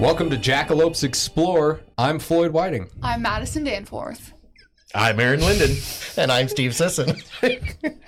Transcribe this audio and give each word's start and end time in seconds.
Welcome 0.00 0.30
to 0.30 0.36
Jackalopes 0.36 1.04
Explore. 1.04 1.80
I'm 1.98 2.18
Floyd 2.18 2.52
Whiting. 2.52 2.88
I'm 3.02 3.22
Madison 3.22 3.64
Danforth. 3.64 4.32
I'm 4.94 5.20
Aaron 5.20 5.40
Linden. 5.40 5.76
And 6.16 6.32
I'm 6.32 6.48
Steve 6.48 6.74
Sisson. 6.74 7.16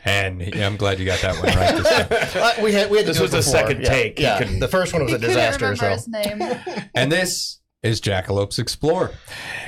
And 0.05 0.41
yeah, 0.41 0.67
I'm 0.67 0.77
glad 0.77 0.99
you 0.99 1.05
got 1.05 1.21
that 1.21 1.35
one 1.37 1.55
right 1.55 1.77
this 1.77 2.33
time. 2.33 2.43
Uh, 2.43 2.63
we 2.65 2.73
had 2.73 2.91
we 2.91 2.97
had 2.97 3.07
to 3.07 3.11
This 3.13 3.19
do 3.19 3.23
was 3.25 3.33
it 3.35 3.37
the 3.37 3.39
before. 3.43 3.53
second 3.53 3.83
yeah. 3.83 3.89
take. 3.89 4.19
You 4.19 4.25
Yeah, 4.25 4.39
couldn't- 4.39 4.59
the 4.61 4.69
first 4.69 4.93
one 4.95 5.03
was 5.03 5.11
He 5.11 5.17
a 5.17 5.19
couldn't 5.19 5.35
disaster. 5.35 5.65
remember 5.67 5.85
So 5.85 5.91
his 5.91 6.09
name. 6.09 6.89
And 6.95 7.13
this 7.13 7.61
is 7.83 8.01
Jackalopes 8.01 8.59
Explore. 8.59 9.11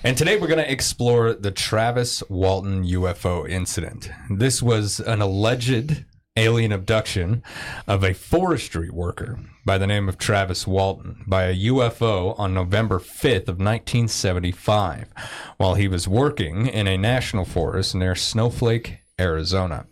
And 0.03 0.17
today 0.17 0.39
we're 0.39 0.47
going 0.49 0.65
to 0.65 0.71
explore 0.71 1.35
the 1.35 1.51
Travis 1.51 2.23
Walton 2.31 2.85
UFO 2.85 3.49
incident. 3.49 4.11
This 4.31 4.63
was 4.63 4.99
an 4.99 5.21
alleged 5.21 6.05
alien 6.37 6.73
abduction 6.73 7.43
of 7.87 8.03
a 8.03 8.15
forestry 8.15 8.89
worker 8.91 9.39
by 9.65 9.79
the 9.79 9.87
name 9.87 10.09
of 10.09 10.19
Travis 10.19 10.67
Walton 10.67 11.25
by 11.27 11.45
a 11.45 11.55
UFO 11.55 12.39
on 12.39 12.53
November 12.53 12.99
5th 12.99 13.49
of 13.49 13.59
1975 13.59 15.09
while 15.57 15.75
he 15.75 15.89
was 15.89 16.07
working 16.07 16.67
in 16.67 16.87
a 16.87 16.99
national 16.99 17.45
forest 17.45 17.95
near 17.95 18.15
Snowflake, 18.15 18.99
Arizona. 19.19 19.87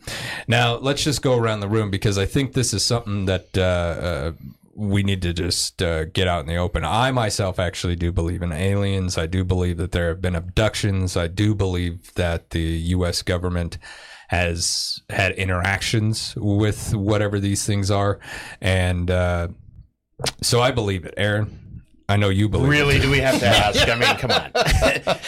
Now, 0.47 0.77
let's 0.77 1.05
just 1.05 1.23
go 1.23 1.37
around 1.37 1.61
the 1.61 1.69
room 1.69 1.91
because 1.91 2.19
I 2.19 2.27
think 2.27 2.53
this 2.53 2.75
is 2.75 2.85
something 2.85 3.25
that 3.27 3.57
uh, 3.57 3.61
uh, 3.61 4.33
we 4.75 5.03
need 5.03 5.23
to 5.23 5.33
just 5.33 5.81
uh, 5.83 6.05
get 6.07 6.29
out 6.29 6.41
in 6.41 6.47
the 6.47 6.57
open. 6.57 6.85
I 6.85 7.11
myself 7.11 7.59
actually 7.59 7.97
do 7.97 8.13
believe 8.13 8.43
in 8.43 8.53
aliens. 8.53 9.17
I 9.17 9.27
do 9.27 9.45
believe 9.45 9.79
that 9.79 9.93
there 9.93 10.09
have 10.09 10.21
been 10.21 10.35
abductions. 10.35 11.17
I 11.17 11.29
do 11.29 11.55
believe 11.55 12.13
that 12.15 12.51
the 12.51 12.61
U.S. 12.61 13.23
government 13.23 13.79
has 14.29 15.03
had 15.11 15.33
interactions 15.33 16.35
with 16.37 16.95
whatever 16.95 17.39
these 17.39 17.67
things 17.67 17.91
are. 17.91 18.19
And 18.63 19.11
uh, 19.11 19.49
so 20.43 20.61
I 20.61 20.71
believe 20.71 21.05
it. 21.05 21.15
Aaron, 21.17 21.83
I 22.09 22.17
know 22.17 22.29
you 22.29 22.49
believe 22.49 22.67
it. 22.67 22.71
Really, 22.71 22.99
do 22.99 23.11
we 23.11 23.21
have 23.21 23.39
to 23.41 23.47
ask? 23.47 23.89
I 23.89 23.95
mean, 23.95 24.17
come 24.17 24.31
on. 24.31 24.51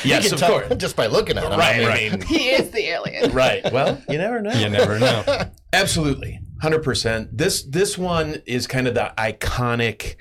yes, 0.04 0.24
can 0.24 0.34
of 0.34 0.38
tell 0.40 0.60
course. 0.60 0.74
just 0.76 0.96
by 0.96 1.06
looking 1.06 1.38
at 1.38 1.44
him. 1.44 1.58
Right, 1.58 1.76
I 1.76 1.78
mean, 1.78 2.12
I 2.12 2.16
mean, 2.16 2.26
he 2.26 2.50
is 2.50 2.70
the 2.70 2.88
alien. 2.88 3.32
right. 3.32 3.72
Well, 3.72 4.02
you 4.08 4.18
never 4.18 4.40
know. 4.40 4.52
You 4.52 4.68
never 4.68 4.98
know. 4.98 5.24
Absolutely, 5.72 6.40
hundred 6.60 6.82
percent. 6.82 7.36
This 7.36 7.62
this 7.62 7.96
one 7.96 8.42
is 8.46 8.66
kind 8.66 8.86
of 8.86 8.94
the 8.94 9.12
iconic 9.16 10.16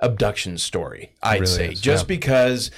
abduction 0.00 0.58
story. 0.58 1.14
I'd 1.22 1.40
really 1.40 1.46
say, 1.46 1.72
is, 1.72 1.80
just 1.80 2.04
yeah. 2.04 2.16
because 2.16 2.70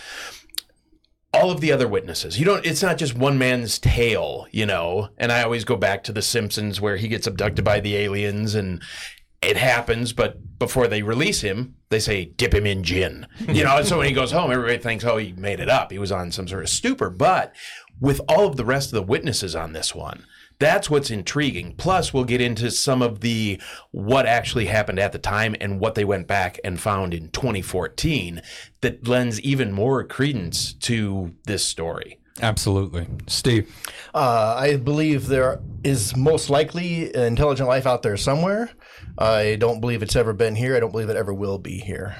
all 1.35 1.51
of 1.51 1.61
the 1.61 1.73
other 1.73 1.89
witnesses. 1.89 2.39
You 2.39 2.45
don't. 2.45 2.65
It's 2.65 2.83
not 2.83 2.99
just 2.99 3.17
one 3.17 3.39
man's 3.39 3.79
tale, 3.79 4.47
you 4.53 4.67
know. 4.67 5.09
And 5.19 5.33
I 5.33 5.43
always 5.43 5.65
go 5.65 5.77
back 5.77 6.05
to 6.05 6.13
The 6.13 6.23
Simpsons, 6.23 6.81
where 6.81 6.97
he 6.97 7.09
gets 7.09 7.27
abducted 7.27 7.65
by 7.65 7.81
the 7.81 7.97
aliens, 7.97 8.55
and 8.55 8.83
it 9.45 9.57
happens. 9.57 10.13
But 10.13 10.59
before 10.59 10.89
they 10.89 11.03
release 11.03 11.41
him, 11.41 11.77
they 11.91 12.01
say 12.01 12.27
dip 12.27 12.55
him 12.55 12.67
in 12.67 12.83
gin, 12.83 13.27
you 13.49 13.65
know. 13.65 13.79
And 13.79 13.87
so 13.87 13.99
when 13.99 14.09
he 14.09 14.15
goes 14.15 14.33
home, 14.33 14.51
everybody 14.51 14.79
thinks, 14.79 15.05
oh, 15.05 15.17
he 15.17 15.33
made 15.33 15.61
it 15.61 15.69
up. 15.69 15.93
He 15.93 15.99
was 15.99 16.13
on 16.13 16.33
some 16.33 16.49
sort 16.49 16.63
of 16.63 16.69
stupor. 16.69 17.11
But 17.11 17.55
with 18.01 18.21
all 18.29 18.47
of 18.47 18.57
the 18.57 18.65
rest 18.65 18.89
of 18.89 18.95
the 18.95 19.03
witnesses 19.03 19.55
on 19.55 19.73
this 19.73 19.95
one. 19.95 20.27
That's 20.61 20.89
what's 20.89 21.11
intriguing. 21.11 21.75
Plus, 21.77 22.15
we'll 22.15 22.25
get 22.25 22.41
into 22.41 22.71
some 22.71 23.03
of 23.03 23.21
the 23.21 23.61
what 23.91 24.25
actually 24.25 24.67
happened 24.67 25.01
at 25.01 25.11
the 25.11 25.19
time 25.19 25.57
and 25.61 25.81
what 25.81 25.97
they 25.97 26.05
went 26.05 26.29
back 26.29 26.61
and 26.65 26.81
found 26.81 27.13
in 27.13 27.31
2014 27.31 28.41
that 28.81 29.07
lends 29.09 29.41
even 29.41 29.73
more 29.73 30.05
credence 30.05 30.73
to 30.75 31.35
this 31.45 31.65
story. 31.65 32.19
Absolutely. 32.41 33.07
Steve. 33.27 33.73
uh, 34.15 34.55
I 34.59 34.77
believe 34.77 35.27
there 35.27 35.61
is 35.85 36.17
most 36.17 36.51
likely 36.51 37.15
intelligent 37.15 37.69
life 37.69 37.87
out 37.87 38.03
there 38.03 38.17
somewhere. 38.17 38.71
I 39.19 39.57
don't 39.57 39.81
believe 39.81 40.03
it's 40.03 40.17
ever 40.17 40.33
been 40.33 40.55
here. 40.55 40.77
I 40.77 40.81
don't 40.81 40.91
believe 40.91 41.09
it 41.09 41.17
ever 41.17 41.33
will 41.33 41.59
be 41.59 41.79
here. 41.79 42.17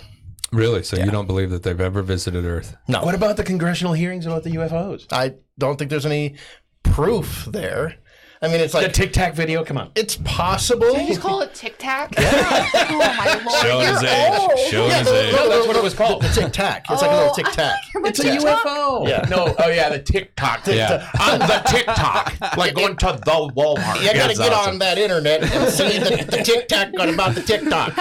Really? 0.53 0.85
So 0.85 0.97
you 0.97 1.11
don't 1.11 1.27
believe 1.27 1.51
that 1.51 1.65
they've 1.65 1.81
ever 1.81 2.03
visited 2.03 2.45
Earth? 2.45 2.77
No. 2.87 3.03
What 3.05 3.15
about 3.15 3.37
the 3.37 3.43
congressional 3.43 3.93
hearings 3.93 4.25
about 4.25 4.45
the 4.45 4.51
UFOs? 4.51 5.07
I 5.11 5.35
don't 5.59 5.77
think 5.77 5.91
there's 5.91 6.07
any 6.07 6.37
proof 6.85 7.47
there. 7.51 7.97
I 8.45 8.49
mean, 8.49 8.61
it's 8.61 8.73
The 8.75 8.83
like 8.83 8.93
Tic 8.93 9.13
Tac 9.13 9.35
video, 9.35 9.65
come 9.65 9.79
on. 9.79 9.91
it's 9.95 10.17
possible. 10.25 10.93
Did 10.93 11.03
you 11.03 11.09
just 11.09 11.21
call 11.21 11.41
it 11.41 11.55
Tic 11.55 11.77
Tac? 11.79 12.13
oh 12.19 12.99
my 12.99 13.41
lord, 13.45 13.59
Showing 13.63 13.83
you're 13.87 13.93
his 13.95 14.03
age. 14.05 14.39
old. 14.39 14.59
Showing 14.71 14.91
Yeah, 14.91 14.99
his 14.99 15.07
no, 15.09 15.15
age. 15.15 15.33
no, 15.35 15.49
that's 15.49 15.67
what 15.67 15.77
it 15.77 15.83
was 15.83 15.95
called. 15.95 16.23
The 16.23 16.29
tic 16.29 16.53
tac. 16.53 16.85
It's 16.91 17.01
like 17.03 17.11
a 17.11 17.15
little 17.15 17.31
Oh, 17.31 17.35
tic 17.35 17.47
tac. 17.47 17.75
It's 17.97 18.19
a 18.21 18.25
UFO. 18.25 19.09
Yeah. 19.09 19.27
No, 19.31 19.55
oh 19.59 19.69
yeah, 19.71 19.89
the 19.89 19.99
TikTok. 20.01 20.67
Yeah. 20.67 21.09
On 21.21 21.39
the 21.39 21.63
TikTok. 21.69 22.57
Like 22.57 22.75
going 22.75 22.97
to 22.97 23.07
the 23.25 23.53
Walmart. 23.57 24.03
You 24.03 24.13
got 24.15 24.31
to 24.31 24.37
get 24.37 24.53
on 24.53 24.79
that 24.79 24.99
internet 24.99 25.43
and 25.43 25.73
see 25.73 25.99
the, 25.99 26.25
the 26.25 26.43
tic 26.43 26.69
tac 26.69 26.93
about 26.95 27.35
the 27.35 27.43
TikTok. 27.43 27.97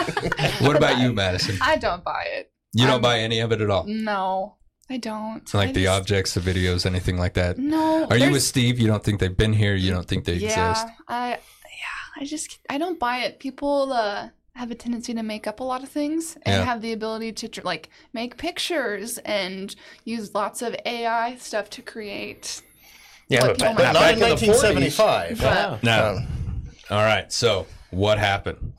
What 0.62 0.76
about 0.76 0.98
you, 1.00 1.14
Madison? 1.14 1.58
I 1.62 1.78
don't 1.78 2.04
buy 2.04 2.26
it. 2.34 2.52
You 2.74 2.84
don't 2.86 2.94
I'm- 2.94 3.02
buy 3.02 3.20
any 3.20 3.40
of 3.40 3.52
it 3.52 3.62
at 3.62 3.70
all? 3.70 3.86
No, 3.88 4.56
I 4.90 4.98
don't. 4.98 5.52
Like 5.54 5.70
I 5.70 5.72
the 5.72 5.84
just- 5.84 6.00
objects, 6.00 6.34
the 6.34 6.42
videos, 6.42 6.86
anything 6.86 7.18
like 7.18 7.34
that? 7.36 7.58
No. 7.58 8.06
Are 8.10 8.18
you 8.18 8.32
with 8.32 8.44
Steve? 8.44 8.80
You 8.80 8.88
don't 8.88 9.04
think 9.04 9.20
they've 9.20 9.36
been 9.36 9.54
here? 9.54 9.76
You 9.76 9.92
don't 9.92 10.08
think 10.08 10.26
they 10.26 10.34
Yeah, 10.36 10.70
exist? 10.70 10.88
I. 11.08 11.30
Yeah, 11.32 12.22
I 12.22 12.26
just 12.26 12.60
I 12.70 12.78
don't 12.78 13.00
buy 13.00 13.20
it. 13.20 13.40
People 13.40 13.92
uh, 13.94 14.30
have 14.56 14.72
a 14.72 14.76
tendency 14.76 15.14
to 15.14 15.24
make 15.24 15.48
up 15.48 15.60
a 15.62 15.64
lot 15.64 15.84
of 15.84 15.90
things 15.90 16.36
and 16.44 16.56
Yeah. 16.58 16.64
have 16.66 16.82
the 16.82 16.92
ability 16.94 17.32
to 17.34 17.48
tr- 17.48 17.62
like 17.64 17.90
make 18.14 18.38
pictures 18.38 19.18
and 19.20 19.74
use 20.06 20.36
lots 20.36 20.62
of 20.62 20.76
AI 20.86 21.36
stuff 21.38 21.70
to 21.72 21.82
create. 21.82 22.62
Yeah, 23.30 23.48
What 23.48 23.58
but, 23.58 23.68
people 23.70 23.84
Not 23.86 23.94
back 23.94 24.14
in 24.16 24.20
1975. 24.20 25.38
40s. 25.38 25.42
Yeah. 25.42 25.78
No. 25.82 26.18
Um, 26.18 26.28
All 26.92 27.02
right. 27.04 27.32
So, 27.32 27.66
what 27.90 28.20
happened? 28.20 28.74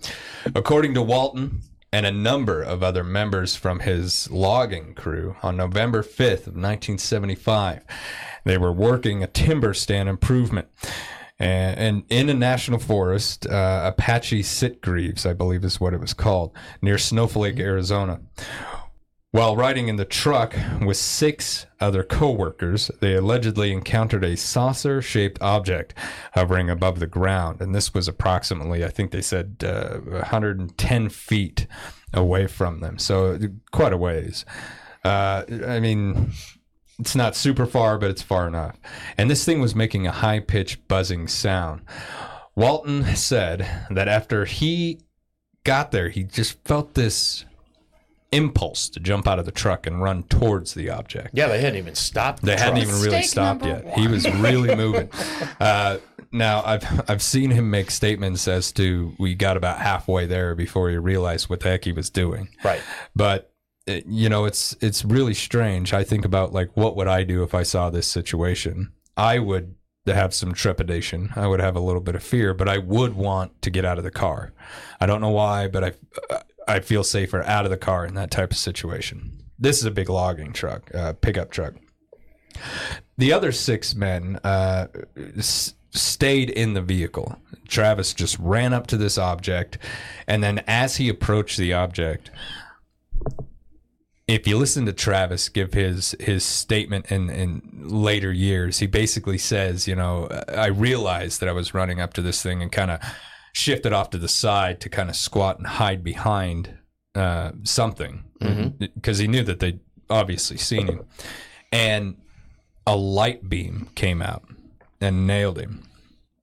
According 0.54 0.94
to 0.94 1.03
Walton 1.03 1.62
and 1.94 2.06
a 2.06 2.10
number 2.10 2.60
of 2.60 2.82
other 2.82 3.05
members 3.05 3.55
from 3.55 3.78
his 3.78 4.28
logging 4.28 4.94
crew, 4.94 5.37
on 5.44 5.56
November 5.56 6.03
5th 6.03 6.49
of 6.49 6.56
1975, 6.56 7.84
they 8.43 8.59
were 8.59 8.72
working 8.72 9.22
a 9.22 9.28
timber 9.28 9.72
stand 9.72 10.09
improvement. 10.09 10.66
And, 11.38 11.78
and 11.78 12.05
in 12.09 12.28
a 12.28 12.34
national 12.34 12.81
forest, 12.81 13.47
uh, 13.47 13.93
Apache 13.94 14.43
Sitgreaves, 14.43 15.25
I 15.25 15.34
believe 15.34 15.62
is 15.62 15.81
what 15.81 15.94
it 15.94 16.00
was 16.00 16.15
called, 16.15 16.50
near 16.82 16.99
Snowflake, 16.99 17.60
Arizona. 17.60 18.21
While 19.34 19.56
riding 19.56 19.89
in 19.89 19.97
the 19.97 20.05
truck 20.05 20.55
with 20.81 20.97
six 20.97 21.67
other 21.81 22.05
coworkers, 22.05 22.89
they 23.00 23.17
allegedly 23.17 23.72
encountered 23.72 24.22
a 24.22 24.37
saucer 24.37 25.03
shaped 25.03 25.43
object 25.43 25.93
hovering 26.34 26.71
above 26.71 27.00
the 27.00 27.09
ground. 27.09 27.61
And 27.61 27.75
this 27.75 27.93
was 27.93 28.06
approximately, 28.06 28.84
I 28.84 28.91
think 28.91 29.11
they 29.11 29.21
said, 29.21 29.65
uh, 29.67 29.99
110 29.99 31.09
feet 31.09 31.67
away 32.12 32.47
from 32.47 32.78
them. 32.78 32.97
So 32.97 33.37
quite 33.73 33.93
a 33.93 33.97
ways. 33.97 34.44
Uh, 35.03 35.43
I 35.67 35.81
mean, 35.81 36.31
it's 37.00 37.17
not 37.17 37.34
super 37.34 37.67
far, 37.67 37.99
but 37.99 38.11
it's 38.11 38.23
far 38.23 38.47
enough. 38.47 38.78
And 39.19 39.28
this 39.28 39.44
thing 39.44 39.61
was 39.61 39.75
making 39.75 40.06
a 40.06 40.12
high 40.12 40.39
pitched 40.39 40.87
buzzing 40.87 41.27
sound. 41.27 41.81
Walton 42.55 43.17
said 43.17 43.69
that 43.91 44.06
after 44.06 44.44
he 44.44 45.00
got 45.65 45.91
there, 45.91 46.09
he 46.09 46.23
just 46.23 46.62
felt 46.65 46.94
this 46.94 47.44
impulse 48.34 48.89
to 48.91 49.00
jump 49.00 49.27
out 49.27 49.39
of 49.39 49.45
the 49.45 49.53
truck 49.53 49.87
and 49.87 50.03
run 50.03 50.25
towards 50.25 50.75
the 50.75 50.91
object. 50.91 51.31
Yeah, 51.33 51.49
they 51.49 51.61
hadn't 51.61 51.78
even 51.78 51.95
stopped. 51.95 52.41
the 52.41 52.47
They 52.47 52.56
hadn't 52.56 52.78
even 52.78 52.95
really 52.97 53.09
Mistake 53.09 53.31
stopped 53.31 53.62
number 53.62 53.87
yet. 53.87 53.99
He 53.99 54.09
was 54.09 54.28
really 54.34 54.75
moving. 54.84 55.09
Uh, 55.61 55.99
now 56.33 56.62
I've 56.65 56.84
I've 57.09 57.23
seen 57.23 57.50
him 57.50 57.71
make 57.71 57.91
statements 57.91 58.49
as 58.49 58.73
to 58.73 59.15
we 59.19 59.34
got 59.34 59.56
about 59.56 59.78
halfway 59.78 60.27
there 60.27 60.55
before 60.55 60.91
he 60.91 60.97
realized 60.97 61.49
what 61.49 61.61
the 61.61 61.69
heck 61.71 61.84
he 61.84 61.93
was 61.93 62.11
doing. 62.11 62.49
Right. 62.65 62.83
But 63.15 63.53
it, 63.87 64.06
you 64.06 64.28
know, 64.28 64.44
it's 64.44 64.77
it's 64.81 65.05
really 65.05 65.34
strange. 65.34 65.93
I 65.93 66.05
think 66.05 66.25
about 66.25 66.53
like 66.53 66.77
what 66.77 66.97
would 66.97 67.09
I 67.09 67.23
do 67.25 67.43
if 67.43 67.55
I 67.55 67.62
saw 67.62 67.91
this 67.91 68.06
situation? 68.06 68.93
I 69.17 69.39
would 69.39 69.77
have 70.06 70.34
some 70.34 70.53
trepidation. 70.53 71.33
I 71.37 71.47
would 71.47 71.61
have 71.61 71.77
a 71.77 71.81
little 71.81 72.00
bit 72.00 72.15
of 72.15 72.23
fear, 72.23 72.53
but 72.53 72.69
I 72.69 72.78
would 72.78 73.15
want 73.15 73.62
to 73.62 73.71
get 73.71 73.84
out 73.84 73.97
of 73.97 74.05
the 74.05 74.11
car. 74.11 74.53
I 75.00 75.06
don't 75.06 75.21
know 75.21 75.31
why, 75.31 75.69
but 75.69 75.85
I 75.85 75.93
I 76.66 76.81
feel 76.81 77.05
safer 77.05 77.43
out 77.43 77.64
of 77.64 77.70
the 77.70 77.76
car 77.76 78.06
in 78.06 78.14
that 78.14 78.31
type 78.31 78.50
of 78.50 78.56
situation. 78.56 79.43
This 79.58 79.78
is 79.78 79.84
a 79.84 79.90
big 79.90 80.08
logging 80.08 80.52
truck, 80.52 80.94
uh, 80.94 81.12
pickup 81.14 81.50
truck. 81.50 81.75
The 83.19 83.32
other 83.32 83.52
six 83.52 83.94
men 83.94 84.37
uh, 84.44 84.87
s- 85.37 85.75
stayed 85.90 86.50
in 86.50 86.75
the 86.75 86.82
vehicle. 86.82 87.37
Travis 87.69 88.12
just 88.14 88.38
ran 88.38 88.72
up 88.72 88.87
to 88.88 88.96
this 88.96 89.19
object, 89.19 89.78
and 90.26 90.43
then 90.43 90.62
as 90.66 90.96
he 90.96 91.08
approached 91.08 91.56
the 91.56 91.72
object, 91.72 92.31
if 94.26 94.46
you 94.46 94.56
listen 94.56 94.87
to 94.87 94.93
Travis 94.93 95.49
give 95.49 95.75
his 95.75 96.14
his 96.19 96.44
statement 96.44 97.06
in 97.10 97.31
in 97.31 97.62
later 97.75 98.32
years, 98.32 98.78
he 98.78 98.87
basically 98.87 99.38
says, 99.38 99.87
you 99.87 99.94
know, 99.94 100.28
I 100.49 100.67
realized 100.67 101.40
that 101.40 101.49
I 101.49 101.52
was 101.52 101.75
running 101.75 102.00
up 102.00 102.14
to 102.14 102.22
this 102.22 102.43
thing 102.43 102.62
and 102.62 102.72
kind 102.72 102.90
of 102.90 103.00
shifted 103.55 103.93
off 103.93 104.11
to 104.11 104.19
the 104.19 104.29
side 104.29 104.81
to 104.81 104.89
kind 104.91 105.09
of 105.09 105.17
squat 105.17 105.59
and 105.59 105.67
hide 105.67 106.03
behind 106.05 106.77
uh, 107.15 107.53
something 107.62 108.25
because 108.79 109.19
he 109.19 109.29
knew 109.29 109.43
that 109.45 109.61
they'd 109.61 109.81
obviously 110.11 110.59
seen 110.59 110.87
him, 110.89 111.05
and 111.73 112.17
a 112.87 112.97
light 112.97 113.49
beam 113.49 113.89
came 113.95 114.21
out 114.21 114.45
and 115.01 115.27
nailed 115.27 115.59
him. 115.59 115.89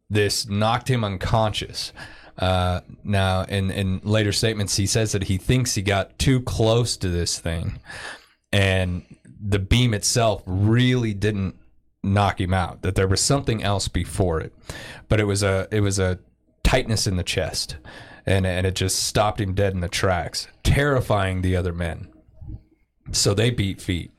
This 0.10 0.48
knocked 0.48 0.90
him 0.90 1.04
unconscious. 1.04 1.94
Uh, 2.38 2.80
now, 3.04 3.44
in 3.44 3.70
in 3.70 4.00
later 4.04 4.32
statements, 4.32 4.78
he 4.78 4.88
says 4.88 5.12
that 5.12 5.24
he 5.24 5.38
thinks 5.38 5.76
he 5.76 5.82
got 5.82 6.18
too 6.18 6.42
close 6.42 6.98
to 6.98 7.10
this 7.10 7.38
thing, 7.38 7.80
and 8.52 9.04
the 9.40 9.60
beam 9.60 9.94
itself 9.94 10.42
really 10.46 11.14
didn't 11.14 11.56
knock 12.04 12.40
him 12.40 12.54
out. 12.54 12.82
That 12.82 12.96
there 12.96 13.08
was 13.08 13.22
something 13.22 13.62
else 13.62 13.88
before 13.90 14.40
it, 14.40 14.54
but 15.10 15.20
it 15.20 15.26
was 15.26 15.44
a 15.44 15.68
it 15.72 15.82
was 15.82 16.00
a 16.00 16.20
tightness 16.72 17.06
in 17.06 17.18
the 17.18 17.24
chest, 17.24 17.76
and 18.26 18.48
and 18.48 18.66
it 18.66 18.76
just 18.76 19.04
stopped 19.04 19.42
him 19.42 19.54
dead 19.54 19.74
in 19.74 19.82
the 19.82 19.90
tracks, 19.90 20.48
terrifying 20.64 21.42
the 21.42 21.54
other 21.56 21.74
men. 21.74 22.08
So 23.12 23.34
they 23.34 23.50
beat 23.50 23.82
feet. 23.82 24.12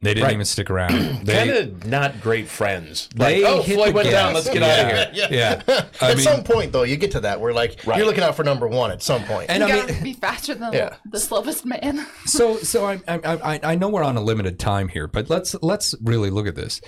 They 0.00 0.14
didn't 0.14 0.24
Right. 0.24 0.32
even 0.34 0.44
stick 0.46 0.70
around. 0.70 0.92
They, 1.26 1.34
Kind 1.34 1.50
of 1.50 1.86
not 1.86 2.20
great 2.22 2.48
friends. 2.48 3.08
They 3.14 3.42
Like, 3.42 3.52
oh, 3.52 3.62
hit 3.62 3.74
Floyd 3.74 3.88
the 3.90 3.94
went 3.94 4.10
down. 4.10 4.32
gas. 4.32 4.46
Let's 4.46 4.50
get 4.58 4.62
out 4.62 5.08
of 5.08 5.14
Yeah. 5.16 5.28
here. 5.28 5.62
yeah. 5.66 5.84
I 6.00 6.10
at 6.12 6.16
mean, 6.16 6.24
some 6.24 6.44
point, 6.44 6.72
though, 6.72 6.82
you 6.84 6.96
get 6.96 7.10
to 7.12 7.20
that 7.20 7.40
where 7.40 7.52
like 7.52 7.80
Right. 7.86 7.98
you're 7.98 8.06
looking 8.06 8.22
out 8.24 8.36
for 8.36 8.44
number 8.44 8.68
one 8.68 8.90
at 8.90 9.02
some 9.02 9.24
point. 9.24 9.50
and 9.50 9.60
You 9.62 9.66
I 9.66 9.76
gotta 9.76 9.92
mean, 9.94 10.02
be 10.04 10.12
faster 10.14 10.54
than 10.54 10.72
Yeah. 10.72 10.94
the 11.10 11.18
slowest 11.20 11.66
man. 11.66 12.06
so 12.26 12.56
so 12.58 12.86
I, 12.86 13.00
I 13.08 13.18
I 13.52 13.60
I 13.72 13.74
know 13.74 13.88
we're 13.88 14.04
on 14.04 14.16
a 14.16 14.22
limited 14.22 14.58
time 14.58 14.88
here, 14.88 15.08
but 15.08 15.28
let's 15.28 15.54
let's 15.62 15.94
really 16.02 16.30
look 16.30 16.46
at 16.46 16.54
this. 16.54 16.80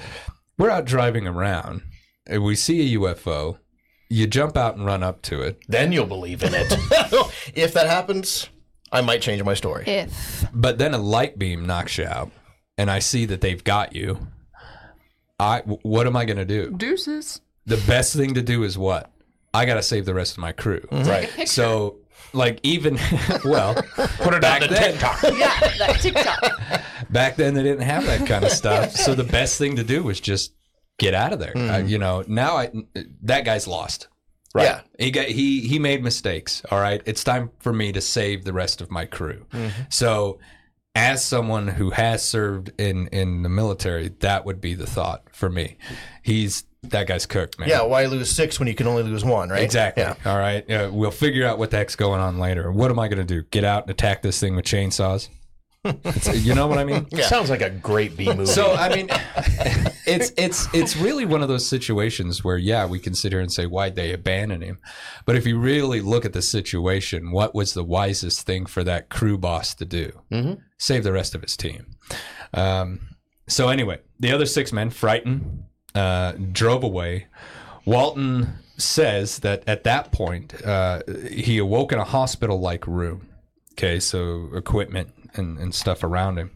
We're 0.58 0.70
out 0.70 0.84
driving 0.86 1.26
around, 1.26 1.82
and 2.26 2.42
we 2.42 2.54
see 2.56 2.94
a 2.94 2.98
UFO. 2.98 3.58
You 4.10 4.26
jump 4.26 4.56
out 4.56 4.76
and 4.76 4.86
run 4.86 5.02
up 5.02 5.20
to 5.22 5.42
it, 5.42 5.60
Then 5.68 5.92
you'll 5.92 6.06
believe 6.06 6.42
in 6.42 6.54
it. 6.54 6.66
if 7.54 7.74
that 7.74 7.86
happens, 7.86 8.48
I 8.90 9.00
might 9.02 9.20
change 9.20 9.42
my 9.42 9.54
story. 9.54 9.84
If 9.86 10.46
but 10.52 10.78
then 10.78 10.94
a 10.94 10.98
light 10.98 11.38
beam 11.38 11.66
knocks 11.66 11.98
you 11.98 12.06
out, 12.06 12.30
and 12.78 12.90
I 12.90 13.00
see 13.00 13.26
that 13.26 13.40
they've 13.42 13.62
got 13.62 13.94
you. 13.94 14.26
I 15.38 15.60
what 15.60 16.06
am 16.06 16.16
I 16.16 16.24
going 16.24 16.38
to 16.38 16.44
do? 16.44 16.70
deuces. 16.70 17.40
The 17.66 17.76
best 17.86 18.16
thing 18.16 18.34
to 18.34 18.42
do 18.42 18.62
is 18.64 18.78
what? 18.78 19.10
I 19.52 19.66
got 19.66 19.74
to 19.74 19.82
save 19.82 20.04
the 20.06 20.14
rest 20.14 20.32
of 20.32 20.38
my 20.38 20.52
crew. 20.52 20.80
Mm-hmm. 20.90 21.08
right. 21.08 21.48
So 21.48 21.96
like 22.32 22.60
even 22.62 22.94
well, 23.44 23.74
Put 23.74 24.34
it 24.34 24.40
Back 24.40 24.62
on 24.62 24.68
the 24.68 24.74
then- 24.74 24.92
TikTok. 24.92 25.22
yeah, 25.22 25.60
that 25.78 25.98
TikTok. 26.00 26.82
back 27.10 27.36
then 27.36 27.54
they 27.54 27.62
didn't 27.62 27.82
have 27.82 28.04
that 28.06 28.26
kind 28.26 28.44
of 28.44 28.50
stuff. 28.52 28.92
So 28.92 29.14
the 29.14 29.24
best 29.24 29.58
thing 29.58 29.76
to 29.76 29.84
do 29.84 30.02
was 30.02 30.18
just 30.20 30.52
get 30.98 31.14
out 31.14 31.32
of 31.32 31.38
there. 31.38 31.56
Uh, 31.56 31.78
you 31.78 31.98
know, 31.98 32.24
now 32.26 32.56
I 32.56 32.70
that 33.22 33.44
guy's 33.44 33.66
lost. 33.66 34.08
Right. 34.54 34.64
Yeah. 34.64 34.80
He 34.98 35.10
got 35.10 35.26
he 35.26 35.60
he 35.60 35.78
made 35.78 36.02
mistakes. 36.02 36.62
All 36.70 36.80
right, 36.80 37.02
it's 37.06 37.22
time 37.22 37.50
for 37.58 37.72
me 37.72 37.92
to 37.92 38.00
save 38.00 38.44
the 38.44 38.52
rest 38.52 38.80
of 38.80 38.90
my 38.90 39.04
crew. 39.04 39.46
So, 39.90 40.38
as 40.94 41.24
someone 41.24 41.68
who 41.68 41.90
has 41.90 42.24
served 42.24 42.72
in 42.78 43.08
in 43.08 43.42
the 43.42 43.48
military, 43.48 44.08
that 44.20 44.44
would 44.44 44.60
be 44.60 44.74
the 44.74 44.86
thought 44.86 45.22
for 45.32 45.50
me. 45.50 45.76
He's 46.22 46.64
that 46.82 47.06
guy's 47.06 47.26
cooked, 47.26 47.58
man. 47.58 47.68
Yeah, 47.68 47.82
why 47.82 48.06
lose 48.06 48.30
six 48.30 48.58
when 48.58 48.68
you 48.68 48.74
can 48.74 48.86
only 48.86 49.02
lose 49.02 49.24
one, 49.24 49.50
right? 49.50 49.62
Exactly. 49.62 50.02
Yeah. 50.02 50.14
All 50.24 50.38
right. 50.38 50.68
Uh, 50.70 50.90
we'll 50.92 51.10
figure 51.10 51.46
out 51.46 51.58
what 51.58 51.70
the 51.70 51.76
heck's 51.76 51.96
going 51.96 52.20
on 52.20 52.38
later. 52.38 52.70
What 52.70 52.90
am 52.90 52.98
I 52.98 53.08
going 53.08 53.18
to 53.18 53.24
do? 53.24 53.42
Get 53.50 53.64
out 53.64 53.82
and 53.82 53.90
attack 53.90 54.22
this 54.22 54.38
thing 54.40 54.54
with 54.56 54.64
chainsaws? 54.64 55.28
You 56.32 56.54
know 56.54 56.66
what 56.66 56.78
I 56.78 56.84
mean? 56.84 57.10
Sounds 57.22 57.50
like 57.50 57.62
a 57.62 57.70
great 57.70 58.16
B 58.16 58.26
movie. 58.26 58.46
So 58.46 58.72
I 58.72 58.94
mean, 58.94 59.08
it's 60.06 60.32
it's 60.36 60.72
it's 60.74 60.96
really 60.96 61.24
one 61.24 61.42
of 61.42 61.48
those 61.48 61.66
situations 61.66 62.44
where 62.44 62.58
yeah, 62.58 62.86
we 62.86 62.98
can 62.98 63.14
sit 63.14 63.32
here 63.32 63.40
and 63.40 63.52
say 63.52 63.66
why'd 63.66 63.96
they 63.96 64.12
abandon 64.12 64.62
him, 64.62 64.78
but 65.24 65.36
if 65.36 65.46
you 65.46 65.58
really 65.58 66.00
look 66.00 66.24
at 66.24 66.32
the 66.32 66.42
situation, 66.42 67.30
what 67.30 67.54
was 67.54 67.74
the 67.74 67.84
wisest 67.84 68.46
thing 68.46 68.66
for 68.66 68.84
that 68.84 69.08
crew 69.08 69.38
boss 69.38 69.74
to 69.74 69.84
do? 69.84 70.12
Mm-hmm. 70.30 70.60
Save 70.78 71.04
the 71.04 71.12
rest 71.12 71.34
of 71.34 71.42
his 71.42 71.56
team. 71.56 71.96
Um, 72.54 73.00
so 73.46 73.68
anyway, 73.68 74.00
the 74.20 74.32
other 74.32 74.46
six 74.46 74.72
men, 74.72 74.90
frightened, 74.90 75.64
uh, 75.94 76.32
drove 76.52 76.84
away. 76.84 77.26
Walton 77.84 78.54
says 78.76 79.40
that 79.40 79.64
at 79.66 79.84
that 79.84 80.12
point 80.12 80.54
uh, 80.64 81.00
he 81.30 81.58
awoke 81.58 81.92
in 81.92 81.98
a 81.98 82.04
hospital-like 82.04 82.86
room. 82.86 83.28
Okay, 83.72 84.00
so 84.00 84.48
equipment 84.54 85.12
and, 85.38 85.58
and 85.58 85.74
stuff 85.74 86.02
around 86.02 86.38
him. 86.38 86.50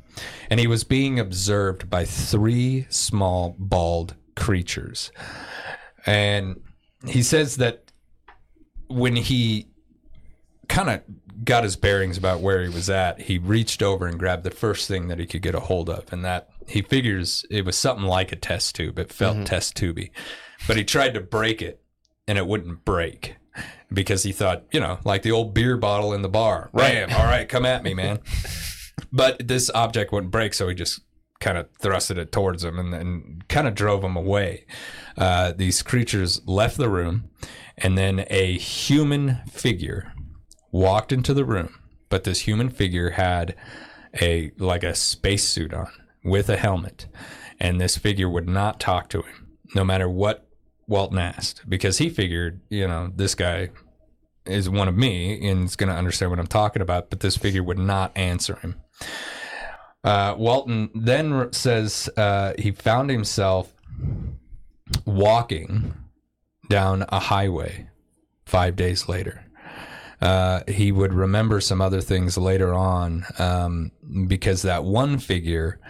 And 0.50 0.61
he 0.61 0.67
was 0.67 0.84
being 0.84 1.19
observed 1.19 1.88
by 1.88 2.05
three 2.05 2.87
small 2.90 3.56
bald 3.58 4.14
creatures. 4.37 5.11
And 6.05 6.61
he 7.06 7.23
says 7.23 7.56
that 7.56 7.90
when 8.88 9.17
he 9.17 9.69
kind 10.69 10.90
of 10.90 11.00
got 11.44 11.64
his 11.64 11.76
bearings 11.76 12.17
about 12.17 12.40
where 12.40 12.62
he 12.62 12.69
was 12.69 12.90
at, 12.90 13.23
he 13.23 13.38
reached 13.38 13.82
over 13.82 14.06
and 14.06 14.19
grabbed 14.19 14.44
the 14.44 14.50
first 14.50 14.87
thing 14.88 15.08
that 15.08 15.19
he 15.19 15.26
could 15.26 15.43
get 15.43 15.55
a 15.55 15.61
hold 15.61 15.88
of. 15.88 16.12
And 16.12 16.25
that 16.25 16.50
he 16.67 16.82
figures 16.82 17.44
it 17.50 17.64
was 17.64 17.76
something 17.76 18.06
like 18.06 18.32
a 18.32 18.37
test 18.37 18.75
tube. 18.75 18.99
It 18.99 19.12
felt 19.12 19.37
mm-hmm. 19.37 19.44
test 19.44 19.76
tubey. 19.76 20.11
But 20.67 20.76
he 20.76 20.85
tried 20.85 21.14
to 21.14 21.20
break 21.20 21.62
it 21.62 21.82
and 22.28 22.38
it 22.38 22.46
wouldn't 22.46 22.85
break 22.85 23.37
because 23.93 24.23
he 24.23 24.32
thought, 24.32 24.64
you 24.73 24.81
know, 24.81 24.99
like 25.05 25.23
the 25.23 25.32
old 25.32 25.55
beer 25.55 25.76
bottle 25.76 26.12
in 26.12 26.23
the 26.23 26.28
bar. 26.28 26.70
Bam, 26.73 27.12
all 27.12 27.25
right, 27.25 27.49
come 27.49 27.67
at 27.67 27.82
me, 27.82 27.94
man. 27.94 28.20
But 29.12 29.47
this 29.47 29.70
object 29.75 30.12
wouldn't 30.12 30.32
break, 30.32 30.55
so 30.55 30.69
he 30.69 30.75
just 30.75 31.00
kind 31.41 31.59
of 31.59 31.69
thrusted 31.79 32.19
it 32.19 32.32
towards 32.32 32.64
him 32.64 32.79
and, 32.79 32.94
and 32.94 33.49
kind 33.49 33.67
of 33.67 33.75
drove 33.75 34.05
him 34.05 34.17
away. 34.17 34.64
Uh, 35.17 35.53
these 35.53 35.82
creatures 35.82 36.41
left 36.47 36.76
the 36.76 36.88
room, 36.88 37.29
and 37.76 37.99
then 37.99 38.25
a 38.31 38.56
human 38.56 39.41
figure 39.50 40.12
walked 40.70 41.12
into 41.12 41.35
the 41.35 41.44
room. 41.44 41.79
But 42.09 42.25
this 42.25 42.41
human 42.41 42.70
figure 42.70 43.11
had 43.11 43.55
a 44.20 44.53
like 44.59 44.85
a 44.85 44.94
spacesuit 44.94 45.75
on 45.75 45.91
with 46.25 46.49
a 46.49 46.56
helmet, 46.56 47.06
and 47.59 47.81
this 47.81 47.97
figure 47.97 48.29
would 48.29 48.49
not 48.49 48.81
talk 48.81 49.09
to 49.11 49.23
him, 49.23 49.56
no 49.75 49.85
matter 49.85 50.09
what 50.09 50.47
Walton 50.87 51.19
asked, 51.19 51.69
because 51.69 51.99
he 51.99 52.09
figured, 52.09 52.61
you 52.69 52.87
know, 52.87 53.11
this 53.14 53.35
guy 53.35 53.70
is 54.44 54.69
one 54.69 54.88
of 54.88 54.97
me 54.97 55.49
and 55.49 55.64
is 55.64 55.76
going 55.76 55.88
to 55.88 55.97
understand 55.97 56.31
what 56.31 56.38
I'm 56.38 56.47
talking 56.47 56.82
about, 56.82 57.11
but 57.11 57.20
this 57.20 57.37
figure 57.37 57.62
would 57.62 57.79
not 57.79 58.17
answer 58.17 58.56
him. 58.56 58.76
Uh, 60.04 60.34
Walton 60.37 60.90
then 60.94 61.52
says 61.52 62.08
uh, 62.16 62.54
he 62.58 62.72
found 62.72 63.10
himself 63.10 63.72
walking 65.04 65.94
down 66.69 67.04
a 67.08 67.20
highway 67.20 67.88
five 68.46 68.76
days 68.76 69.08
later. 69.08 69.44
Uh, 70.20 70.60
he 70.69 70.93
would 70.93 71.12
remember 71.12 71.60
some 71.60 71.81
other 71.81 72.00
things 72.00 72.38
later 72.38 72.72
on 72.72 73.25
um, 73.38 73.90
because 74.28 74.62
that 74.62 74.84
one 74.84 75.19
figure 75.19 75.81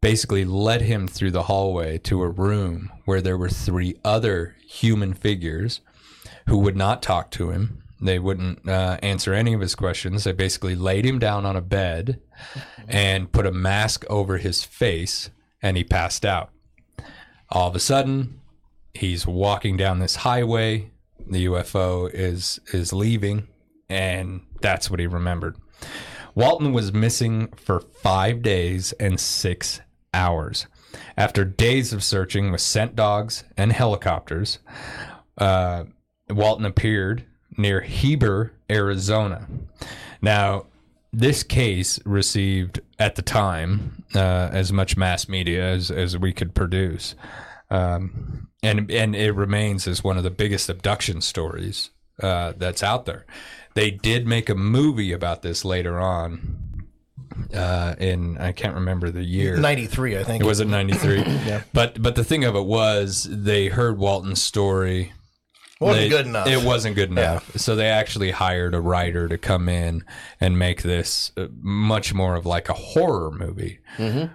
basically 0.00 0.44
led 0.44 0.80
him 0.80 1.06
through 1.06 1.30
the 1.30 1.42
hallway 1.42 1.98
to 1.98 2.22
a 2.22 2.28
room 2.28 2.90
where 3.04 3.20
there 3.20 3.36
were 3.36 3.50
three 3.50 3.94
other 4.04 4.56
human 4.66 5.12
figures 5.12 5.80
who 6.48 6.58
would 6.58 6.76
not 6.76 7.02
talk 7.02 7.30
to 7.30 7.50
him. 7.50 7.79
They 8.00 8.18
wouldn't 8.18 8.68
uh, 8.68 8.98
answer 9.02 9.34
any 9.34 9.52
of 9.52 9.60
his 9.60 9.74
questions. 9.74 10.24
They 10.24 10.32
basically 10.32 10.74
laid 10.74 11.04
him 11.04 11.18
down 11.18 11.44
on 11.44 11.56
a 11.56 11.60
bed 11.60 12.20
and 12.88 13.30
put 13.30 13.46
a 13.46 13.52
mask 13.52 14.04
over 14.08 14.38
his 14.38 14.64
face, 14.64 15.30
and 15.60 15.76
he 15.76 15.84
passed 15.84 16.24
out. 16.24 16.50
All 17.50 17.68
of 17.68 17.76
a 17.76 17.80
sudden, 17.80 18.40
he's 18.94 19.26
walking 19.26 19.76
down 19.76 19.98
this 19.98 20.16
highway. 20.16 20.90
The 21.28 21.46
UFO 21.46 22.10
is 22.12 22.58
is 22.72 22.92
leaving, 22.92 23.48
and 23.88 24.40
that's 24.62 24.90
what 24.90 25.00
he 25.00 25.06
remembered. 25.06 25.56
Walton 26.34 26.72
was 26.72 26.92
missing 26.92 27.48
for 27.56 27.80
five 27.80 28.40
days 28.40 28.92
and 28.92 29.20
six 29.20 29.80
hours. 30.14 30.66
After 31.16 31.44
days 31.44 31.92
of 31.92 32.02
searching 32.02 32.50
with 32.50 32.60
scent 32.60 32.96
dogs 32.96 33.44
and 33.56 33.72
helicopters, 33.72 34.58
uh, 35.38 35.84
Walton 36.28 36.64
appeared 36.64 37.24
near 37.56 37.80
Heber, 37.80 38.52
Arizona. 38.70 39.46
Now, 40.22 40.66
this 41.12 41.42
case 41.42 41.98
received 42.04 42.80
at 42.98 43.16
the 43.16 43.22
time 43.22 44.04
uh, 44.14 44.50
as 44.52 44.72
much 44.72 44.96
mass 44.96 45.28
media 45.28 45.64
as, 45.64 45.90
as 45.90 46.16
we 46.16 46.32
could 46.32 46.54
produce. 46.54 47.14
Um, 47.70 48.48
and, 48.62 48.90
and 48.90 49.16
it 49.16 49.32
remains 49.32 49.86
as 49.88 50.04
one 50.04 50.16
of 50.16 50.24
the 50.24 50.30
biggest 50.30 50.68
abduction 50.68 51.20
stories 51.20 51.90
uh, 52.22 52.52
that's 52.56 52.82
out 52.82 53.06
there. 53.06 53.26
They 53.74 53.90
did 53.90 54.26
make 54.26 54.48
a 54.48 54.54
movie 54.54 55.12
about 55.12 55.42
this 55.42 55.64
later 55.64 55.98
on. 55.98 56.84
Uh, 57.54 57.94
in 57.98 58.36
I 58.38 58.52
can't 58.52 58.74
remember 58.74 59.10
the 59.10 59.22
year. 59.22 59.56
93, 59.56 60.18
I 60.18 60.24
think. 60.24 60.42
It 60.42 60.46
was 60.46 60.60
in 60.60 60.70
'93. 60.70 61.18
yeah. 61.46 61.62
But 61.72 62.02
but 62.02 62.14
the 62.14 62.24
thing 62.24 62.44
of 62.44 62.54
it 62.54 62.64
was 62.64 63.26
they 63.30 63.68
heard 63.68 63.98
Walton's 63.98 64.42
story. 64.42 65.12
Wasn't 65.80 66.02
They- 66.02 66.08
good 66.10 66.26
enough. 66.26 66.46
It 66.46 66.62
wasn't 66.62 66.94
good 66.94 67.10
enough. 67.10 67.56
So 67.56 67.74
they 67.74 67.86
actually 67.88 68.30
hired 68.32 68.74
a 68.74 68.80
writer 68.80 69.26
to 69.28 69.38
come 69.38 69.68
in 69.68 70.04
and 70.40 70.58
make 70.58 70.82
this 70.82 71.32
uh, 71.38 71.46
much 71.60 72.12
more 72.12 72.34
of 72.36 72.44
like 72.44 72.68
a 72.68 72.74
horror 72.74 73.30
movie. 73.30 73.78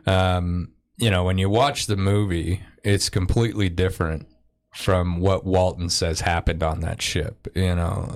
Um, 0.08 0.72
you 0.98 1.10
know, 1.12 1.24
when 1.24 1.38
you 1.38 1.50
watch 1.50 1.86
the 1.88 1.98
movie, 1.98 2.64
it's 2.84 3.10
completely 3.10 3.70
different 3.70 4.28
from 4.74 5.20
what 5.20 5.46
Walton 5.46 5.90
says 5.90 6.22
happened 6.22 6.64
on 6.64 6.82
that 6.82 7.02
ship. 7.02 7.48
You 7.56 7.75
know, 7.75 8.12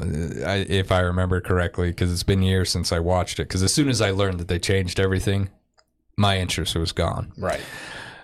I, 0.45 0.65
if 0.67 0.91
I 0.91 0.99
remember 1.01 1.39
correctly, 1.39 1.89
because 1.89 2.11
it's 2.11 2.23
been 2.23 2.41
years 2.41 2.69
since 2.69 2.91
I 2.91 2.99
watched 2.99 3.39
it. 3.39 3.43
Because 3.47 3.63
as 3.63 3.73
soon 3.73 3.89
as 3.89 4.01
I 4.01 4.11
learned 4.11 4.39
that 4.39 4.47
they 4.47 4.59
changed 4.59 4.99
everything, 4.99 5.49
my 6.17 6.37
interest 6.39 6.75
was 6.75 6.91
gone 6.91 7.31
right. 7.37 7.61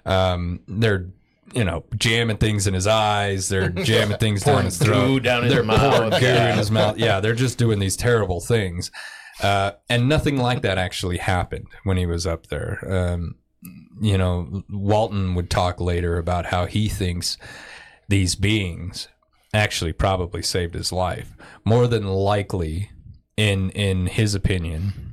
um, 0.05 0.59
they're 0.67 1.07
you 1.53 1.63
know, 1.63 1.83
jamming 1.97 2.37
things 2.37 2.67
in 2.67 2.73
his 2.73 2.87
eyes. 2.87 3.47
They're 3.49 3.69
jamming 3.91 4.17
things 4.17 4.43
down 4.43 4.65
his 4.65 4.77
throat. 4.77 5.23
down 5.23 5.43
his 5.43 5.53
they're 5.53 5.63
pouring 5.63 6.09
mouth. 6.09 6.19
goo 6.19 6.25
Yeah. 6.25 6.51
in 6.51 6.57
his 6.57 6.71
mouth. 6.71 6.97
Yeah, 6.97 7.19
they're 7.19 7.35
just 7.35 7.57
doing 7.57 7.79
these 7.79 7.95
terrible 7.95 8.41
things. 8.41 8.91
Uh, 9.43 9.71
and 9.89 10.07
nothing 10.09 10.37
like 10.37 10.61
that 10.61 10.77
actually 10.77 11.17
happened 11.17 11.67
when 11.83 11.97
he 11.97 12.05
was 12.05 12.25
up 12.25 12.47
there. 12.47 12.79
Um, 12.89 13.35
you 14.01 14.17
know, 14.17 14.63
Walton 14.69 15.35
would 15.35 15.49
talk 15.49 15.79
later 15.81 16.17
about 16.17 16.47
how 16.47 16.65
he 16.65 16.87
thinks 16.87 17.37
these 18.07 18.35
beings 18.35 19.07
actually 19.53 19.93
probably 19.93 20.41
saved 20.41 20.73
his 20.73 20.91
life. 20.91 21.33
More 21.65 21.87
than 21.87 22.05
likely, 22.05 22.91
in 23.37 23.69
in 23.71 24.07
his 24.07 24.35
opinion, 24.35 25.04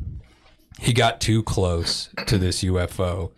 he 0.83 0.93
got 0.93 1.21
too 1.21 1.45
close 1.45 2.09
to 2.27 2.39
this 2.39 2.65
UFO, 2.65 3.31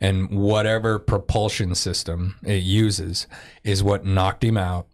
and 0.00 0.30
whatever 0.30 1.00
propulsion 1.00 1.74
system 1.74 2.36
it 2.44 2.62
uses 2.62 3.26
is 3.64 3.82
what 3.82 4.06
knocked 4.06 4.44
him 4.44 4.56
out. 4.56 4.86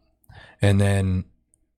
And 0.63 0.81
then 0.81 1.27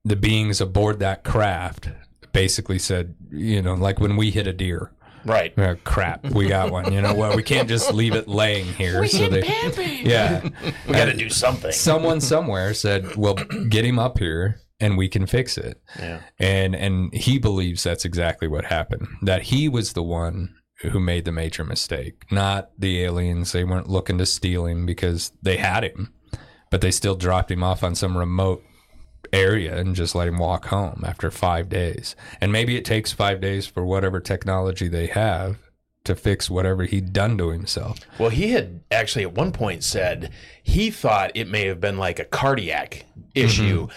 the 0.05 0.15
beings 0.15 0.61
aboard 0.61 0.99
that 0.99 1.25
craft 1.25 1.89
basically 2.31 2.79
said, 2.79 3.13
you 3.29 3.61
know, 3.61 3.73
like 3.73 3.99
when 3.99 4.15
we 4.15 4.31
hit 4.31 4.47
a 4.47 4.53
deer. 4.53 4.93
Right. 5.25 5.57
Uh, 5.59 5.75
crap, 5.83 6.25
we 6.31 6.47
got 6.47 6.71
one. 6.71 6.93
You 6.93 7.01
know 7.01 7.13
what? 7.13 7.35
We 7.35 7.43
can't 7.43 7.67
just 7.67 7.93
leave 7.93 8.15
it 8.15 8.29
laying 8.29 8.65
here. 8.65 9.01
We 9.01 9.09
so 9.09 9.27
they, 9.27 9.43
yeah, 10.01 10.47
We 10.87 10.93
got 10.93 11.05
to 11.05 11.13
do 11.13 11.29
something. 11.29 11.73
someone 11.73 12.21
somewhere 12.21 12.73
said, 12.73 13.17
"Well, 13.17 13.35
get 13.69 13.85
him 13.85 13.99
up 13.99 14.17
here 14.17 14.61
and 14.81 14.97
we 14.97 15.07
can 15.07 15.25
fix 15.27 15.57
it." 15.57 15.81
Yeah. 15.97 16.21
And 16.39 16.75
and 16.75 17.13
he 17.13 17.37
believes 17.39 17.83
that's 17.83 18.03
exactly 18.03 18.47
what 18.47 18.65
happened. 18.65 19.07
That 19.21 19.43
he 19.43 19.69
was 19.69 19.93
the 19.93 20.03
one 20.03 20.55
who 20.81 20.99
made 20.99 21.25
the 21.25 21.31
major 21.31 21.63
mistake, 21.63 22.23
not 22.31 22.71
the 22.77 23.03
aliens. 23.03 23.51
They 23.51 23.63
weren't 23.63 23.89
looking 23.89 24.17
to 24.17 24.25
steal 24.25 24.65
him 24.65 24.85
because 24.85 25.31
they 25.41 25.57
had 25.57 25.83
him, 25.83 26.11
but 26.71 26.81
they 26.81 26.91
still 26.91 27.15
dropped 27.15 27.51
him 27.51 27.63
off 27.63 27.83
on 27.83 27.93
some 27.93 28.17
remote 28.17 28.63
area 29.31 29.77
and 29.77 29.95
just 29.95 30.15
let 30.15 30.27
him 30.27 30.39
walk 30.39 30.65
home 30.65 31.03
after 31.05 31.29
5 31.29 31.69
days. 31.69 32.15
And 32.41 32.51
maybe 32.51 32.75
it 32.75 32.83
takes 32.83 33.11
5 33.11 33.39
days 33.39 33.67
for 33.67 33.85
whatever 33.85 34.19
technology 34.19 34.87
they 34.87 35.05
have 35.07 35.57
to 36.03 36.15
fix 36.15 36.49
whatever 36.49 36.85
he'd 36.85 37.13
done 37.13 37.37
to 37.37 37.51
himself. 37.51 37.99
Well, 38.17 38.31
he 38.31 38.49
had 38.49 38.81
actually 38.89 39.23
at 39.23 39.33
one 39.33 39.51
point 39.51 39.83
said 39.83 40.31
he 40.63 40.89
thought 40.89 41.31
it 41.35 41.47
may 41.47 41.67
have 41.67 41.79
been 41.79 41.99
like 41.99 42.17
a 42.17 42.25
cardiac 42.25 43.05
issue. 43.35 43.87
Mm-hmm. 43.87 43.95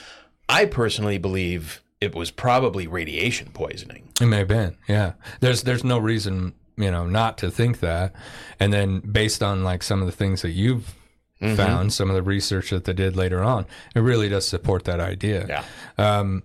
I 0.49 0.67
personally 0.67 1.19
believe 1.19 1.83
it 2.01 2.15
was 2.15 2.31
probably 2.31 2.87
radiation 2.87 3.51
poisoning. 3.53 4.09
It 4.21 4.27
may 4.27 4.39
have 4.39 4.49
been, 4.49 4.77
yeah. 4.89 5.13
There's 5.41 5.63
there's 5.63 5.85
no 5.85 5.99
reason, 5.99 6.55
you 6.77 6.91
know, 6.91 7.07
not 7.07 7.39
to 7.39 7.51
think 7.51 7.81
that. 7.81 8.13
And 8.61 8.73
then 8.73 9.01
based 9.01 9.43
on 9.43 9.65
like 9.65 9.83
some 9.83 10.01
of 10.01 10.07
the 10.07 10.13
things 10.13 10.43
that 10.43 10.51
you've 10.51 10.95
found, 11.41 11.93
some 11.93 12.09
of 12.09 12.15
the 12.17 12.23
research 12.23 12.71
that 12.71 12.85
they 12.85 12.95
did 12.95 13.17
later 13.17 13.43
on, 13.43 13.67
it 13.95 14.01
really 14.01 14.29
does 14.29 14.47
support 14.49 14.85
that 14.85 15.01
idea. 15.01 15.47
Yeah. 15.47 15.65
Um, 15.99 16.43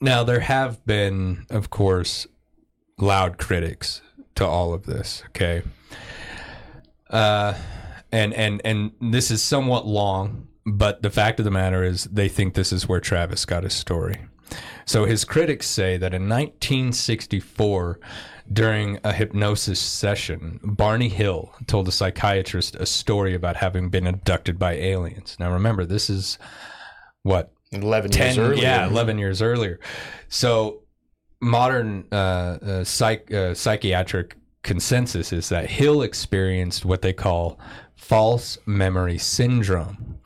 now 0.00 0.24
there 0.24 0.40
have 0.40 0.84
been, 0.84 1.46
of 1.48 1.70
course, 1.70 2.26
loud 2.98 3.38
critics 3.38 4.02
to 4.34 4.46
all 4.46 4.74
of 4.74 4.84
this. 4.84 5.22
Okay. 5.28 5.62
Uh, 7.08 7.54
and 8.12 8.34
and 8.34 8.60
and 8.64 8.92
this 9.00 9.30
is 9.30 9.42
somewhat 9.42 9.86
long, 9.86 10.48
but 10.66 11.02
the 11.02 11.10
fact 11.10 11.38
of 11.38 11.44
the 11.44 11.50
matter 11.50 11.84
is, 11.84 12.04
they 12.04 12.28
think 12.28 12.54
this 12.54 12.72
is 12.72 12.88
where 12.88 13.00
Travis 13.00 13.44
got 13.44 13.62
his 13.62 13.74
story. 13.74 14.26
So 14.84 15.04
his 15.04 15.24
critics 15.24 15.66
say 15.66 15.96
that 15.96 16.12
in 16.12 16.28
1964, 16.28 17.98
during 18.52 18.98
a 19.02 19.12
hypnosis 19.12 19.80
session, 19.80 20.60
Barney 20.62 21.08
Hill 21.08 21.52
told 21.66 21.88
a 21.88 21.92
psychiatrist 21.92 22.76
a 22.76 22.86
story 22.86 23.34
about 23.34 23.56
having 23.56 23.88
been 23.88 24.06
abducted 24.06 24.58
by 24.58 24.74
aliens. 24.74 25.36
Now 25.40 25.52
remember, 25.52 25.84
this 25.84 26.08
is 26.10 26.38
what 27.22 27.52
11 27.72 28.10
10 28.10 28.26
years 28.26 28.38
earlier. 28.38 28.62
yeah 28.62 28.86
11 28.86 29.18
years 29.18 29.42
earlier 29.42 29.80
so 30.28 30.82
modern 31.40 32.06
uh, 32.12 32.14
uh, 32.14 32.84
psych, 32.84 33.32
uh, 33.32 33.54
psychiatric 33.54 34.36
consensus 34.62 35.32
is 35.32 35.48
that 35.48 35.68
hill 35.68 36.02
experienced 36.02 36.84
what 36.84 37.02
they 37.02 37.12
call 37.12 37.58
false 37.96 38.58
memory 38.66 39.18
syndrome 39.18 40.20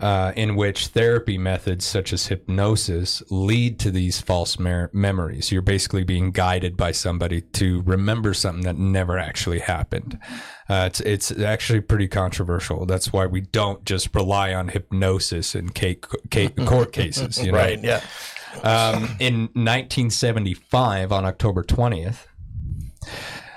uh, 0.00 0.32
in 0.36 0.56
which 0.56 0.88
therapy 0.88 1.38
methods 1.38 1.84
such 1.84 2.12
as 2.12 2.26
hypnosis 2.26 3.22
lead 3.30 3.78
to 3.78 3.90
these 3.90 4.20
false 4.20 4.58
mer- 4.58 4.90
memories. 4.92 5.50
You're 5.50 5.62
basically 5.62 6.04
being 6.04 6.32
guided 6.32 6.76
by 6.76 6.92
somebody 6.92 7.40
to 7.40 7.82
remember 7.82 8.34
something 8.34 8.64
that 8.64 8.76
never 8.76 9.18
actually 9.18 9.60
happened. 9.60 10.18
Uh, 10.68 10.84
it's 10.86 11.00
it's 11.00 11.30
actually 11.30 11.80
pretty 11.80 12.08
controversial. 12.08 12.84
That's 12.84 13.12
why 13.12 13.26
we 13.26 13.40
don't 13.40 13.84
just 13.84 14.14
rely 14.14 14.52
on 14.52 14.68
hypnosis 14.68 15.54
in 15.54 15.70
court 15.70 16.92
cases. 16.92 17.38
You 17.42 17.52
know? 17.52 17.58
Right. 17.58 17.82
Yeah. 17.82 18.02
Um, 18.62 19.16
in 19.18 19.40
1975, 19.54 21.12
on 21.12 21.24
October 21.24 21.62
20th, 21.62 22.26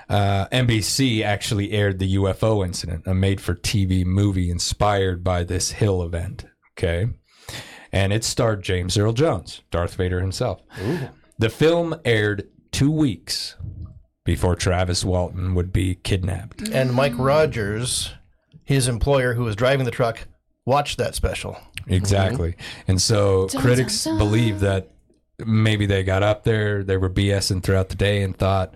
uh, 0.10 0.48
NBC 0.48 1.24
actually 1.24 1.72
aired 1.72 2.00
the 2.00 2.16
UFO 2.16 2.66
incident, 2.66 3.06
a 3.06 3.14
made 3.14 3.40
for 3.40 3.54
TV 3.56 4.04
movie 4.06 4.50
inspired 4.50 5.24
by 5.24 5.44
this 5.44 5.72
Hill 5.72 6.02
event. 6.02 6.46
Okay. 6.78 7.08
And 7.92 8.14
it 8.14 8.24
starred 8.24 8.64
James 8.64 8.98
Earl 8.98 9.14
Jones, 9.14 9.62
Darth 9.72 9.96
Vader 9.96 10.20
himself. 10.22 10.62
The 11.38 11.50
film 11.50 11.96
aired 12.06 12.48
two 12.72 12.92
weeks 12.92 13.56
before 14.26 14.56
Travis 14.56 15.04
Walton 15.04 15.56
would 15.56 15.74
be 15.74 15.96
kidnapped. 15.96 16.70
And 16.70 16.94
Mike 16.94 17.18
Rogers, 17.18 18.14
his 18.64 18.88
employer 18.88 19.34
who 19.34 19.44
was 19.44 19.56
driving 19.56 19.86
the 19.86 19.92
truck, 19.92 20.28
watched 20.66 20.98
that 21.00 21.16
special. 21.16 21.58
Exactly. 21.88 22.56
And 22.88 23.02
so 23.02 23.48
Dun, 23.48 23.62
critics 23.62 24.04
dun, 24.04 24.18
dun. 24.18 24.28
believe 24.28 24.60
that 24.60 24.92
maybe 25.40 25.88
they 25.88 26.04
got 26.04 26.22
up 26.22 26.44
there, 26.44 26.84
they 26.84 26.98
were 26.98 27.10
BSing 27.10 27.64
throughout 27.64 27.90
the 27.90 27.96
day 27.96 28.22
and 28.22 28.38
thought, 28.38 28.74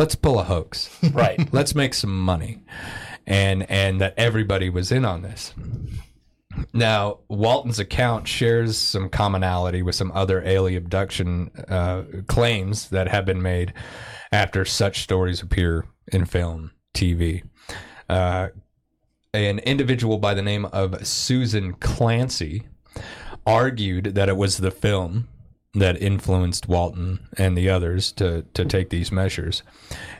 let's 0.00 0.14
pull 0.14 0.40
a 0.40 0.44
hoax. 0.44 0.88
Right. 1.12 1.46
let's 1.52 1.74
make 1.74 1.92
some 1.92 2.18
money. 2.18 2.62
And 3.26 3.70
and 3.70 4.00
that 4.00 4.14
everybody 4.16 4.70
was 4.70 4.90
in 4.90 5.04
on 5.04 5.22
this. 5.22 5.54
Now, 6.72 7.20
Walton's 7.28 7.78
account 7.78 8.26
shares 8.26 8.76
some 8.76 9.08
commonality 9.08 9.82
with 9.82 9.94
some 9.94 10.10
other 10.12 10.42
alien 10.42 10.82
abduction 10.82 11.50
uh, 11.68 12.02
claims 12.26 12.88
that 12.88 13.08
have 13.08 13.24
been 13.24 13.40
made 13.40 13.72
after 14.32 14.64
such 14.64 15.02
stories 15.02 15.42
appear 15.42 15.86
in 16.12 16.24
film, 16.24 16.72
TV. 16.92 17.44
Uh, 18.08 18.48
an 19.32 19.60
individual 19.60 20.18
by 20.18 20.34
the 20.34 20.42
name 20.42 20.64
of 20.66 21.06
Susan 21.06 21.74
Clancy 21.74 22.64
argued 23.46 24.16
that 24.16 24.28
it 24.28 24.36
was 24.36 24.58
the 24.58 24.72
film 24.72 25.28
that 25.74 26.00
influenced 26.02 26.68
Walton 26.68 27.28
and 27.36 27.56
the 27.56 27.70
others 27.70 28.10
to, 28.12 28.42
to 28.54 28.64
take 28.64 28.90
these 28.90 29.12
measures. 29.12 29.62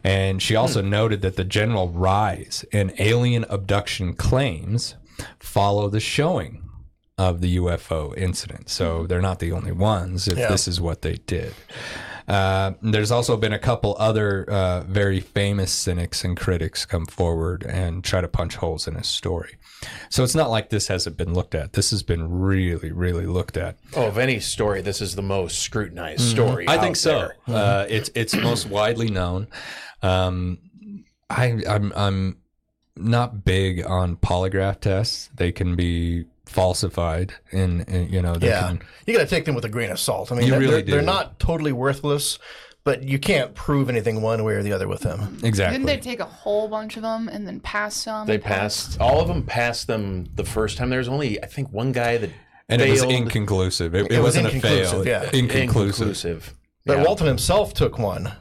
And 0.04 0.40
she 0.40 0.54
also 0.54 0.82
hmm. 0.82 0.90
noted 0.90 1.22
that 1.22 1.36
the 1.36 1.44
general 1.44 1.88
rise 1.88 2.64
in 2.70 2.92
alien 2.98 3.44
abduction 3.48 4.14
claims 4.14 4.94
follow 5.38 5.88
the 5.88 6.00
showing 6.00 6.62
of 7.18 7.40
the 7.40 7.56
UFO 7.56 8.16
incident. 8.16 8.70
So 8.70 9.00
hmm. 9.00 9.06
they're 9.06 9.20
not 9.20 9.40
the 9.40 9.52
only 9.52 9.72
ones 9.72 10.28
if 10.28 10.38
Yeah. 10.38 10.48
this 10.48 10.68
is 10.68 10.80
what 10.80 11.02
they 11.02 11.14
did. 11.26 11.54
Uh, 12.30 12.74
there's 12.80 13.10
also 13.10 13.36
been 13.36 13.52
a 13.52 13.58
couple 13.58 13.96
other 13.98 14.48
uh, 14.48 14.82
very 14.82 15.18
famous 15.18 15.72
cynics 15.72 16.22
and 16.22 16.36
critics 16.36 16.86
come 16.86 17.04
forward 17.04 17.64
and 17.64 18.04
try 18.04 18.20
to 18.20 18.28
punch 18.28 18.54
holes 18.54 18.86
in 18.86 18.94
his 18.94 19.08
story. 19.08 19.56
So 20.10 20.22
it's 20.22 20.36
not 20.36 20.48
like 20.48 20.68
this 20.68 20.86
hasn't 20.86 21.16
been 21.16 21.34
looked 21.34 21.56
at. 21.56 21.72
This 21.72 21.90
has 21.90 22.04
been 22.04 22.30
really, 22.30 22.92
really 22.92 23.26
looked 23.26 23.56
at. 23.56 23.78
Oh, 23.96 24.06
of 24.06 24.16
any 24.16 24.38
story, 24.38 24.80
this 24.80 25.00
is 25.00 25.16
the 25.16 25.22
most 25.22 25.58
scrutinized 25.58 26.20
story. 26.20 26.66
Mm-hmm. 26.66 26.78
I 26.78 26.80
think 26.80 26.94
so. 26.94 27.30
there. 27.48 27.56
Uh, 27.56 27.86
it's 27.88 28.10
it's 28.14 28.36
most 28.36 28.68
widely 28.68 29.10
known. 29.10 29.48
Um, 30.00 30.58
I 31.28 31.64
I'm 31.68 31.92
I'm 31.96 32.36
not 32.94 33.44
big 33.44 33.84
on 33.84 34.16
polygraph 34.16 34.78
tests. 34.78 35.30
They 35.34 35.50
can 35.50 35.74
be 35.74 36.26
falsified, 36.50 37.34
and, 37.52 37.88
and 37.88 38.12
you 38.12 38.20
know 38.22 38.34
they 38.34 38.48
Yeah, 38.48 38.68
can 38.68 38.82
you 39.06 39.14
got 39.16 39.20
to 39.24 39.26
take 39.30 39.44
them 39.44 39.54
with 39.54 39.64
a 39.64 39.68
grain 39.68 39.90
of 39.90 39.98
salt. 39.98 40.30
I 40.30 40.34
mean, 40.34 40.44
You 40.46 40.50
they're, 40.52 40.60
really 40.60 40.82
they're, 40.82 40.96
they're 40.96 41.02
not 41.02 41.38
totally 41.40 41.72
worthless, 41.72 42.38
but 42.84 43.02
you 43.02 43.18
can't 43.18 43.54
prove 43.54 43.88
anything 43.88 44.20
one 44.22 44.42
way 44.44 44.54
or 44.54 44.62
the 44.62 44.72
other 44.72 44.88
with 44.88 45.00
them. 45.00 45.38
exactly. 45.42 45.78
Didn't 45.78 45.86
they 45.86 45.98
take 45.98 46.20
a 46.20 46.24
whole 46.24 46.68
bunch 46.68 46.96
of 46.96 47.02
them 47.02 47.28
and 47.28 47.46
then 47.46 47.60
pass 47.60 47.94
some? 47.96 48.26
They 48.26 48.38
passed, 48.38 49.00
all 49.00 49.20
of 49.20 49.28
them 49.28 49.42
passed 49.44 49.86
them 49.86 50.26
the 50.34 50.44
first 50.44 50.76
time. 50.78 50.90
There's 50.90 51.08
only, 51.08 51.42
I 51.42 51.46
think, 51.46 51.70
one 51.72 51.92
guy 51.92 52.16
that 52.18 52.30
and 52.68 52.80
it 52.80 52.90
was 52.90 53.02
inconclusive. 53.02 53.94
It, 53.94 54.06
it, 54.06 54.12
It 54.12 54.18
was 54.18 54.36
wasn't 54.36 54.46
a 54.46 54.60
fail. 54.60 54.78
inconclusive, 54.78 55.06
yeah. 55.06 55.22
Inconclusive. 55.32 56.06
Inconclusive. 56.08 56.54
But 56.86 56.98
Yeah. 56.98 57.04
Walton 57.04 57.26
himself 57.26 57.74
took 57.74 57.98
one 57.98 58.32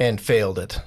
and 0.00 0.20
failed 0.20 0.58
it. 0.58 0.80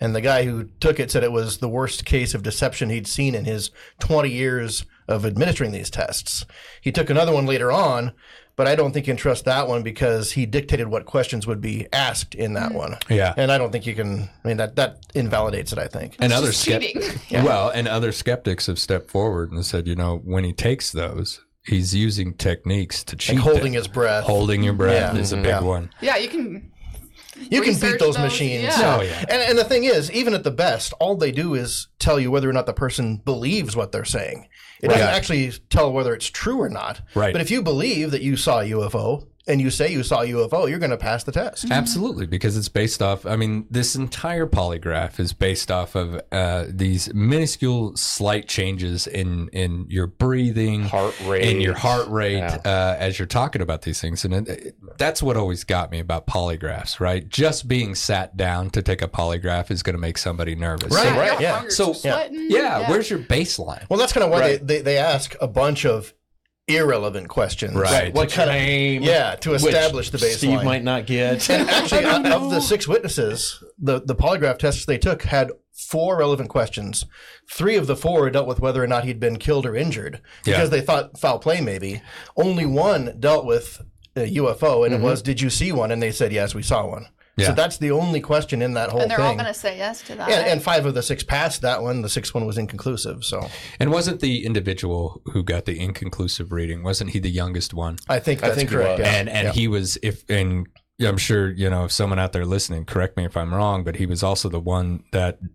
And 0.00 0.14
the 0.14 0.20
guy 0.20 0.44
who 0.44 0.64
took 0.80 0.98
it 1.00 1.10
said 1.10 1.24
it 1.24 1.32
was 1.32 1.58
the 1.58 1.68
worst 1.68 2.04
case 2.04 2.32
of 2.34 2.42
deception 2.42 2.88
he'd 2.88 3.06
seen 3.06 3.34
in 3.34 3.44
his 3.44 3.70
20 4.00 4.30
years 4.30 4.84
of 5.08 5.24
administering 5.26 5.72
these 5.72 5.90
tests. 5.90 6.44
He 6.80 6.92
took 6.92 7.10
another 7.10 7.32
one 7.32 7.46
later 7.46 7.72
on, 7.72 8.12
but 8.56 8.66
I 8.66 8.74
don't 8.74 8.92
think 8.92 9.06
you 9.06 9.12
can 9.14 9.16
trust 9.18 9.44
that 9.46 9.66
one 9.68 9.82
because 9.82 10.32
he 10.32 10.44
dictated 10.46 10.88
what 10.88 11.06
questions 11.06 11.46
would 11.46 11.60
be 11.60 11.86
asked 11.92 12.34
in 12.34 12.52
that 12.54 12.72
one. 12.72 12.98
Yeah. 13.08 13.32
and 13.36 13.50
I 13.50 13.58
don't 13.58 13.70
think 13.72 13.86
you 13.86 13.94
can. 13.94 14.28
I 14.44 14.48
mean 14.48 14.56
that 14.58 14.76
that 14.76 14.98
invalidates 15.14 15.72
it. 15.72 15.78
I 15.78 15.86
think. 15.88 16.16
and 16.20 16.32
other 16.32 16.48
just 16.48 16.66
skept- 16.68 16.80
cheating. 16.82 17.02
well, 17.44 17.70
and 17.70 17.88
other 17.88 18.12
skeptics 18.12 18.66
have 18.66 18.78
stepped 18.78 19.10
forward 19.10 19.50
and 19.52 19.64
said, 19.64 19.86
you 19.86 19.94
know, 19.96 20.18
when 20.24 20.44
he 20.44 20.52
takes 20.52 20.92
those, 20.92 21.40
he's 21.64 21.94
using 21.94 22.34
techniques 22.34 23.04
to 23.04 23.16
cheat. 23.16 23.36
Like 23.36 23.44
holding 23.44 23.62
them. 23.72 23.74
his 23.74 23.88
breath. 23.88 24.24
holding 24.24 24.62
your 24.62 24.74
breath 24.74 25.14
Yeah. 25.14 25.20
is 25.20 25.32
a 25.32 25.36
Mhm. 25.36 25.42
big 25.42 25.48
Yeah. 25.50 25.60
one. 25.60 25.90
Yeah, 26.00 26.16
you 26.16 26.28
can. 26.28 26.72
You 27.50 27.62
can 27.62 27.74
beat 27.74 27.98
those 27.98 28.16
those, 28.16 28.18
machines. 28.18 28.64
yeah. 28.64 28.96
Oh, 28.98 29.02
yeah. 29.02 29.24
And, 29.28 29.42
and 29.42 29.58
the 29.58 29.64
thing 29.64 29.84
is, 29.84 30.10
even 30.12 30.34
at 30.34 30.44
the 30.44 30.50
best, 30.50 30.92
all 31.00 31.16
they 31.16 31.32
do 31.32 31.54
is 31.54 31.88
tell 31.98 32.18
you 32.18 32.30
whether 32.30 32.48
or 32.48 32.52
not 32.52 32.66
the 32.66 32.72
person 32.72 33.16
believes 33.16 33.76
what 33.76 33.92
they're 33.92 34.04
saying. 34.04 34.48
It 34.80 34.88
doesn't 34.88 35.06
actually 35.06 35.52
tell 35.70 35.92
whether 35.92 36.14
it's 36.14 36.30
true 36.30 36.60
or 36.60 36.68
not. 36.68 37.00
Right. 37.14 37.32
But 37.32 37.42
if 37.42 37.50
you 37.50 37.62
believe 37.62 38.12
that 38.12 38.22
you 38.22 38.36
saw 38.36 38.60
a 38.60 38.64
UFO 38.64 39.26
and 39.48 39.60
you 39.60 39.70
say 39.70 39.90
you 39.90 40.02
saw 40.02 40.18
UFO, 40.20 40.68
you're 40.68 40.78
going 40.78 40.90
to 40.90 40.96
pass 40.96 41.24
the 41.24 41.32
test. 41.32 41.70
Absolutely, 41.70 42.26
because 42.26 42.56
it's 42.56 42.68
based 42.68 43.02
off. 43.02 43.24
I 43.26 43.36
mean, 43.36 43.66
this 43.70 43.96
entire 43.96 44.46
polygraph 44.46 45.18
is 45.18 45.32
based 45.32 45.70
off 45.70 45.94
of 45.94 46.20
uh, 46.30 46.66
these 46.68 47.12
minuscule, 47.14 47.96
slight 47.96 48.48
changes 48.48 49.06
in 49.06 49.48
in 49.52 49.86
your 49.88 50.06
breathing, 50.06 50.84
Heart 50.84 51.14
rate. 51.26 51.44
in 51.44 51.60
your 51.60 51.74
heart 51.76 52.08
rate 52.08 52.38
Yeah. 52.38 52.58
uh, 52.64 52.96
as 52.98 53.18
you're 53.18 53.26
talking 53.26 53.62
about 53.62 53.82
these 53.82 54.00
things, 54.00 54.24
and 54.24 54.34
it, 54.34 54.48
it- 54.48 54.74
that's 54.98 55.22
what 55.22 55.36
always 55.36 55.64
got 55.64 55.90
me 55.90 55.98
about 56.00 56.26
polygraphs. 56.26 57.00
Right, 57.00 57.28
just 57.28 57.68
being 57.68 57.94
sat 57.94 58.36
down 58.36 58.70
to 58.70 58.82
take 58.82 59.00
a 59.02 59.08
polygraph 59.08 59.70
is 59.70 59.82
going 59.82 59.94
to 59.94 60.00
make 60.00 60.18
somebody 60.18 60.54
nervous. 60.54 60.92
Right, 60.92 61.04
So- 61.04 61.14
Yeah, 61.14 61.18
right, 61.18 61.40
yeah. 61.40 61.64
So- 61.68 61.92
sweating. 61.92 62.46
yeah, 62.50 62.90
where's 62.90 63.08
your 63.08 63.20
baseline? 63.20 63.88
Well, 63.88 63.98
that's 63.98 64.12
kind 64.12 64.24
of 64.24 64.30
why 64.30 64.40
Right. 64.40 64.66
they, 64.66 64.76
they, 64.76 64.82
they 64.82 64.96
ask 64.98 65.34
a 65.40 65.46
bunch 65.48 65.86
of 65.86 66.12
irrelevant 66.68 67.28
questions. 67.28 67.74
Right. 67.74 68.14
What's 68.14 68.34
To 68.34 68.40
your 68.40 68.48
kinda- 68.48 68.66
name? 68.66 69.02
Yeah, 69.02 69.34
to 69.36 69.50
Which 69.50 69.64
establish 69.64 70.10
the 70.10 70.18
baseline. 70.18 70.36
Steve 70.36 70.64
might 70.64 70.84
not 70.84 71.06
get. 71.06 71.48
And 71.50 71.68
actually, 71.70 72.04
of 72.04 72.26
of 72.26 72.50
the 72.50 72.60
six 72.60 72.86
witnesses, 72.86 73.62
the, 73.78 74.00
the 74.00 74.14
polygraph 74.14 74.58
tests 74.58 74.84
they 74.84 74.98
took 74.98 75.22
had 75.22 75.50
four 75.72 76.18
relevant 76.18 76.48
questions. 76.48 77.06
Three 77.50 77.76
of 77.76 77.86
the 77.86 77.96
four 77.96 78.28
dealt 78.30 78.46
with 78.46 78.60
whether 78.60 78.82
or 78.82 78.86
not 78.86 79.04
he'd 79.04 79.20
been 79.20 79.38
killed 79.38 79.64
or 79.64 79.76
injured 79.76 80.20
because 80.44 80.64
Yeah. 80.64 80.66
they 80.66 80.80
thought 80.80 81.18
foul 81.18 81.38
play 81.38 81.60
maybe. 81.60 82.02
Only 82.36 82.66
one 82.66 83.16
dealt 83.18 83.46
with 83.46 83.80
a 84.16 84.34
UFO, 84.34 84.84
and 84.84 84.92
it 84.92 84.98
mm-hmm. 84.98 85.04
was, 85.04 85.22
Did 85.22 85.40
you 85.40 85.50
see 85.50 85.72
one? 85.72 85.90
And 85.90 86.02
they 86.02 86.12
said, 86.12 86.32
Yes, 86.32 86.54
we 86.54 86.62
saw 86.62 86.86
one. 86.86 87.06
Yeah. 87.38 87.46
So 87.48 87.52
that's 87.54 87.78
the 87.78 87.90
only 87.92 88.20
question 88.20 88.60
in 88.62 88.74
that 88.74 88.90
whole 88.90 89.00
And 89.00 89.10
they're 89.10 89.18
thing. 89.18 89.26
all 89.26 89.34
going 89.34 89.46
to 89.46 89.54
say 89.54 89.76
yes 89.78 90.02
to 90.02 90.14
that. 90.16 90.28
and, 90.30 90.46
and 90.46 90.62
five 90.62 90.84
of 90.86 90.94
the 90.94 91.02
six 91.02 91.22
passed 91.22 91.62
that 91.62 91.82
one. 91.82 92.02
The 92.02 92.08
sixth 92.08 92.34
one 92.34 92.46
was 92.46 92.58
inconclusive. 92.58 93.24
So 93.24 93.46
And 93.80 93.90
wasn't 93.90 94.20
the 94.20 94.44
individual 94.44 95.22
who 95.26 95.42
got 95.42 95.64
the 95.64 95.78
inconclusive 95.78 96.52
reading? 96.52 96.82
Wasn't 96.82 97.10
he 97.10 97.18
the 97.18 97.30
youngest 97.30 97.72
one? 97.74 97.96
I 98.08 98.18
think 98.18 98.42
I 98.42 98.50
think 98.54 98.70
he 98.70 98.76
correct. 98.76 98.98
was. 98.98 99.06
Yeah. 99.08 99.14
and 99.16 99.28
and 99.28 99.46
Yeah. 99.46 99.52
he 99.52 99.68
was 99.68 99.98
if 100.02 100.24
and 100.28 100.66
I'm 101.00 101.16
sure 101.16 101.50
you 101.52 101.70
know 101.70 101.84
if 101.84 101.92
someone 101.92 102.18
out 102.18 102.32
there 102.32 102.44
listening, 102.44 102.84
correct 102.84 103.16
me 103.16 103.24
if 103.24 103.36
I'm 103.36 103.54
wrong, 103.54 103.84
but 103.84 103.96
he 103.96 104.06
was 104.06 104.22
also 104.24 104.48
the 104.48 104.58
one 104.60 105.04
that 105.12 105.38
w- 105.40 105.54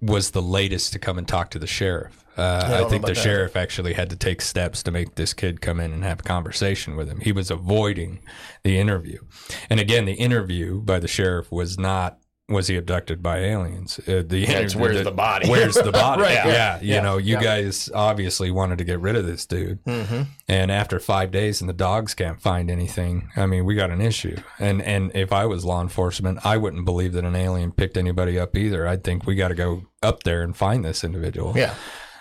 was 0.00 0.30
the 0.30 0.42
latest 0.42 0.92
to 0.92 0.98
come 0.98 1.18
and 1.18 1.26
talk 1.26 1.50
to 1.50 1.58
the 1.58 1.66
sheriff. 1.66 2.24
Uh, 2.36 2.68
don't 2.68 2.86
I 2.86 2.88
think 2.88 3.04
the 3.04 3.14
that. 3.14 3.20
sheriff 3.20 3.56
actually 3.56 3.94
had 3.94 4.10
to 4.10 4.16
take 4.16 4.40
steps 4.40 4.82
to 4.84 4.92
make 4.92 5.16
this 5.16 5.34
kid 5.34 5.60
come 5.60 5.80
in 5.80 5.92
and 5.92 6.04
have 6.04 6.20
a 6.20 6.22
conversation 6.22 6.94
with 6.94 7.08
him. 7.08 7.20
He 7.20 7.32
was 7.32 7.50
avoiding 7.50 8.20
the 8.62 8.78
interview, 8.78 9.18
and 9.68 9.80
again, 9.80 10.04
the 10.04 10.14
interview 10.14 10.80
by 10.80 11.00
the 11.00 11.08
sheriff 11.08 11.50
was 11.50 11.78
not. 11.78 12.17
Was 12.48 12.68
he 12.68 12.76
abducted 12.76 13.22
by 13.22 13.40
aliens? 13.40 13.98
Uh, 14.08 14.22
the 14.26 14.38
Yeah, 14.38 14.60
it's 14.60 14.74
where's 14.74 15.04
the 15.04 15.10
body? 15.10 15.50
Where's 15.50 15.74
the 15.74 15.92
body? 15.92 16.22
Right, 16.22 16.32
yeah, 16.32 16.46
yeah, 16.46 16.80
you 16.80 16.94
yeah, 16.94 17.00
know, 17.02 17.18
you 17.18 17.38
guys 17.38 17.90
obviously 17.94 18.50
wanted 18.50 18.78
to 18.78 18.84
get 18.84 19.00
rid 19.00 19.16
of 19.16 19.26
this 19.26 19.44
dude. 19.44 19.84
Mhm. 19.84 20.28
And 20.48 20.70
after 20.70 20.98
five 20.98 21.30
days 21.30 21.60
and 21.60 21.68
the 21.68 21.74
dogs 21.74 22.14
can't 22.14 22.40
find 22.40 22.70
anything, 22.70 23.28
I 23.36 23.44
mean, 23.44 23.66
we 23.66 23.74
got 23.74 23.90
an 23.90 24.00
issue. 24.00 24.36
And 24.58 24.80
and 24.80 25.10
if 25.14 25.30
I 25.30 25.44
was 25.44 25.66
law 25.66 25.82
enforcement, 25.82 26.38
I 26.42 26.56
wouldn't 26.56 26.86
believe 26.86 27.12
that 27.12 27.24
an 27.24 27.36
alien 27.36 27.70
picked 27.70 27.98
anybody 27.98 28.38
up 28.38 28.56
either. 28.56 28.88
I'd 28.88 29.04
think 29.04 29.26
we 29.26 29.34
got 29.34 29.48
to 29.48 29.54
go 29.54 29.82
up 30.02 30.22
there 30.22 30.42
and 30.42 30.56
find 30.56 30.84
this 30.84 31.04
individual. 31.04 31.52
Yeah. 31.54 31.74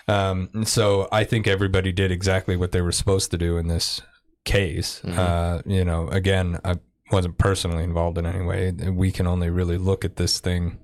Um, 0.10 0.66
so 0.66 1.08
I 1.12 1.24
think 1.24 1.48
everybody 1.48 1.92
did 1.94 2.12
exactly 2.12 2.58
what 2.58 2.74
they 2.74 2.82
were 2.82 2.92
supposed 2.92 3.32
to 3.32 3.38
do 3.38 3.58
in 3.58 3.68
this 3.68 4.02
case. 4.44 5.02
Mm-hmm. 5.06 5.20
Uh, 5.20 5.62
you 5.66 5.86
know, 5.86 6.08
again, 6.10 6.60
I 6.66 6.76
wasn't 7.12 7.38
personally 7.38 7.84
involved 7.84 8.18
in 8.18 8.26
any 8.26 8.44
way. 8.46 8.72
We 8.72 9.12
can 9.12 9.28
only 9.28 9.50
really 9.50 9.78
look 9.78 10.04
at 10.06 10.16
this 10.18 10.40
thing 10.40 10.80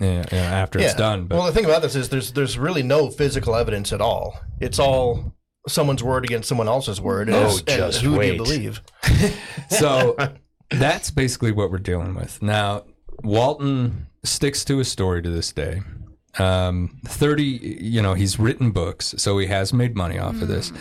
you 0.00 0.06
know, 0.06 0.24
after 0.32 0.78
it's 0.78 0.94
done. 0.94 1.26
But 1.26 1.36
well, 1.36 1.46
the 1.46 1.52
thing 1.52 1.64
about 1.64 1.82
this 1.82 1.94
is 1.94 2.08
there's 2.08 2.32
there's 2.32 2.58
really 2.58 2.82
no 2.82 3.10
physical 3.10 3.54
evidence 3.54 3.92
at 3.92 4.00
all. 4.00 4.40
It's 4.60 4.78
all 4.78 5.34
someone's 5.68 6.02
word 6.02 6.24
against 6.24 6.48
someone 6.48 6.68
else's 6.68 7.00
word. 7.00 7.30
Oh, 7.30 7.34
and, 7.34 7.44
Oh, 7.44 7.56
it's- 7.56 7.60
and 7.68 7.92
just 7.92 8.00
who 8.02 8.18
do 8.20 8.26
you 8.26 8.36
believe? 8.36 8.82
so 9.70 10.16
that's 10.70 11.10
basically 11.10 11.52
what 11.52 11.70
we're 11.70 11.78
dealing 11.78 12.14
with 12.14 12.40
now 12.42 12.82
walton 13.22 14.06
sticks 14.24 14.64
to 14.64 14.78
his 14.78 14.90
story 14.90 15.20
to 15.22 15.28
this 15.28 15.52
day 15.52 15.82
um 16.38 16.98
30 17.06 17.42
you 17.82 18.00
know 18.00 18.14
he's 18.14 18.38
written 18.38 18.70
books 18.70 19.14
so 19.18 19.36
he 19.36 19.46
has 19.48 19.72
made 19.74 19.94
money 19.94 20.18
off 20.18 20.40
of 20.40 20.48
this 20.48 20.72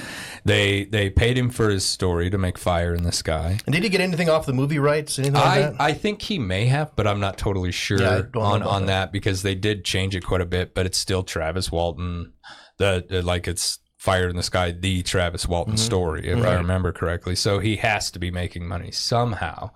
they 0.46 0.86
they 0.86 1.10
paid 1.10 1.38
him 1.38 1.50
for 1.50 1.70
his 1.70 1.84
story 1.84 2.30
to 2.30 2.38
make 2.38 2.58
fire 2.58 2.94
in 2.96 3.04
the 3.04 3.12
sky 3.12 3.60
And 3.66 3.74
did 3.74 3.84
he 3.84 3.90
get 3.90 4.00
anything 4.00 4.30
off 4.30 4.46
the 4.46 4.54
movie 4.54 4.80
rights? 4.80 5.20
Anything 5.20 5.36
like 5.36 5.44
I, 5.46 5.60
that? 5.64 5.76
I 5.82 5.94
think 5.94 6.22
he 6.22 6.40
may 6.40 6.68
have, 6.68 6.96
but 6.96 7.06
I'm 7.06 7.20
not 7.20 7.38
totally 7.38 7.72
sure 7.74 8.00
Yeah, 8.02 8.12
I 8.18 8.22
don't 8.22 8.34
know 8.36 8.42
on, 8.42 8.64
on 8.64 8.86
that. 8.86 8.88
that. 9.08 9.12
because 9.12 9.42
they 9.42 9.54
did 9.56 9.84
change 9.84 10.16
it 10.16 10.26
quite 10.26 10.40
a 10.42 10.46
bit, 10.46 10.74
but 10.74 10.86
it's 10.86 10.98
still 10.98 11.22
Travis 11.24 11.70
Walton. 11.70 12.32
The 12.78 13.06
uh, 13.12 13.22
like 13.22 13.46
it's 13.48 13.80
Fire 13.98 14.30
in 14.30 14.36
the 14.38 14.44
Sky, 14.44 14.72
the 14.72 15.04
Travis 15.04 15.46
Walton 15.48 15.74
Mm-hmm. 15.74 15.86
story, 15.86 16.28
if 16.30 16.44
I 16.44 16.54
remember 16.56 16.92
correctly. 16.94 17.36
So 17.36 17.60
he 17.60 17.76
has 17.76 18.10
to 18.12 18.20
be 18.20 18.32
making 18.32 18.68
money 18.68 18.92
somehow. 18.92 19.72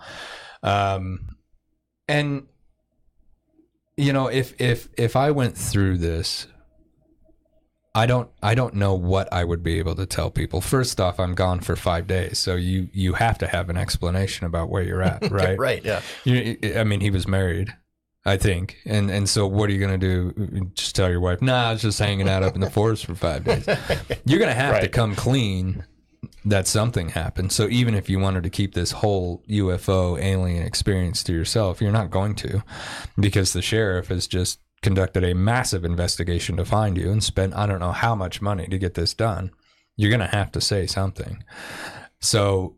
Um, 0.63 1.35
and 2.07 2.47
you 3.97 4.13
know, 4.13 4.27
if 4.27 4.59
if 4.59 4.89
if 4.97 5.15
I 5.15 5.31
went 5.31 5.57
through 5.57 5.97
this, 5.97 6.47
I 7.93 8.05
don't 8.05 8.29
I 8.43 8.55
don't 8.55 8.75
know 8.75 8.93
what 8.93 9.31
I 9.31 9.43
would 9.43 9.63
be 9.63 9.79
able 9.79 9.95
to 9.95 10.05
tell 10.05 10.29
people. 10.29 10.59
First 10.61 10.99
off, 10.99 11.19
I'm 11.19 11.33
gone 11.33 11.61
for 11.61 11.75
five 11.75 12.07
days, 12.07 12.37
so 12.37 12.55
you 12.55 12.89
you 12.91 13.13
have 13.13 13.37
to 13.39 13.47
have 13.47 13.69
an 13.69 13.77
explanation 13.77 14.45
about 14.45 14.69
where 14.69 14.83
you're 14.83 15.01
at, 15.01 15.31
right? 15.31 15.57
right. 15.57 15.83
Yeah. 15.83 16.01
You, 16.25 16.57
I 16.75 16.83
mean, 16.83 16.99
he 16.99 17.09
was 17.09 17.25
married, 17.25 17.73
I 18.25 18.35
think, 18.35 18.77
and 18.85 19.09
and 19.09 19.29
so 19.29 19.47
what 19.47 19.69
are 19.69 19.73
you 19.73 19.79
gonna 19.79 19.97
do? 19.97 20.69
Just 20.73 20.95
tell 20.95 21.09
your 21.09 21.21
wife, 21.21 21.41
Nah, 21.41 21.69
I 21.69 21.71
was 21.71 21.81
just 21.81 21.99
hanging 21.99 22.27
out 22.27 22.43
up 22.43 22.55
in 22.55 22.61
the 22.61 22.69
forest 22.69 23.05
for 23.05 23.15
five 23.15 23.45
days. 23.45 23.65
You're 24.25 24.39
gonna 24.39 24.53
have 24.53 24.81
to 24.81 24.89
come 24.89 25.15
clean 25.15 25.85
that 26.45 26.67
something 26.67 27.09
happened. 27.09 27.51
So 27.51 27.67
even 27.69 27.95
if 27.95 28.09
you 28.09 28.19
wanted 28.19 28.43
to 28.43 28.49
keep 28.49 28.75
this 28.75 28.91
whole 28.91 29.43
UFO 29.49 30.21
alien 30.21 30.63
experience 30.63 31.23
to 31.23 31.33
yourself, 31.33 31.81
you're 31.81 31.91
not 31.91 32.11
going 32.11 32.35
to, 32.35 32.63
because 33.19 33.51
the 33.51 33.63
sheriff 33.63 34.07
has 34.09 34.27
just 34.27 34.59
conducted 34.83 35.23
a 35.23 35.33
massive 35.33 35.83
investigation 35.83 36.55
to 36.57 36.63
find 36.63 36.97
you 36.97 37.11
and 37.11 37.23
spent 37.23 37.55
I 37.55 37.65
don't 37.65 37.79
know 37.79 37.91
how 37.91 38.13
much 38.13 38.41
money 38.41 38.67
to 38.67 38.77
get 38.77 38.93
this 38.93 39.15
done. 39.15 39.49
You're 39.95 40.11
gonna 40.11 40.27
have 40.27 40.51
to 40.51 40.61
say 40.61 40.85
something. 40.85 41.43
So 42.21 42.75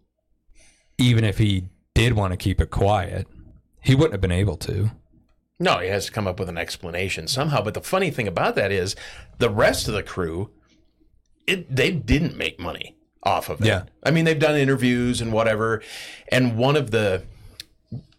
even 0.97 1.25
if 1.25 1.38
he 1.38 1.65
did 1.93 2.13
want 2.13 2.32
to 2.32 2.38
keep 2.38 2.62
it 2.62 2.71
quiet, 2.71 3.27
he 3.82 3.95
wouldn't 3.95 4.13
have 4.13 4.21
been 4.21 4.32
able 4.32 4.58
to. 4.58 4.91
No, 5.60 5.80
he 5.80 5.89
has 5.89 6.06
to 6.06 6.12
come 6.12 6.27
up 6.27 6.39
with 6.39 6.49
an 6.49 6.58
explanation 6.58 7.27
somehow. 7.27 7.62
But 7.62 7.73
the 7.73 7.82
funny 7.82 8.12
thing 8.12 8.27
about 8.27 8.56
that 8.56 8.71
is, 8.71 8.95
the 9.39 9.49
rest 9.49 9.88
of 9.88 9.93
the 9.95 10.03
crew, 10.03 10.51
it 11.47 11.75
they 11.75 11.91
didn't 11.91 12.38
make 12.38 12.60
money 12.60 12.96
off 13.23 13.49
of 13.49 13.62
it. 13.62 13.67
Yeah. 13.67 13.84
I 14.03 14.12
mean, 14.12 14.25
they've 14.25 14.39
done 14.39 14.56
interviews 14.56 15.21
and 15.21 15.32
whatever, 15.34 15.82
and 16.30 16.58
one 16.58 16.75
of 16.75 16.91
the 16.91 17.23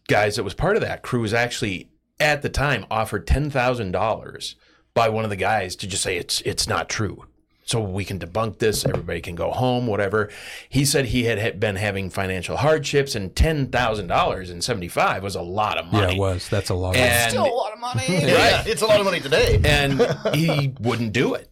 guys 0.08 0.36
that 0.36 0.44
was 0.44 0.54
part 0.54 0.76
of 0.76 0.82
that 0.82 1.02
crew 1.02 1.20
was 1.20 1.34
actually 1.34 1.90
at 2.20 2.42
the 2.42 2.48
time 2.48 2.84
offered 2.90 3.26
ten 3.26 3.50
thousand 3.50 3.92
dollars 3.92 4.56
by 4.94 5.08
one 5.08 5.24
of 5.24 5.30
the 5.30 5.36
guys 5.36 5.76
to 5.76 5.86
just 5.86 6.02
say 6.02 6.16
it's 6.16 6.40
it's 6.42 6.66
not 6.68 6.88
true. 6.88 7.24
So 7.64 7.82
we 7.82 8.06
can 8.06 8.18
debunk 8.18 8.60
this. 8.60 8.86
Everybody 8.86 9.20
can 9.20 9.34
go 9.34 9.50
home. 9.50 9.86
Whatever. 9.86 10.30
He 10.70 10.86
said 10.86 11.04
he 11.04 11.24
had 11.24 11.60
been 11.60 11.76
having 11.76 12.08
financial 12.08 12.56
hardships, 12.56 13.14
and 13.14 13.36
ten 13.36 13.66
thousand 13.68 14.06
dollars 14.06 14.48
in 14.48 14.62
seventy 14.62 14.88
five 14.88 15.22
was 15.22 15.34
a 15.34 15.42
lot 15.42 15.76
of 15.76 15.92
money. 15.92 16.06
Yeah, 16.06 16.12
it 16.14 16.18
was. 16.18 16.48
That's 16.48 16.70
a 16.70 16.74
lot. 16.74 16.96
of 16.96 17.02
And- 17.02 17.30
Still 17.30 17.44
a 17.44 17.52
lot 17.54 17.72
of 17.74 17.78
money. 17.78 18.04
Yeah, 18.08 18.62
it's 18.66 18.80
a 18.80 18.86
lot 18.86 18.98
of 19.00 19.04
money 19.04 19.20
today. 19.20 19.60
and 19.64 20.00
he 20.34 20.74
wouldn't 20.80 21.12
do 21.12 21.34
it. 21.34 21.50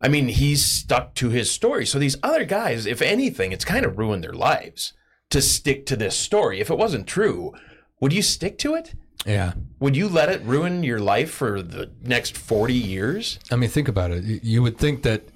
I 0.00 0.08
mean, 0.08 0.28
he's 0.28 0.64
stuck 0.64 1.14
to 1.16 1.28
his 1.28 1.50
story. 1.50 1.84
So 1.84 1.98
these 1.98 2.16
other 2.22 2.44
guys, 2.44 2.86
if 2.86 3.02
anything, 3.02 3.52
it's 3.52 3.64
kind 3.64 3.84
of 3.84 3.98
ruined 3.98 4.24
their 4.24 4.32
lives 4.32 4.94
to 5.30 5.42
stick 5.42 5.84
to 5.86 5.96
this 5.96 6.16
story. 6.16 6.58
If 6.60 6.70
it 6.70 6.78
wasn't 6.78 7.06
true, 7.06 7.52
would 8.00 8.12
you 8.12 8.22
stick 8.22 8.58
to 8.58 8.74
it? 8.74 8.94
yeah. 9.26 9.52
Would 9.80 9.96
you 9.96 10.08
let 10.08 10.30
it 10.30 10.42
ruin 10.44 10.82
your 10.82 10.98
life 10.98 11.30
for 11.30 11.60
the 11.62 11.90
next 12.02 12.36
40 12.36 12.72
years? 12.74 13.38
I 13.50 13.56
mean, 13.56 13.68
think 13.70 13.88
about 13.88 14.10
it. 14.10 14.24
You- 14.42 14.62
would 14.62 14.78
think 14.78 15.02
that 15.02 15.28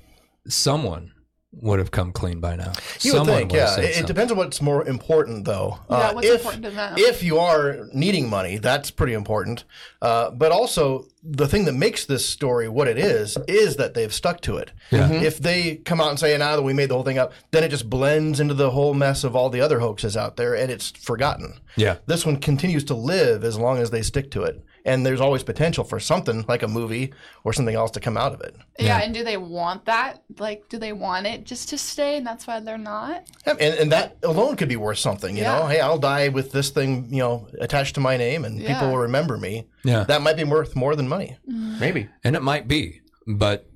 someone 0.48 1.12
would 1.60 1.78
have 1.78 1.90
come 1.90 2.12
clean 2.12 2.40
by 2.40 2.56
now. 2.56 2.72
You 3.00 3.12
Someone 3.12 3.28
would 3.28 3.36
think, 3.36 3.50
would 3.52 3.56
yeah. 3.58 3.76
It, 3.78 3.84
it 3.84 3.94
something. 3.94 4.06
depends 4.06 4.32
on 4.32 4.38
what's 4.38 4.60
more 4.60 4.86
important, 4.86 5.44
though. 5.44 5.78
Uh, 5.88 5.96
Yeah, 5.98 6.12
what's 6.12 6.26
if, 6.26 6.34
important 6.40 6.64
to 6.64 6.70
them? 6.70 6.94
If 6.98 7.22
you 7.22 7.38
are 7.38 7.86
needing 7.92 8.28
money, 8.28 8.58
that's 8.58 8.90
pretty 8.90 9.12
important. 9.14 9.64
Uh, 10.02 10.30
but 10.30 10.52
also, 10.52 11.06
the 11.22 11.48
thing 11.48 11.64
that 11.64 11.72
makes 11.72 12.04
this 12.04 12.28
story 12.28 12.68
what 12.68 12.86
it 12.88 12.98
is 12.98 13.38
is 13.48 13.76
that 13.76 13.94
they've 13.94 14.12
stuck 14.12 14.40
to 14.42 14.56
it. 14.58 14.72
Yeah. 14.90 15.10
If 15.10 15.38
they 15.38 15.76
come 15.76 16.00
out 16.00 16.10
and 16.10 16.18
say, 16.18 16.36
"Now 16.36 16.50
"Nah, 16.50 16.56
that 16.56 16.62
we 16.62 16.74
made 16.74 16.90
the 16.90 16.94
whole 16.94 17.04
thing 17.04 17.18
up," 17.18 17.32
then 17.50 17.64
it 17.64 17.70
just 17.70 17.88
blends 17.88 18.40
into 18.40 18.52
the 18.54 18.70
whole 18.70 18.92
mess 18.92 19.24
of 19.24 19.34
all 19.34 19.48
the 19.48 19.60
other 19.62 19.80
hoaxes 19.80 20.16
out 20.16 20.36
there, 20.36 20.54
and 20.54 20.70
it's 20.70 20.90
forgotten. 20.90 21.60
Yeah. 21.76 21.96
This 22.06 22.26
one 22.26 22.36
continues 22.36 22.84
to 22.84 22.94
live 22.94 23.42
as 23.44 23.58
long 23.58 23.78
as 23.78 23.90
they 23.90 24.02
stick 24.02 24.30
to 24.32 24.42
it, 24.42 24.62
and 24.84 25.04
there's 25.06 25.20
always 25.20 25.42
potential 25.42 25.82
for 25.84 25.98
something 25.98 26.44
like 26.48 26.62
a 26.62 26.68
movie 26.68 27.12
or 27.44 27.52
something 27.52 27.74
else 27.74 27.90
to 27.92 28.00
come 28.00 28.16
out 28.16 28.32
of 28.34 28.40
it. 28.42 28.54
Yeah, 28.78 29.00
and 29.02 29.14
do 29.14 29.24
they 29.24 29.36
want 29.38 29.84
that? 29.86 30.22
Like, 30.38 30.68
do 30.68 30.78
they 30.78 30.92
want 30.92 31.26
it 31.26 31.44
just 31.44 31.68
to 31.70 31.78
stay, 31.78 32.16
and 32.18 32.26
that's 32.26 32.46
why 32.46 32.60
they're 32.60 32.76
not? 32.78 33.24
And, 33.46 33.58
and 33.60 33.92
that 33.92 34.18
alone 34.22 34.56
could 34.56 34.68
be 34.68 34.76
worth 34.76 34.98
something, 34.98 35.36
you 35.36 35.42
know. 35.44 35.66
Hey, 35.66 35.80
I'll 35.80 35.98
die 35.98 36.28
with 36.28 36.52
this 36.52 36.70
thing, 36.70 37.06
you 37.10 37.18
know, 37.20 37.48
attached 37.60 37.94
to 37.94 38.00
my 38.00 38.16
name, 38.16 38.44
and 38.44 38.58
people 38.58 38.88
will 38.90 38.98
remember 38.98 39.36
me. 39.38 39.66
Yeah. 39.84 40.04
That 40.04 40.22
might 40.22 40.36
be 40.36 40.44
worth 40.44 40.76
more 40.76 40.94
than 40.96 41.08
money. 41.08 41.36
Maybe. 41.46 42.08
And 42.22 42.36
it 42.36 42.42
might 42.42 42.68
be, 42.68 43.00
but 43.26 43.66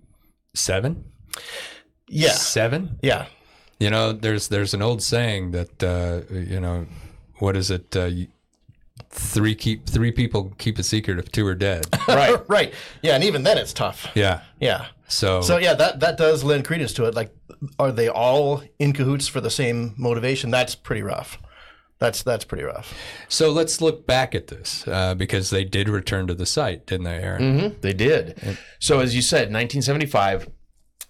seven? 0.54 1.04
Yeah, 2.10 2.30
Seven? 2.32 2.98
yeah, 3.02 3.26
You 3.78 3.90
know, 3.90 4.12
there's 4.12 4.48
there's 4.48 4.72
an 4.74 4.80
old 4.82 5.02
saying 5.02 5.50
that 5.52 5.82
uh, 5.82 6.22
you 6.34 6.58
know, 6.58 6.86
what 7.38 7.54
is 7.56 7.70
it? 7.70 7.94
Uh, 7.96 8.06
you- 8.06 8.28
three 9.10 9.54
keep 9.54 9.86
three 9.86 10.12
people 10.12 10.52
keep 10.58 10.78
a 10.78 10.82
secret 10.82 11.18
if 11.18 11.30
two 11.32 11.46
are 11.46 11.54
dead. 11.54 11.86
Right. 12.08 12.38
right. 12.48 12.74
Yeah, 13.02 13.14
and 13.14 13.24
even 13.24 13.42
then 13.42 13.58
it's 13.58 13.72
tough. 13.72 14.08
yeah. 14.14 14.40
Yeah. 14.60 14.86
So, 15.08 15.40
So 15.40 15.56
yeah, 15.58 15.74
that 15.74 16.00
that 16.00 16.16
does 16.18 16.44
lend 16.44 16.64
credence 16.64 16.92
to 16.94 17.04
it. 17.06 17.14
Like, 17.14 17.34
are 17.78 17.92
they 17.92 18.08
all 18.08 18.62
in 18.78 18.92
cahoots 18.92 19.28
for 19.28 19.40
the 19.40 19.50
same 19.50 19.94
motivation? 19.96 20.50
That's 20.50 20.74
pretty 20.74 21.02
rough. 21.02 21.38
That's 21.98 22.22
that's 22.22 22.44
pretty 22.44 22.64
rough. 22.64 22.94
so 23.28 23.50
let's 23.50 23.80
look 23.80 24.06
back 24.06 24.34
at 24.34 24.46
this 24.46 24.86
uh, 24.86 25.14
because 25.16 25.50
they 25.50 25.64
did 25.64 25.88
return 25.88 26.26
to 26.28 26.34
the 26.34 26.46
site, 26.46 26.86
didn't 26.86 27.04
they, 27.04 27.16
Aaron? 27.16 27.58
hmm 27.60 27.68
They 27.80 27.92
did. 27.92 28.38
So, 28.78 29.00
as 29.00 29.16
you 29.16 29.22
said, 29.22 29.50
1975, 29.52 30.48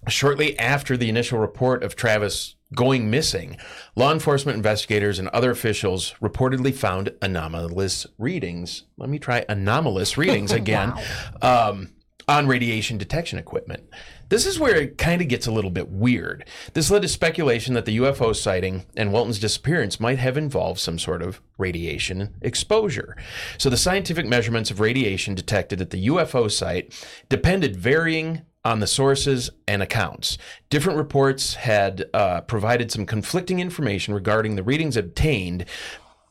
shortly 0.07 0.57
after 0.57 0.97
the 0.97 1.07
initial 1.09 1.37
report 1.39 1.83
of 1.83 1.95
Travis 1.95 2.55
going 2.75 3.09
missing, 3.09 3.57
law 3.95 4.11
enforcement 4.11 4.55
investigators 4.55 5.19
and 5.19 5.27
other 5.29 5.51
officials 5.51 6.13
reportedly 6.21 6.73
found 6.73 7.11
anomalous 7.21 8.05
readings. 8.17 8.83
Let 8.97 9.09
me 9.09 9.19
try 9.19 9.45
anomalous 9.49 10.17
readings 10.17 10.51
again 10.59 10.93
um, 11.41 11.89
on 12.27 12.47
radiation 12.47 12.97
detection 12.97 13.39
equipment. 13.39 13.89
This 14.29 14.45
is 14.45 14.59
where 14.59 14.75
it 14.75 14.99
kind 14.99 15.23
of 15.23 15.27
gets 15.27 15.47
a 15.47 15.51
little 15.51 15.71
bit 15.71 15.89
weird. 15.89 16.45
This 16.73 16.91
led 16.91 17.01
to 17.01 17.07
speculation 17.07 17.73
that 17.73 17.85
the 17.85 17.97
UFO 17.97 18.35
sighting 18.35 18.85
and 18.95 19.11
Walton's 19.11 19.39
disappearance 19.39 19.99
might 19.99 20.19
have 20.19 20.37
involved 20.37 20.79
some 20.79 20.99
sort 20.99 21.23
of 21.23 21.41
radiation 21.57 22.35
exposure. 22.43 23.17
So 23.57 23.71
the 23.71 23.77
scientific 23.77 24.27
measurements 24.27 24.69
of 24.69 24.79
radiation 24.79 25.33
detected 25.33 25.81
at 25.81 25.89
the 25.89 26.07
UFO 26.07 26.51
site 26.51 26.93
depended 27.27 27.75
varying 27.75 28.43
on 28.65 28.79
the 28.79 28.87
sources 28.87 29.49
and 29.67 29.81
accounts. 29.81 30.37
Different 30.69 30.97
reports 30.97 31.55
had 31.55 32.05
uh, 32.13 32.41
provided 32.41 32.91
some 32.91 33.05
conflicting 33.05 33.59
information 33.59 34.13
regarding 34.13 34.55
the 34.55 34.63
readings 34.63 34.97
obtained 34.97 35.65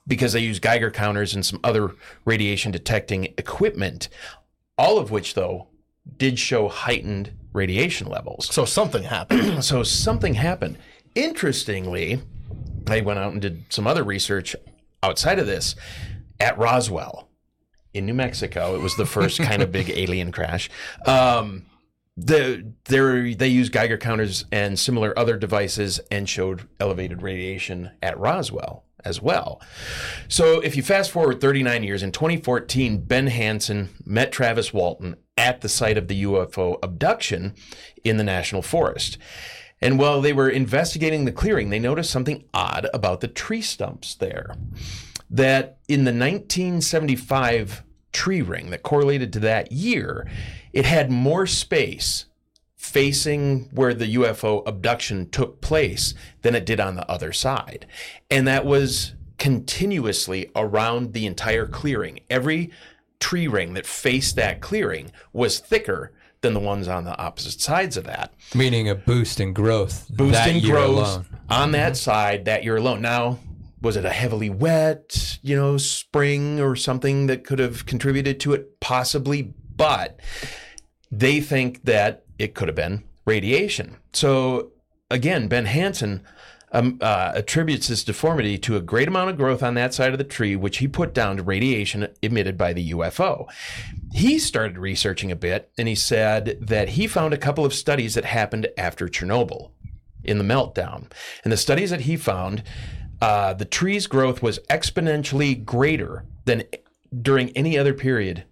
because 0.06 0.32
they 0.32 0.40
used 0.40 0.62
Geiger 0.62 0.90
counters 0.90 1.34
and 1.34 1.44
some 1.44 1.60
other 1.62 1.94
radiation 2.24 2.72
detecting 2.72 3.24
equipment, 3.36 4.08
all 4.76 4.98
of 4.98 5.10
which, 5.10 5.34
though, 5.34 5.68
did 6.16 6.38
show 6.38 6.68
heightened 6.68 7.32
radiation 7.52 8.08
levels. 8.08 8.52
So 8.52 8.64
something 8.64 9.04
happened. 9.04 9.62
So 9.68 9.82
something 9.82 10.34
happened. 10.34 10.78
Interestingly, 11.14 12.22
I 12.86 13.00
went 13.00 13.18
out 13.18 13.32
and 13.32 13.42
did 13.42 13.64
some 13.68 13.86
other 13.86 14.02
research 14.02 14.54
outside 15.02 15.38
of 15.38 15.46
this 15.46 15.74
at 16.40 16.56
Roswell 16.56 17.28
in 17.92 18.06
New 18.06 18.14
Mexico. 18.14 18.74
It 18.74 18.80
was 18.80 18.96
the 18.96 19.06
first 19.06 19.40
kind 19.40 19.62
of 19.62 19.72
big 19.72 19.90
alien 19.94 20.32
crash. 20.32 20.70
Um, 21.04 21.66
the 22.18 22.72
they 22.86 23.48
used 23.48 23.72
Geiger 23.72 23.96
counters 23.96 24.44
and 24.50 24.78
similar 24.78 25.16
other 25.18 25.36
devices 25.36 26.00
and 26.10 26.28
showed 26.28 26.68
elevated 26.80 27.22
radiation 27.22 27.90
at 28.02 28.18
Roswell 28.18 28.84
as 29.04 29.22
well. 29.22 29.62
So 30.26 30.60
if 30.60 30.76
you 30.76 30.82
fast 30.82 31.12
forward 31.12 31.40
39 31.40 31.84
years 31.84 32.02
in 32.02 32.10
2014, 32.10 33.02
Ben 33.02 33.28
Hansen 33.28 33.90
met 34.04 34.32
Travis 34.32 34.72
Walton 34.72 35.16
at 35.36 35.60
the 35.60 35.68
site 35.68 35.96
of 35.96 36.08
the 36.08 36.24
UFO 36.24 36.78
abduction 36.82 37.54
in 38.02 38.16
the 38.16 38.24
national 38.24 38.62
forest. 38.62 39.16
And 39.80 39.98
while 39.98 40.20
they 40.20 40.32
were 40.32 40.48
investigating 40.48 41.24
the 41.24 41.32
clearing, 41.32 41.70
they 41.70 41.78
noticed 41.78 42.10
something 42.10 42.44
odd 42.52 42.88
about 42.92 43.20
the 43.20 43.28
tree 43.28 43.62
stumps 43.62 44.16
there. 44.16 44.56
That 45.30 45.78
in 45.86 46.00
the 46.04 46.10
1975 46.10 47.84
tree 48.12 48.42
ring 48.42 48.70
that 48.70 48.82
correlated 48.82 49.32
to 49.32 49.40
that 49.40 49.72
year, 49.72 50.26
it 50.72 50.84
had 50.84 51.10
more 51.10 51.46
space 51.46 52.26
facing 52.76 53.68
where 53.72 53.92
the 53.92 54.14
UFO 54.14 54.66
abduction 54.66 55.28
took 55.30 55.60
place 55.60 56.14
than 56.42 56.54
it 56.54 56.64
did 56.64 56.80
on 56.80 56.94
the 56.94 57.08
other 57.10 57.32
side. 57.32 57.86
And 58.30 58.46
that 58.46 58.64
was 58.64 59.14
continuously 59.36 60.50
around 60.56 61.12
the 61.12 61.26
entire 61.26 61.66
clearing. 61.66 62.20
Every 62.30 62.70
tree 63.20 63.48
ring 63.48 63.74
that 63.74 63.86
faced 63.86 64.36
that 64.36 64.60
clearing 64.60 65.10
was 65.32 65.58
thicker 65.58 66.12
than 66.40 66.54
the 66.54 66.60
ones 66.60 66.86
on 66.86 67.04
the 67.04 67.18
opposite 67.18 67.60
sides 67.60 67.96
of 67.96 68.04
that. 68.04 68.32
Meaning 68.54 68.88
a 68.88 68.94
boost 68.94 69.40
in 69.40 69.52
growth. 69.52 70.06
that 70.08 70.16
Boosting 70.16 70.56
year 70.58 70.74
growth 70.74 70.96
alone. 70.96 71.26
on 71.50 71.72
that 71.72 71.92
mm-hmm. 71.92 71.96
side 71.96 72.44
that 72.44 72.64
year 72.64 72.76
alone. 72.76 73.02
Now, 73.02 73.38
was 73.80 73.96
it 73.96 74.04
a 74.04 74.10
heavily 74.10 74.50
wet, 74.50 75.38
you 75.42 75.56
know, 75.56 75.76
spring 75.76 76.60
or 76.60 76.76
something 76.76 77.26
that 77.26 77.44
could 77.44 77.58
have 77.58 77.86
contributed 77.86 78.40
to 78.40 78.52
it? 78.52 78.80
Possibly, 78.80 79.54
but 79.76 80.20
they 81.10 81.40
think 81.40 81.84
that 81.84 82.24
it 82.38 82.54
could 82.54 82.68
have 82.68 82.74
been 82.74 83.04
radiation. 83.24 83.96
So 84.12 84.72
again, 85.10 85.48
Ben 85.48 85.66
Hansen 85.66 86.24
um, 86.72 86.98
uh, 87.00 87.32
attributes 87.34 87.88
this 87.88 88.04
deformity 88.04 88.58
to 88.58 88.76
a 88.76 88.80
great 88.80 89.08
amount 89.08 89.30
of 89.30 89.36
growth 89.36 89.62
on 89.62 89.74
that 89.74 89.94
side 89.94 90.12
of 90.12 90.18
the 90.18 90.24
tree, 90.24 90.56
which 90.56 90.78
he 90.78 90.88
put 90.88 91.14
down 91.14 91.36
to 91.36 91.42
radiation 91.42 92.08
emitted 92.20 92.58
by 92.58 92.72
the 92.72 92.90
UFO. 92.92 93.46
He 94.12 94.38
started 94.38 94.78
researching 94.78 95.32
a 95.32 95.36
bit, 95.36 95.70
and 95.78 95.88
he 95.88 95.94
said 95.94 96.58
that 96.60 96.90
he 96.90 97.06
found 97.06 97.32
a 97.32 97.38
couple 97.38 97.64
of 97.64 97.74
studies 97.74 98.14
that 98.14 98.24
happened 98.24 98.68
after 98.76 99.08
Chernobyl 99.08 99.70
in 100.24 100.38
the 100.38 100.44
meltdown. 100.44 101.10
And 101.42 101.52
the 101.52 101.56
studies 101.56 101.90
that 101.90 102.02
he 102.02 102.16
found, 102.16 102.62
uh, 103.20 103.54
the 103.54 103.64
tree's 103.64 104.06
growth 104.06 104.42
was 104.42 104.58
exponentially 104.70 105.64
greater 105.64 106.24
than 106.44 106.64
during 107.22 107.50
any 107.50 107.78
other 107.78 107.94
period 107.94 108.44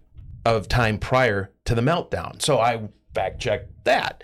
of 0.45 0.67
time 0.67 0.97
prior 0.97 1.51
to 1.65 1.75
the 1.75 1.81
meltdown. 1.81 2.41
So 2.41 2.59
I 2.59 2.89
fact 3.13 3.39
checked 3.39 3.83
that. 3.83 4.23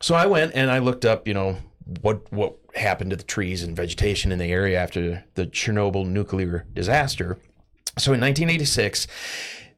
So 0.00 0.14
I 0.14 0.26
went 0.26 0.52
and 0.54 0.70
I 0.70 0.78
looked 0.78 1.04
up, 1.04 1.26
you 1.26 1.34
know, 1.34 1.56
what 2.00 2.32
what 2.32 2.56
happened 2.74 3.10
to 3.10 3.16
the 3.16 3.22
trees 3.22 3.62
and 3.62 3.76
vegetation 3.76 4.32
in 4.32 4.38
the 4.38 4.50
area 4.50 4.78
after 4.78 5.24
the 5.34 5.46
Chernobyl 5.46 6.06
nuclear 6.06 6.66
disaster. 6.72 7.38
So 7.98 8.12
in 8.12 8.20
1986, 8.20 9.06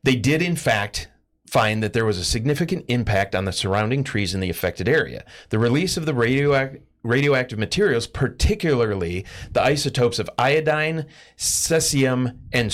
they 0.02 0.16
did 0.16 0.40
in 0.40 0.56
fact 0.56 1.08
find 1.46 1.82
that 1.82 1.92
there 1.92 2.04
was 2.04 2.18
a 2.18 2.24
significant 2.24 2.84
impact 2.88 3.34
on 3.34 3.44
the 3.44 3.52
surrounding 3.52 4.02
trees 4.02 4.34
in 4.34 4.40
the 4.40 4.50
affected 4.50 4.88
area. 4.88 5.24
The 5.50 5.58
release 5.58 5.96
of 5.96 6.06
the 6.06 6.12
radioac- 6.12 6.80
radioactive 7.06 7.58
materials, 7.58 8.06
particularly 8.06 9.24
the 9.52 9.62
isotopes 9.62 10.18
of 10.18 10.28
iodine, 10.38 11.06
cesium, 11.36 12.36
and 12.52 12.72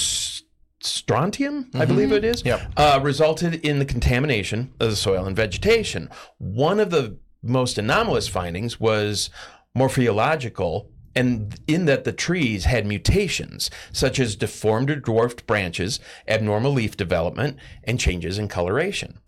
strontium, 0.81 1.71
I 1.75 1.85
believe 1.85 2.11
it 2.13 2.25
is, 2.25 2.45
Yep. 2.45 2.73
uh, 2.77 3.01
resulted 3.03 3.55
in 3.65 3.79
the 3.79 3.85
contamination 3.85 4.73
of 4.81 4.91
the 4.91 4.97
soil 4.97 5.25
and 5.27 5.37
vegetation. 5.37 6.09
One 6.39 6.81
of 6.81 6.91
the 6.91 7.19
most 7.43 7.79
anomalous 7.79 8.29
findings 8.29 8.81
was 8.81 9.31
morphological, 9.75 10.89
and 11.15 11.59
in 11.67 11.85
that 11.85 12.05
the 12.05 12.13
trees 12.13 12.65
had 12.65 12.87
mutations 12.87 13.71
such 13.93 14.19
as 14.19 14.35
deformed 14.35 14.91
or 14.91 14.97
dwarfed 14.97 15.47
branches, 15.47 16.01
abnormal 16.27 16.73
leaf 16.73 16.97
development, 16.97 17.59
and 17.85 18.01
changes 18.01 18.39
in 18.39 18.49
coloration. 18.49 19.19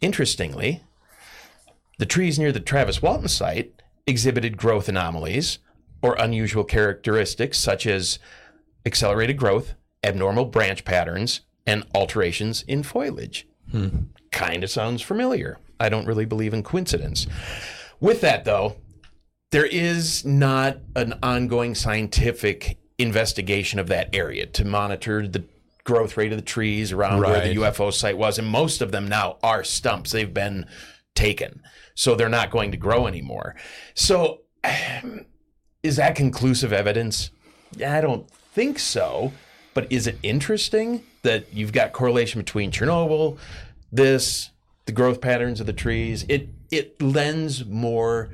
Interestingly, 0.00 0.82
the 1.98 2.06
trees 2.06 2.38
near 2.38 2.52
the 2.52 2.60
Travis 2.60 3.00
Walton 3.02 3.28
site 3.28 3.77
exhibited 4.08 4.56
growth 4.56 4.88
anomalies 4.88 5.58
or 6.02 6.14
unusual 6.14 6.64
characteristics 6.64 7.58
such 7.58 7.86
as 7.86 8.18
accelerated 8.86 9.36
growth, 9.36 9.74
abnormal 10.02 10.46
branch 10.46 10.84
patterns, 10.84 11.42
and 11.66 11.84
alterations 11.94 12.62
in 12.62 12.82
foliage. 12.82 13.46
Hmm. 13.70 13.88
Kind 14.32 14.64
of 14.64 14.70
sounds 14.70 15.02
familiar. 15.02 15.58
I 15.78 15.88
don't 15.90 16.06
really 16.06 16.24
believe 16.24 16.54
in 16.54 16.62
coincidence. 16.62 17.26
With 18.00 18.20
that, 18.22 18.44
though, 18.44 18.76
there 19.50 19.66
is 19.66 20.24
not 20.24 20.78
an 20.96 21.18
ongoing 21.22 21.74
scientific 21.74 22.78
investigation 22.98 23.78
of 23.78 23.88
that 23.88 24.14
area 24.14 24.46
to 24.46 24.64
monitor 24.64 25.26
the 25.28 25.44
growth 25.84 26.16
rate 26.16 26.32
of 26.32 26.38
the 26.38 26.44
trees 26.44 26.92
around 26.92 27.20
where 27.20 27.46
the 27.46 27.60
UFO 27.60 27.92
site 27.92 28.18
was. 28.18 28.38
And 28.38 28.46
most 28.46 28.82
of 28.82 28.92
them 28.92 29.08
now 29.08 29.38
are 29.42 29.64
stumps. 29.64 30.12
They've 30.12 30.32
been 30.32 30.66
taken. 31.14 31.62
So 31.98 32.14
they're 32.14 32.28
not 32.28 32.52
going 32.52 32.70
to 32.70 32.76
grow 32.76 33.08
anymore. 33.08 33.56
So 33.94 34.42
is 35.82 35.96
that 35.96 36.14
conclusive 36.14 36.72
evidence? 36.72 37.30
I 37.84 38.00
don't 38.00 38.30
think 38.30 38.78
so. 38.78 39.32
But 39.74 39.90
is 39.90 40.06
it 40.06 40.16
interesting 40.22 41.02
that 41.22 41.52
you've 41.52 41.72
got 41.72 41.92
correlation 41.92 42.40
between 42.40 42.70
Chernobyl, 42.70 43.36
this, 43.90 44.50
the 44.86 44.92
growth 44.92 45.20
patterns 45.20 45.58
of 45.58 45.66
the 45.66 45.72
trees? 45.72 46.24
It 46.28 46.50
it 46.70 47.02
lends 47.02 47.64
more 47.64 48.30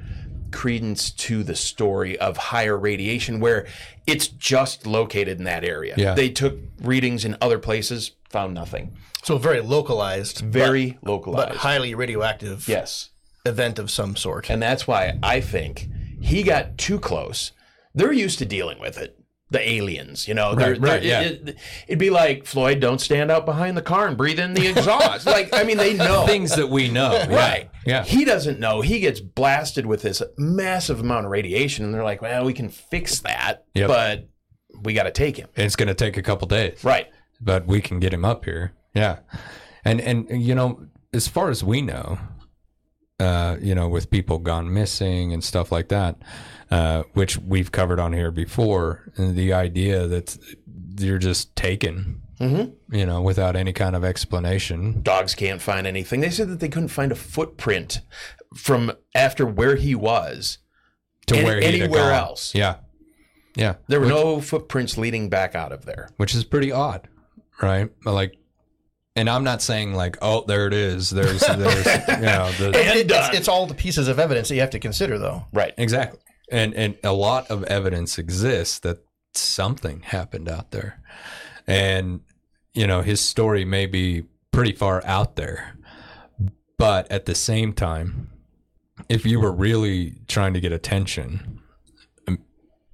credence 0.51 1.11
to 1.11 1.43
the 1.43 1.57
story 1.57 2.19
of 2.19 2.37
higher 2.37 2.77
radiation 2.77 3.41
where 3.41 3.67
it's 4.07 4.29
just 4.29 4.87
located 4.87 5.39
in 5.39 5.45
that 5.45 5.65
area. 5.65 5.95
Yeah. 5.97 6.15
They 6.15 6.29
took 6.29 6.59
readings 6.83 7.25
in 7.25 7.35
other 7.41 7.59
places, 7.59 8.13
found 8.29 8.53
nothing. 8.53 8.95
So 9.23 9.39
very 9.39 9.61
localized, 9.63 10.41
Very 10.41 10.99
but, 11.03 11.11
localized. 11.11 11.49
but 11.49 11.57
highly 11.59 11.95
radioactive 11.95 12.69
yes. 12.69 13.09
Event 13.45 13.79
of 13.79 13.91
some 13.91 14.17
sort. 14.17 14.51
And 14.51 14.63
that's 14.63 14.87
why 14.87 15.19
I 15.23 15.41
think 15.41 15.89
he 16.21 16.43
got 16.43 16.79
too 16.79 16.99
close. 16.99 17.53
They're 17.95 18.13
used 18.13 18.39
to 18.41 18.45
dealing 18.47 18.79
with 18.81 18.99
it. 18.99 19.19
The 19.51 19.61
aliens, 19.69 20.27
you 20.27 20.35
know, 20.35 20.55
they're, 20.57 20.71
Right, 20.71 20.81
right, 20.81 21.03
they're- 21.03 21.23
yeah. 21.23 21.51
it, 21.51 21.57
would 21.91 21.99
be 21.99 22.11
like 22.11 22.45
Floyd, 22.45 22.81
don't 22.81 23.01
stand 23.01 23.31
out 23.31 23.45
behind 23.45 23.77
the 23.77 23.83
car 23.83 24.09
and 24.09 24.17
breathe 24.17 24.41
in 24.41 24.55
the 24.55 24.67
exhaust. 24.71 25.27
like, 25.27 25.51
I 25.55 25.63
mean, 25.63 25.77
they 25.77 25.95
know 25.95 26.27
Things 26.27 26.57
that 26.57 26.69
we 26.71 26.89
know. 26.91 27.13
Yeah. 27.13 27.35
Right. 27.37 27.71
Yeah. 27.87 28.03
He 28.03 28.25
doesn't 28.25 28.59
know. 28.59 28.81
He 28.81 28.99
gets 28.99 29.21
blasted 29.21 29.87
with 29.87 30.03
this 30.03 30.23
massive 30.39 30.99
amount 31.01 31.27
of 31.27 31.31
radiation, 31.31 31.85
and 31.85 31.95
they're 31.95 32.03
like, 32.03 32.23
"Well, 32.23 32.45
we 32.45 32.55
can 32.55 32.69
fix 32.71 33.21
that, 33.21 33.65
Yep. 33.75 33.89
but 33.89 34.29
we 34.83 34.95
got 34.95 35.05
to 35.05 35.13
take 35.13 35.37
him." 35.37 35.49
it's 35.55 35.77
going 35.77 35.89
to 35.89 35.95
take 35.95 36.17
a 36.17 36.23
couple 36.23 36.49
days. 36.49 36.83
Right. 36.83 37.07
but 37.41 37.67
we 37.67 37.81
can 37.83 38.01
get 38.01 38.13
him 38.13 38.25
up 38.25 38.47
here. 38.47 38.73
Yeah, 38.95 39.19
and 39.85 40.01
and 40.01 40.43
you 40.43 40.55
know, 40.55 40.87
as 41.13 41.29
far 41.29 41.51
as 41.51 41.63
we 41.63 41.83
know, 41.83 42.19
uh, 43.21 43.57
you 43.61 43.75
know, 43.75 43.89
with 43.89 44.11
people 44.11 44.39
gone 44.39 44.73
missing 44.73 45.33
and 45.33 45.43
stuff 45.45 45.71
like 45.71 45.89
that, 45.89 46.17
uh, 46.71 47.05
which 47.13 47.39
we've 47.39 47.71
covered 47.73 48.01
on 48.01 48.13
here 48.13 48.31
before, 48.31 49.11
and 49.17 49.37
the 49.37 49.53
idea 49.53 50.07
that 50.07 50.37
you're 50.99 51.19
just 51.19 51.55
taken, 51.57 52.21
you 52.41 53.07
know, 53.07 53.23
without 53.23 53.57
any 53.57 53.73
kind 53.73 53.97
of 53.97 54.05
explanation. 54.05 55.01
Dogs 55.03 55.35
can't 55.35 55.63
find 55.63 55.87
anything. 55.87 56.21
They 56.21 56.31
said 56.31 56.49
that 56.49 56.61
they 56.61 56.69
couldn't 56.69 56.89
find 56.89 57.11
a 57.13 57.15
footprint 57.17 58.01
from 58.55 58.93
after 59.15 59.47
where 59.47 59.77
he 59.77 59.95
was. 59.95 60.59
To 61.29 61.37
Any- 61.37 61.45
where 61.47 61.59
anywhere 61.59 62.13
else. 62.13 62.55
Yeah, 62.55 62.77
yeah. 63.57 63.77
There 63.89 63.99
were 63.99 64.05
no 64.07 64.43
footprints 64.43 64.99
leading 64.99 65.31
back 65.31 65.55
out 65.55 65.73
of 65.73 65.87
there. 65.87 66.11
which 66.19 66.35
is 66.35 66.45
pretty 66.45 66.71
odd, 66.71 67.09
right? 67.63 67.89
Like, 68.05 68.37
and 69.17 69.31
I'm 69.31 69.45
not 69.45 69.63
saying 69.63 69.95
like, 69.95 70.17
oh, 70.23 70.45
there 70.47 70.67
it 70.67 70.73
is. 70.73 71.11
There's, 71.11 71.41
there's, 71.41 71.87
you 72.09 72.27
know, 72.27 72.51
the, 72.59 72.67
And 72.75 72.99
It- 72.99 73.11
it's, 73.11 73.35
it's 73.39 73.49
all 73.49 73.67
the 73.67 73.75
pieces 73.75 74.09
of 74.09 74.19
evidence 74.19 74.49
that 74.49 74.55
you 74.57 74.61
have 74.61 74.71
to 74.71 74.79
consider, 74.81 75.19
though. 75.19 75.47
Right. 75.53 75.73
exactly. 75.77 76.21
And 76.51 76.75
and 76.75 76.97
a 77.03 77.13
lot 77.15 77.51
of 77.51 77.65
evidence 77.65 78.19
exists 78.19 78.79
that 78.81 78.99
something 79.33 80.01
happened 80.01 80.47
out 80.49 80.73
there, 80.73 81.01
and 81.67 82.21
you 82.75 82.87
know, 82.87 83.01
his 83.01 83.21
story 83.23 83.65
may 83.65 83.87
be 83.87 84.25
pretty 84.53 84.73
far 84.73 85.03
out 85.07 85.37
there, 85.37 85.75
but 86.77 87.11
at 87.11 87.25
the 87.25 87.35
same 87.35 87.73
time, 87.73 88.29
if 89.09 89.25
you 89.25 89.41
were 89.41 89.51
really 89.53 90.17
trying 90.29 90.53
to 90.53 90.61
get 90.61 90.71
attention. 90.73 91.61
um, 92.29 92.39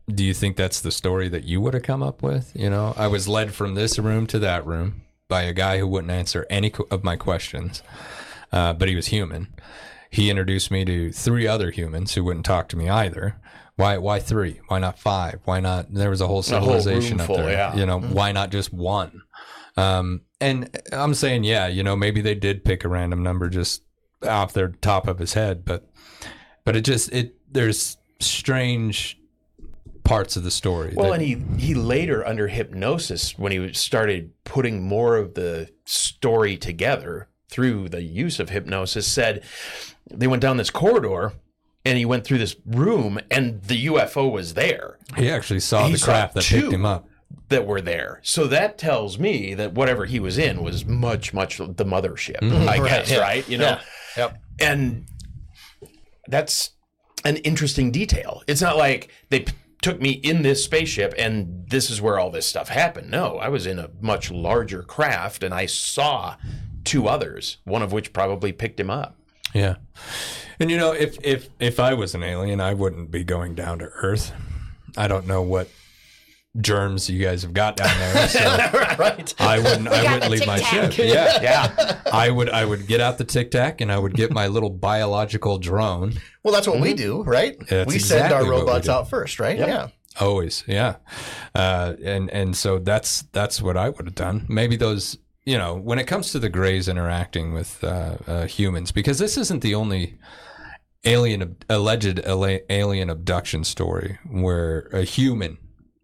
Do 0.09 0.23
you 0.25 0.33
think 0.33 0.57
that's 0.57 0.81
the 0.81 0.93
story 0.93 1.29
that 1.29 1.43
you 1.45 1.61
would 1.61 1.75
have 1.75 1.83
come 1.83 2.05
up 2.05 2.23
with? 2.23 2.53
You 2.55 2.71
know, 2.71 2.95
I 2.97 3.09
was 3.09 3.27
led 3.27 3.53
from 3.53 3.75
this 3.75 3.99
room 3.99 4.27
to 4.29 4.39
that 4.39 4.65
room 4.65 5.03
by 5.31 5.45
a 5.45 5.55
guy 5.55 5.79
who 5.79 5.87
wouldn't 5.87 6.11
answer 6.11 6.47
any 6.51 6.71
of 6.91 7.03
my 7.03 7.17
questions, 7.17 7.83
uh, 8.53 8.75
but 8.75 8.89
he 8.89 8.97
was 8.97 9.07
human. 9.07 9.49
He 10.11 10.29
introduced 10.29 10.71
me 10.71 10.85
to 10.85 11.13
three 11.13 11.47
other 11.47 11.71
humans 11.71 12.15
who 12.15 12.25
wouldn't 12.25 12.45
talk 12.45 12.69
to 12.71 12.77
me 12.77 12.91
either. 12.91 13.37
Why? 13.77 13.97
Why 13.97 14.19
three? 14.19 14.61
Why 14.69 14.79
not 14.79 14.99
five? 14.99 15.41
Why 15.45 15.61
not? 15.61 15.95
There 15.95 16.11
was 16.11 16.21
a 16.21 16.27
whole 16.27 16.35
whole 16.35 16.43
civilization 16.43 17.13
room 17.13 17.21
up 17.21 17.27
full, 17.29 17.37
there. 17.37 17.51
yeah. 17.51 17.75
You 17.75 17.87
know, 17.87 18.01
why 18.01 18.33
not 18.33 18.51
just 18.51 18.75
one? 18.75 19.23
Um, 19.77 20.23
and 20.41 20.77
I'm 20.93 21.15
saying, 21.15 21.45
yeah, 21.45 21.69
you 21.69 21.83
know, 21.83 21.97
maybe 21.97 22.21
they 22.21 22.35
did 22.35 22.65
pick 22.65 22.85
a 22.85 22.89
random 22.89 23.23
number 23.23 23.49
just 23.49 23.83
off 24.27 24.53
their 24.53 24.69
top 24.69 25.09
of 25.09 25.19
his 25.19 25.33
head, 25.35 25.65
but 25.65 25.89
but 26.65 26.77
it 26.77 26.83
just 26.83 27.13
it 27.13 27.37
there's 27.51 27.97
strange 28.19 29.20
parts 30.05 30.37
of 30.37 30.43
the 30.45 30.51
story. 30.51 30.93
Well, 30.97 31.09
that- 31.11 31.21
and 31.21 31.23
he 31.23 31.67
he 31.67 31.75
later 31.75 32.27
under 32.27 32.49
hypnosis 32.49 33.39
when 33.39 33.53
he 33.53 33.73
started 33.73 34.33
putting 34.45 34.83
more 34.83 35.17
of 35.17 35.35
the 35.35 35.69
story 35.85 36.57
together 36.57 37.29
through 37.49 37.89
the 37.89 38.03
use 38.03 38.39
of 38.41 38.51
hypnosis 38.51 39.07
said 39.07 39.43
they 40.11 40.27
went 40.27 40.41
down 40.43 40.57
this 40.57 40.71
corridor 40.71 41.33
and 41.85 41.99
he 41.99 42.05
went 42.05 42.25
through 42.25 42.39
this 42.39 42.55
room 42.65 43.19
and 43.31 43.63
the 43.63 43.87
UFO 43.87 44.31
was 44.31 44.55
there 44.55 44.99
he 45.17 45.31
actually 45.31 45.59
saw 45.61 45.87
he 45.87 45.93
the 45.93 45.99
saw 45.99 46.07
craft 46.07 46.35
that 46.35 46.45
picked 46.45 46.73
him 46.73 46.85
up. 46.85 47.09
that 47.49 47.67
were 47.67 47.81
there. 47.81 48.21
So 48.23 48.47
that 48.49 48.79
tells 48.79 49.19
me 49.19 49.55
that 49.55 49.73
whatever 49.73 50.05
he 50.05 50.21
was 50.21 50.39
in 50.39 50.63
was 50.63 50.85
much 50.85 51.33
much 51.35 51.59
the 51.59 51.85
mothership, 51.85 52.39
mm-hmm. 52.41 52.69
I 52.69 52.79
Right, 52.79 52.89
guess, 52.89 53.11
yeah. 53.11 53.19
right? 53.19 53.49
You 53.49 53.59
know. 53.59 53.65
Yeah. 53.65 53.81
Yep. 54.17 54.39
And 54.61 55.07
that's 56.29 56.71
an 57.25 57.37
interesting 57.39 57.91
detail. 57.91 58.43
It's 58.47 58.61
not 58.63 58.77
like 58.77 59.11
they 59.31 59.41
p- 59.41 59.53
took 59.83 60.01
me 60.01 60.11
in 60.11 60.43
this 60.43 60.63
spaceship 60.65 61.15
and 61.17 61.67
this 61.69 61.91
is 61.91 62.01
where 62.03 62.19
all 62.19 62.31
this 62.31 62.47
stuff 62.47 62.69
happened. 62.69 63.11
No, 63.11 63.39
I 63.39 63.49
was 63.49 63.67
in 63.67 63.79
a 63.79 63.91
much 64.01 64.31
larger 64.31 64.83
craft 64.83 65.43
and 65.43 65.55
I 65.55 65.67
saw 65.67 66.37
two 66.85 67.09
others, 67.09 67.59
one 67.65 67.83
of 67.83 67.93
which 67.93 68.13
probably 68.13 68.53
picked 68.53 68.79
him 68.79 68.91
up. 68.91 69.17
Yeah. 69.55 69.77
And 70.59 70.71
you 70.71 70.77
know, 70.77 70.93
if 70.93 71.17
if 71.25 71.49
if 71.59 71.81
I 71.81 71.95
was 71.95 72.15
an 72.15 72.23
alien, 72.23 72.61
I 72.61 72.75
wouldn't 72.75 73.11
be 73.11 73.25
going 73.25 73.55
down 73.55 73.79
to 73.79 73.87
Earth. 73.87 74.33
I 74.97 75.09
don't 75.09 75.27
know 75.27 75.43
what 75.43 75.69
germs 76.59 77.09
you 77.09 77.23
guys 77.23 77.43
have 77.43 77.53
got 77.53 77.77
down 77.77 77.97
there, 77.99 78.29
so 78.29 78.41
right. 78.99 79.35
I 79.39 79.59
wouldn't 79.59 79.89
I 79.89 80.13
wouldn't 80.13 80.31
leave 80.31 80.47
my 80.47 80.61
ship. 80.61 80.99
Yeah. 80.99 81.41
Yeah. 81.41 82.01
I 82.13 82.31
would 82.31 82.51
I 82.51 82.65
would 82.65 82.87
get 82.87 83.01
out 83.01 83.19
the 83.19 83.25
tic 83.25 83.51
tac 83.51 83.81
and 83.81 83.93
I 83.93 83.99
would 83.99 84.15
get 84.15 84.33
my 84.33 84.49
little 84.49 84.71
biological 84.71 85.59
drone. 85.59 86.15
Well, 86.43 86.53
that's 86.53 86.67
what 86.67 86.81
we 86.81 86.95
do, 86.95 87.23
right? 87.23 87.57
That's 87.69 87.87
we 87.93 87.99
send 87.99 88.25
exactly 88.27 88.49
our 88.49 88.51
robots 88.51 88.89
out 88.89 89.09
first, 89.09 89.39
right? 89.39 89.59
Yeah. 89.59 89.89
Always, 90.19 90.65
yeah. 90.67 90.97
Uh, 91.55 91.95
and 92.03 92.31
and 92.31 92.57
so 92.57 92.79
that's 92.79 93.23
that's 93.33 93.63
what 93.63 93.77
I 93.77 93.91
would 93.91 94.07
have 94.07 94.15
done. 94.15 94.47
Maybe 94.49 94.77
those, 94.77 95.19
you 95.45 95.57
know, 95.57 95.77
when 95.77 95.99
it 96.01 96.07
comes 96.07 96.33
to 96.33 96.41
the 96.41 96.49
Greys 96.49 96.89
interacting 96.89 97.55
with 97.55 97.83
uh, 97.85 98.17
uh, 98.27 98.47
humans, 98.47 98.91
because 98.91 99.19
this 99.19 99.39
isn't 99.39 99.63
the 99.63 99.77
only 99.77 100.19
alien 101.05 101.57
alleged 101.69 102.21
alien 102.27 103.09
abduction 103.09 103.65
story 103.65 104.19
where 104.29 104.89
a 104.93 105.03
human 105.03 105.59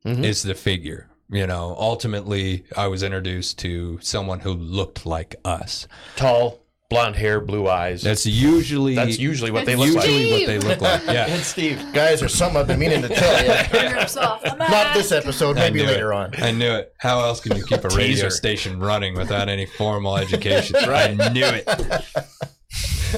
Mm-hmm. 0.07 0.25
is 0.25 0.43
the 0.43 0.55
figure. 0.55 1.09
You 1.29 1.47
know, 1.49 1.75
ultimately, 1.79 2.65
I 2.77 2.87
was 2.87 3.03
introduced 3.03 3.59
to 3.59 3.99
someone 4.01 4.41
who 4.41 4.53
looked 4.53 5.05
like 5.05 5.35
us. 5.45 5.89
Tall, 6.15 6.61
blonde 6.89 7.17
hair, 7.17 7.41
blue 7.41 7.69
eyes. 7.69 8.03
That's 8.03 8.25
usually 8.25 8.95
That's 8.95 9.19
usually 9.19 9.51
what 9.51 9.67
they 9.67 9.73
It's 9.73 9.81
look 9.81 9.97
like. 9.97 10.09
usually 10.09 10.31
what 10.31 10.37
Steve. 10.43 10.47
they 10.63 10.69
look 10.69 10.81
like. 10.81 11.03
Yeah. 11.07 11.27
It's 11.27 11.49
Steve. 11.49 11.85
Guys, 11.93 12.21
there's 12.21 12.33
something 12.33 12.61
I've 12.61 12.69
been 12.69 12.79
meaning 12.79 13.03
to 13.03 13.09
tell 13.09 13.43
you. 13.45 13.97
Rips 13.97 14.17
off 14.17 14.41
the 14.45 14.55
Not 14.55 14.95
this 14.95 15.11
episode, 15.11 15.57
maybe 15.57 15.85
later 15.85 16.13
it. 16.13 16.17
on. 16.17 16.35
I 16.41 16.53
knew 16.53 16.71
it. 16.71 16.95
How 16.99 17.19
else 17.19 17.41
can 17.41 17.57
you 17.57 17.65
keep 17.65 17.83
a 17.83 17.89
radio 17.89 18.29
station 18.29 18.79
running 18.79 19.15
without 19.17 19.49
any 19.49 19.67
formal 19.67 20.17
education? 20.17 20.77
I 20.81 21.09
knew 21.33 21.45
it. 21.45 21.67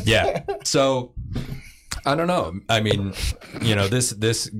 Yeah. 0.06 0.44
So 0.64 1.12
I 2.06 2.14
don't 2.14 2.26
know. 2.26 2.58
I 2.70 2.80
mean, 2.80 3.12
you 3.60 3.74
know, 3.76 3.86
this 3.88 4.10
this 4.10 4.50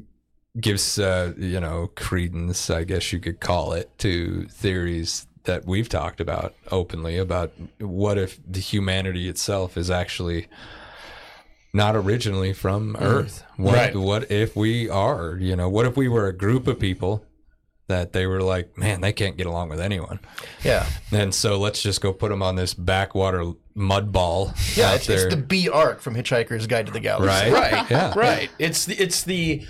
gives 0.60 0.98
uh, 0.98 1.32
you 1.38 1.60
know 1.60 1.90
credence, 1.94 2.70
I 2.70 2.84
guess 2.84 3.12
you 3.12 3.18
could 3.20 3.40
call 3.40 3.72
it, 3.72 3.96
to 3.98 4.46
theories 4.48 5.26
that 5.44 5.64
we've 5.66 5.88
talked 5.88 6.20
about 6.20 6.54
openly 6.70 7.16
about 7.16 7.52
what 7.80 8.18
if 8.18 8.38
the 8.46 8.60
humanity 8.60 9.28
itself 9.28 9.76
is 9.76 9.90
actually 9.90 10.46
not 11.72 11.94
originally 11.96 12.52
from 12.52 12.96
Earth. 12.98 13.44
What 13.56 13.74
Right. 13.74 13.96
what 13.96 14.30
if 14.30 14.56
we 14.56 14.88
are? 14.88 15.36
You 15.40 15.56
know, 15.56 15.68
what 15.68 15.86
if 15.86 15.96
we 15.96 16.08
were 16.08 16.26
a 16.26 16.32
group 16.32 16.66
of 16.66 16.78
people 16.78 17.24
that 17.88 18.12
they 18.12 18.26
were 18.26 18.42
like, 18.42 18.76
man, 18.76 19.00
they 19.00 19.12
can't 19.14 19.38
get 19.38 19.46
along 19.46 19.70
with 19.70 19.80
anyone, 19.80 20.20
Yeah. 20.62 20.84
and 21.10 21.34
so 21.34 21.58
let's 21.58 21.82
just 21.82 22.02
go 22.02 22.12
put 22.12 22.28
them 22.28 22.42
on 22.42 22.54
this 22.56 22.74
backwater 22.74 23.52
mud 23.74 24.12
ball 24.12 24.52
Yeah, 24.74 24.90
out 24.90 24.96
it's, 24.96 25.06
there, 25.06 25.26
it's 25.28 25.34
the 25.34 25.40
B 25.40 25.70
arc 25.70 26.00
from 26.02 26.14
Hitchhiker's 26.14 26.66
Guide 26.66 26.84
to 26.86 26.92
the 26.92 27.00
Galaxy. 27.00 27.50
right? 27.50 27.72
Right. 27.72 27.90
Yeah. 27.90 28.12
Right. 28.14 28.50
It's 28.58 28.84
the 28.84 28.94
it's 28.96 29.22
the 29.22 29.66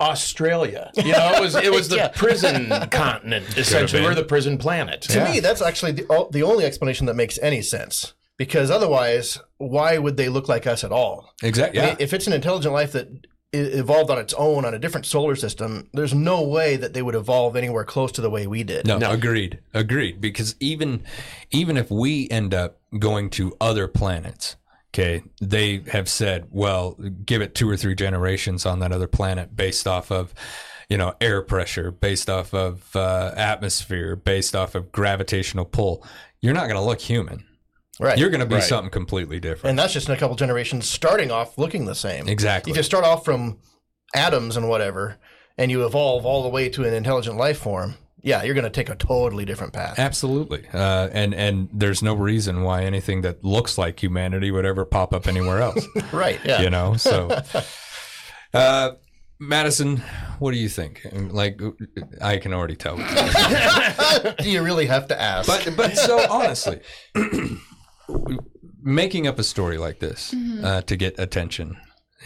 Australia. 0.00 0.90
You 0.96 1.12
know, 1.12 1.32
it 1.34 1.40
was 1.40 1.54
it 1.54 1.72
was 1.72 1.88
the 1.92 1.96
Yeah. 1.96 2.08
prison 2.08 2.68
continent 2.90 3.56
essentially. 3.58 4.00
been. 4.02 4.08
We're 4.10 4.14
the 4.14 4.24
prison 4.24 4.58
planet. 4.58 5.02
To 5.02 5.24
me, 5.24 5.40
that's 5.40 5.60
actually 5.62 5.92
the, 5.92 6.28
the 6.30 6.42
only 6.42 6.64
explanation 6.64 7.06
that 7.06 7.14
makes 7.16 7.38
any 7.42 7.62
sense. 7.62 8.14
Because 8.36 8.70
otherwise, 8.70 9.38
why 9.56 9.98
would 9.98 10.16
they 10.16 10.28
look 10.28 10.48
like 10.48 10.66
us 10.66 10.84
at 10.84 10.92
all? 10.92 11.34
Exactly. 11.42 11.80
I 11.80 11.82
Yeah. 11.82 11.88
mean, 11.90 11.96
if 11.98 12.12
it's 12.12 12.28
an 12.28 12.32
intelligent 12.32 12.72
life 12.72 12.92
that 12.92 13.08
evolved 13.52 14.10
on 14.10 14.18
its 14.18 14.32
own 14.34 14.64
on 14.64 14.74
a 14.74 14.78
different 14.78 15.06
solar 15.06 15.34
system, 15.34 15.88
there's 15.92 16.14
no 16.14 16.42
way 16.42 16.76
that 16.76 16.92
they 16.92 17.02
would 17.02 17.16
evolve 17.16 17.56
anywhere 17.56 17.82
close 17.84 18.12
to 18.12 18.20
the 18.20 18.30
way 18.30 18.46
we 18.46 18.62
did. 18.62 18.86
No, 18.86 18.98
No. 18.98 19.10
agreed, 19.10 19.58
agreed. 19.74 20.20
Because 20.20 20.54
even 20.60 21.02
even 21.50 21.76
if 21.76 21.90
we 21.90 22.28
end 22.30 22.54
up 22.54 22.78
going 22.98 23.30
to 23.30 23.56
other 23.60 23.88
planets, 23.88 24.54
Okay, 24.94 25.22
they 25.40 25.82
have 25.92 26.08
said, 26.08 26.46
well, 26.50 26.92
give 27.26 27.42
it 27.42 27.54
two 27.54 27.68
or 27.68 27.76
three 27.76 27.94
generations 27.94 28.64
on 28.64 28.78
that 28.80 28.90
other 28.90 29.06
planet 29.06 29.54
based 29.54 29.86
off 29.86 30.10
of, 30.10 30.32
you 30.88 30.96
know, 30.96 31.14
air 31.20 31.42
pressure, 31.42 31.90
based 31.90 32.30
off 32.30 32.54
of 32.54 32.96
uh, 32.96 33.32
atmosphere, 33.36 34.16
based 34.16 34.56
off 34.56 34.74
of 34.74 34.90
gravitational 34.90 35.66
pull. 35.66 36.04
You're 36.40 36.54
not 36.54 36.64
going 36.64 36.76
to 36.76 36.82
look 36.82 37.00
human. 37.00 37.44
Right. 38.00 38.16
You're 38.16 38.30
going 38.30 38.40
to 38.40 38.46
be 38.46 38.54
Right. 38.56 38.64
something 38.64 38.90
completely 38.90 39.40
different. 39.40 39.70
and 39.70 39.78
that's 39.78 39.92
just 39.92 40.08
in 40.08 40.14
a 40.14 40.18
couple 40.18 40.36
generations 40.36 40.88
starting 40.88 41.30
off 41.30 41.58
looking 41.58 41.84
the 41.84 41.94
same. 41.94 42.26
Exactly. 42.28 42.70
If 42.70 42.76
you 42.76 42.82
start 42.82 43.04
off 43.04 43.24
from 43.24 43.58
atoms 44.14 44.56
and 44.56 44.68
whatever, 44.68 45.18
and 45.58 45.70
you 45.70 45.84
evolve 45.84 46.24
all 46.24 46.42
the 46.44 46.48
way 46.48 46.68
to 46.70 46.84
an 46.84 46.94
intelligent 46.94 47.36
life 47.36 47.58
form, 47.58 47.96
yeah, 48.22 48.42
you're 48.42 48.54
going 48.54 48.64
to 48.64 48.70
take 48.70 48.88
a 48.88 48.96
totally 48.96 49.44
different 49.44 49.72
path. 49.72 49.98
Absolutely, 49.98 50.66
uh, 50.72 51.08
and 51.12 51.34
and 51.34 51.68
there's 51.72 52.02
no 52.02 52.14
reason 52.14 52.62
why 52.62 52.82
anything 52.84 53.22
that 53.22 53.44
looks 53.44 53.78
like 53.78 54.02
humanity 54.02 54.50
would 54.50 54.64
ever 54.64 54.84
pop 54.84 55.12
up 55.12 55.26
anywhere 55.26 55.60
else. 55.60 55.86
Right. 56.12 56.40
Yeah. 56.44 56.62
you 56.62 56.70
know, 56.70 56.96
so. 56.96 57.42
Uh, 58.54 58.92
Madison, 59.40 59.98
what 60.40 60.50
do 60.52 60.58
you 60.58 60.68
think? 60.68 61.06
Like, 61.12 61.60
I 62.20 62.38
can 62.38 62.52
already 62.52 62.74
tell. 62.76 62.96
Do 64.38 64.50
you 64.50 64.62
really 64.64 64.86
have 64.86 65.06
to 65.08 65.20
ask? 65.20 65.46
But 65.46 65.76
but 65.76 65.96
so 65.96 66.18
honestly, 66.28 66.80
making 68.82 69.26
up 69.26 69.38
a 69.38 69.44
story 69.44 69.78
like 69.78 70.00
this 70.00 70.34
uh, 70.64 70.82
to 70.82 70.96
get 70.96 71.18
attention, 71.18 71.76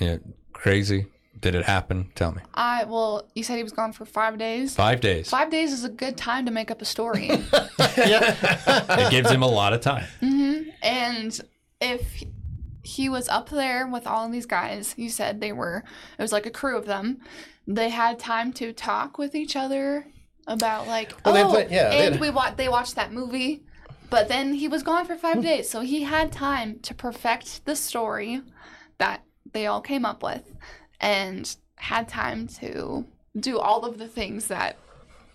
yeah, 0.01 0.19
crazy. 0.55 1.07
Did 1.43 1.57
it 1.57 1.65
happen? 1.65 2.11
Tell 2.15 2.33
me. 2.33 2.41
I 2.55 2.85
well, 2.85 3.29
you 3.35 3.43
said 3.43 3.57
he 3.57 3.65
was 3.65 3.73
gone 3.73 3.93
for 3.93 4.05
five 4.07 4.39
days. 4.39 4.75
Five 4.75 5.01
days. 5.01 5.29
Five 5.29 5.51
days 5.51 5.73
is 5.73 5.85
a 5.85 5.89
good 5.89 6.17
time 6.17 6.47
to 6.47 6.53
make 6.53 6.71
up 6.71 6.81
a 6.81 6.87
story. 6.87 7.31
It 7.95 9.11
gives 9.11 9.31
him 9.31 9.43
a 9.43 9.49
lot 9.49 9.73
of 9.73 9.81
time. 9.81 10.07
Mm-hmm. 10.23 10.71
and 10.83 11.41
if 11.81 12.23
he 12.85 13.09
was 13.09 13.29
up 13.29 13.49
there 13.51 13.87
with 13.87 14.07
all 14.07 14.27
of 14.27 14.33
these 14.33 14.47
guys, 14.47 14.95
you 14.97 15.09
said 15.09 15.41
they 15.41 15.53
were, 15.53 15.85
it 16.19 16.23
was 16.23 16.33
like 16.33 16.47
a 16.47 16.51
crew 16.51 16.77
of 16.77 16.87
them. 16.87 17.19
They 17.67 17.91
had 17.91 18.19
time 18.19 18.53
to 18.55 18.73
talk 18.73 19.19
with 19.19 19.35
each 19.35 19.57
other 19.57 20.07
about 20.47 20.87
like, 20.87 21.13
Well, 21.25 21.35
they 21.35 21.43
oh, 21.43 21.51
play- 21.51 21.69
yeah, 21.71 21.91
and 21.91 22.15
had- 22.15 22.21
we 22.21 22.31
watched. 22.31 22.57
they 22.57 22.69
watched 22.69 22.95
that 22.97 23.13
movie. 23.13 23.65
But 24.11 24.29
then 24.29 24.55
he 24.55 24.69
was 24.69 24.83
gone 24.83 25.07
for 25.07 25.17
five 25.17 25.37
hmm. 25.37 25.43
days, 25.43 25.71
so 25.71 25.81
he 25.81 26.03
had 26.03 26.31
time 26.33 26.81
to 26.81 26.95
perfect 26.95 27.65
the 27.65 27.75
story 27.75 28.43
that 28.99 29.25
they 29.53 29.67
all 29.67 29.81
came 29.81 30.05
up 30.05 30.23
with, 30.23 30.53
and 31.03 31.55
had 31.77 32.09
time 32.09 32.47
to 32.47 33.05
do 33.39 33.59
all 33.59 33.85
of 33.85 33.99
the 33.99 34.09
things 34.09 34.47
that 34.47 34.77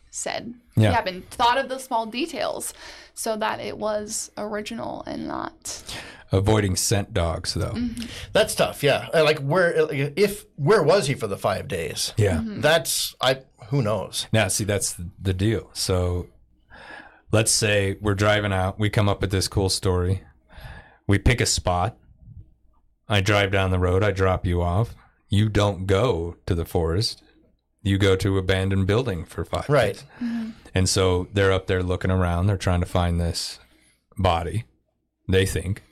said. 0.09 0.53
Yeah. 0.75 0.89
He 0.89 0.95
hadn't 0.95 1.29
thought 1.29 1.57
of 1.57 1.69
the 1.69 1.77
small 1.77 2.05
details, 2.05 2.73
so 3.13 3.35
that 3.37 3.59
it 3.59 3.77
was 3.77 4.31
original 4.37 5.03
and 5.05 5.27
not. 5.27 5.83
Avoiding 6.31 6.75
scent 6.75 7.13
dogs, 7.13 7.53
though. 7.53 7.71
Mm-hmm. 7.71 8.05
That's 8.33 8.55
tough. 8.55 8.83
Yeah. 8.83 9.09
Uh, 9.13 9.23
Like 9.23 9.39
where 9.39 9.79
uh, 9.79 9.87
if 10.15 10.45
where 10.55 10.83
was 10.83 11.07
he 11.07 11.13
for 11.13 11.27
the 11.27 11.37
five 11.37 11.67
days? 11.67 12.13
Yeah. 12.17 12.37
Mm-hmm. 12.37 12.61
That's 12.61 13.15
I. 13.21 13.41
Who 13.69 13.81
knows? 13.81 14.27
Now, 14.31 14.47
see, 14.47 14.63
that's 14.63 14.95
the 15.21 15.33
deal. 15.33 15.69
So 15.73 16.27
let's 17.31 17.51
say 17.51 17.97
we're 17.99 18.15
driving 18.15 18.53
out, 18.53 18.79
we 18.79 18.89
come 18.89 19.09
up 19.09 19.19
with 19.21 19.31
this 19.31 19.47
cool 19.49 19.69
story, 19.69 20.23
we 21.05 21.17
pick 21.17 21.41
a 21.41 21.45
spot. 21.45 21.97
I 23.09 23.21
drive 23.21 23.51
down 23.51 23.71
the 23.71 23.79
road, 23.79 24.03
I 24.03 24.11
drop 24.11 24.45
you 24.45 24.61
off. 24.61 24.95
You 25.29 25.49
don't 25.49 25.85
go 25.85 26.37
to 26.45 26.55
the 26.55 26.65
forest. 26.65 27.21
You 27.83 27.97
go 27.97 28.15
to 28.17 28.37
abandoned 28.37 28.87
building 28.87 29.25
for 29.25 29.45
five 29.45 29.69
Right. 29.69 29.93
days. 29.95 30.03
Mm-hmm. 30.21 30.49
And 30.75 30.89
so 30.89 31.27
they're 31.33 31.51
up 31.51 31.67
there 31.67 31.83
looking 31.83 32.11
around. 32.11 32.47
They're 32.47 32.57
trying 32.57 32.79
to 32.81 32.85
find 32.85 33.19
this 33.19 33.59
body, 34.17 34.65
they 35.27 35.45
think, 35.45 35.83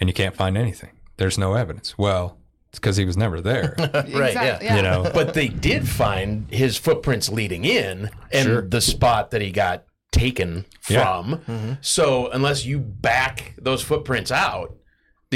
and 0.00 0.08
you 0.08 0.14
can't 0.14 0.34
find 0.36 0.56
anything. 0.56 0.90
There's 1.16 1.38
no 1.38 1.54
evidence. 1.54 1.96
Well, 1.96 2.38
it's 2.70 2.78
because 2.78 2.96
he 2.96 3.04
was 3.04 3.16
never 3.16 3.40
there, 3.40 3.74
Right, 3.78 4.28
exactly, 4.30 4.68
you 4.68 4.82
know? 4.82 5.10
But 5.14 5.34
they 5.34 5.48
did 5.48 5.88
find 5.88 6.50
his 6.52 6.76
footprints 6.76 7.28
leading 7.28 7.64
in 7.64 8.10
and 8.32 8.70
the 8.70 8.80
spot 8.80 9.30
that 9.30 9.40
he 9.40 9.50
got 9.50 9.84
taken 10.12 10.66
Yeah. 10.88 11.02
from. 11.04 11.38
Mm-hmm. 11.46 11.72
So 11.80 12.28
unless 12.30 12.64
you 12.66 12.78
back 12.80 13.54
those 13.58 13.82
footprints 13.82 14.30
out, 14.32 14.74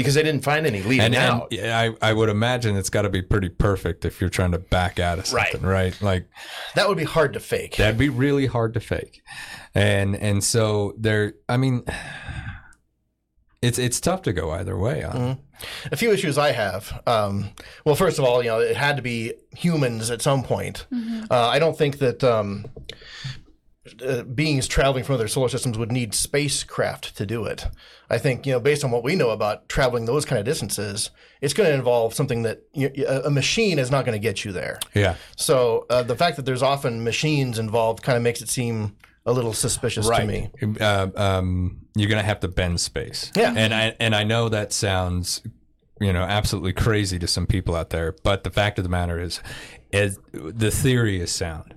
because 0.01 0.15
they 0.15 0.23
didn't 0.23 0.43
find 0.43 0.65
any 0.67 0.81
leading 0.83 1.05
and, 1.05 1.15
and 1.15 1.41
yeah, 1.51 1.79
I, 2.01 2.09
I 2.09 2.13
would 2.13 2.29
imagine 2.29 2.75
it's 2.75 2.89
got 2.89 3.03
to 3.03 3.09
be 3.09 3.21
pretty 3.21 3.49
perfect 3.49 4.03
if 4.05 4.19
you're 4.21 4.29
trying 4.29 4.51
to 4.51 4.59
back 4.59 4.99
out 4.99 5.19
of 5.19 5.31
Right. 5.33 5.51
something, 5.51 5.67
right? 5.69 5.99
Like 6.01 6.27
That 6.75 6.87
would 6.89 6.97
be 6.97 7.03
hard 7.03 7.33
to 7.33 7.39
fake. 7.39 7.77
that'd 7.77 7.97
be 7.97 8.09
really 8.09 8.45
hard 8.47 8.73
to 8.75 8.79
fake, 8.79 9.21
and 9.73 10.15
and 10.15 10.43
so 10.43 10.93
there. 10.97 11.33
I 11.49 11.57
mean, 11.57 11.83
it's 13.61 13.77
it's 13.77 13.99
tough 13.99 14.23
to 14.23 14.33
go 14.33 14.51
either 14.51 14.77
way. 14.77 15.03
On 15.03 15.37
A 15.91 15.95
few 15.95 16.11
issues 16.11 16.37
I 16.37 16.51
have. 16.51 17.01
Um, 17.05 17.51
well, 17.85 17.95
first 17.95 18.17
of 18.17 18.25
all, 18.25 18.41
you 18.43 18.49
know, 18.49 18.59
it 18.59 18.75
had 18.75 18.95
to 18.95 19.01
be 19.03 19.33
humans 19.55 20.09
at 20.09 20.21
some 20.21 20.41
point. 20.43 20.87
Uh, 21.29 21.47
I 21.47 21.59
don't 21.59 21.77
think 21.77 21.99
that 21.99 22.23
um, 22.23 22.65
uh, 24.05 24.23
beings 24.23 24.67
traveling 24.67 25.03
from 25.03 25.15
other 25.15 25.27
solar 25.27 25.49
systems 25.49 25.77
would 25.77 25.91
need 25.91 26.13
spacecraft 26.13 27.15
to 27.17 27.25
do 27.25 27.45
it. 27.45 27.67
I 28.09 28.17
think, 28.17 28.45
you 28.45 28.51
know, 28.53 28.59
based 28.59 28.83
on 28.83 28.91
what 28.91 29.03
we 29.03 29.15
know 29.15 29.31
about 29.31 29.67
traveling 29.69 30.05
those 30.05 30.23
kind 30.25 30.37
of 30.37 30.45
distances, 30.45 31.09
it's 31.41 31.53
going 31.53 31.67
to 31.67 31.73
involve 31.73 32.13
something 32.13 32.43
that 32.43 32.61
you, 32.73 32.91
a 33.07 33.31
machine 33.31 33.79
is 33.79 33.89
not 33.89 34.05
going 34.05 34.13
to 34.13 34.19
get 34.19 34.45
you 34.45 34.51
there. 34.51 34.79
yeah, 34.93 35.15
So 35.35 35.87
uh, 35.89 36.03
the 36.03 36.15
fact 36.15 36.35
that 36.35 36.45
there's 36.45 36.61
often 36.61 37.03
machines 37.03 37.57
involved 37.57 38.03
kind 38.03 38.17
of 38.17 38.21
makes 38.21 38.41
it 38.41 38.49
seem 38.49 38.95
a 39.25 39.31
little 39.31 39.53
suspicious 39.53 40.07
to 40.09 40.25
me. 40.25 40.49
uh, 40.79 41.07
um, 41.15 41.81
you're 41.95 42.09
gonna 42.09 42.23
have 42.23 42.39
to 42.39 42.47
bend 42.47 42.81
space. 42.81 43.31
Yeah. 43.35 43.53
and 43.55 43.73
I 43.73 43.95
and 43.99 44.15
I 44.15 44.23
know 44.23 44.49
that 44.49 44.73
sounds, 44.73 45.41
you 45.99 46.11
know, 46.11 46.23
absolutely 46.23 46.73
crazy 46.73 47.19
to 47.19 47.27
some 47.27 47.45
people 47.45 47.75
out 47.75 47.91
there, 47.91 48.15
but 48.23 48.43
the 48.43 48.49
fact 48.49 48.79
of 48.79 48.83
the 48.83 48.89
matter 48.89 49.19
is, 49.19 49.39
is 49.91 50.17
the 50.33 50.71
theory 50.71 51.19
is 51.21 51.31
sound. 51.31 51.75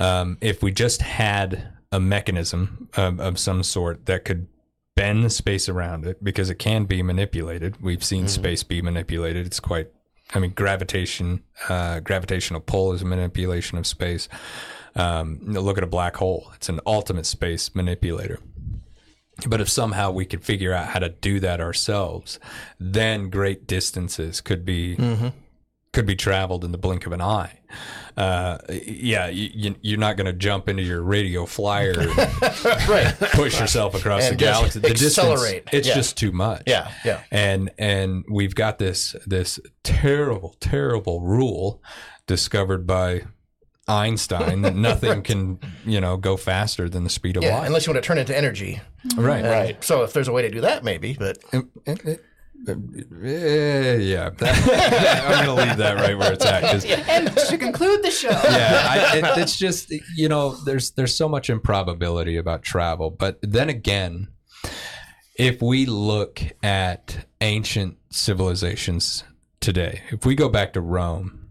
Um, 0.00 0.38
if 0.40 0.62
we 0.62 0.72
just 0.72 1.02
had 1.02 1.74
a 1.92 2.00
mechanism 2.00 2.88
of, 2.96 3.20
of 3.20 3.38
some 3.38 3.62
sort 3.62 4.06
that 4.06 4.24
could 4.24 4.48
bend 4.96 5.24
the 5.24 5.30
space 5.30 5.68
around 5.68 6.06
it, 6.06 6.22
because 6.22 6.50
it 6.50 6.56
can 6.56 6.84
be 6.84 7.02
manipulated. 7.02 7.80
We've 7.80 8.04
seen 8.04 8.28
space 8.28 8.62
be 8.62 8.82
manipulated. 8.82 9.46
It's 9.46 9.60
quite. 9.60 9.88
I 10.32 10.38
mean, 10.38 10.52
gravitation, 10.52 11.42
uh, 11.68 12.00
gravitational 12.00 12.60
pull 12.60 12.92
is 12.92 13.02
a 13.02 13.04
manipulation 13.04 13.78
of 13.78 13.86
space. 13.86 14.28
Um, 14.94 15.40
look 15.42 15.78
at 15.78 15.84
a 15.84 15.88
black 15.88 16.16
hole; 16.16 16.50
it's 16.54 16.68
an 16.68 16.80
ultimate 16.86 17.26
space 17.26 17.74
manipulator. 17.74 18.38
But 19.46 19.60
if 19.60 19.68
somehow 19.70 20.10
we 20.10 20.26
could 20.26 20.44
figure 20.44 20.74
out 20.74 20.88
how 20.88 20.98
to 20.98 21.08
do 21.08 21.40
that 21.40 21.60
ourselves, 21.60 22.38
then 22.78 23.30
great 23.30 23.66
distances 23.66 24.40
could 24.40 24.64
be 24.64 24.96
could 25.92 26.06
be 26.06 26.14
traveled 26.14 26.64
in 26.64 26.72
the 26.72 26.78
blink 26.78 27.04
of 27.06 27.12
an 27.12 27.20
eye. 27.20 27.58
Uh, 28.16 28.58
yeah, 28.84 29.28
you, 29.28 29.74
you're 29.80 29.98
not 29.98 30.16
going 30.16 30.26
to 30.26 30.32
jump 30.32 30.68
into 30.68 30.82
your 30.82 31.02
radio 31.02 31.46
flyer, 31.46 31.94
and 31.98 32.08
Right. 32.88 33.14
push 33.32 33.58
yourself 33.58 33.94
across 33.94 34.24
And 34.24 34.32
the 34.38 34.44
galaxy. 34.44 34.78
The 34.80 34.90
accelerate. 34.90 35.64
distance, 35.66 35.68
it's 35.72 35.88
Yeah. 35.88 35.94
just 35.94 36.16
too 36.16 36.32
much. 36.32 36.62
Yeah, 36.66 36.90
yeah. 37.04 37.22
And 37.30 37.70
and 37.78 38.24
we've 38.30 38.54
got 38.54 38.78
this 38.78 39.16
this 39.26 39.58
terrible 39.84 40.54
terrible 40.60 41.20
rule 41.22 41.82
discovered 42.26 42.86
by 42.86 43.22
Einstein 43.88 44.62
that 44.62 44.76
nothing 44.90 45.22
can 45.22 45.58
you 45.84 46.00
know 46.00 46.16
go 46.16 46.36
faster 46.36 46.88
than 46.88 47.04
the 47.04 47.10
speed 47.10 47.36
of 47.36 47.42
Yeah, 47.42 47.58
light. 47.58 47.66
unless 47.66 47.86
you 47.86 47.92
want 47.92 48.02
to 48.02 48.06
turn 48.06 48.18
it 48.18 48.22
into 48.22 48.36
energy. 48.36 48.80
right. 49.16 49.44
Right. 49.44 49.84
So 49.84 50.02
if 50.02 50.12
there's 50.12 50.28
a 50.28 50.32
way 50.32 50.42
to 50.42 50.50
do 50.50 50.60
that, 50.60 50.84
maybe. 50.84 51.16
But 51.18 51.38
yeah, 52.66 54.30
I'm 54.40 55.46
going 55.46 55.56
to 55.56 55.64
leave 55.64 55.76
that 55.78 55.96
right 55.96 56.16
where 56.16 56.32
it's 56.32 56.44
at 56.44 56.62
'cause- 56.62 56.84
And 57.08 57.34
to 57.36 57.58
conclude 57.58 58.02
the 58.02 58.10
show, 58.10 58.28
yeah, 58.30 58.86
I, 58.88 59.16
it, 59.18 59.38
it's 59.38 59.56
just 59.56 59.92
you 60.16 60.28
know, 60.28 60.50
there's 60.64 60.90
there's 60.92 61.14
so 61.14 61.28
much 61.28 61.50
improbability 61.50 62.36
about 62.36 62.62
travel, 62.62 63.10
but 63.10 63.38
then 63.42 63.68
again, 63.68 64.28
if 65.36 65.62
we 65.62 65.86
look 65.86 66.40
at 66.62 67.26
ancient 67.40 67.96
civilizations 68.10 69.24
today, 69.60 70.02
if 70.10 70.24
we 70.26 70.34
go 70.34 70.48
back 70.48 70.72
to 70.74 70.80
Rome, 70.80 71.48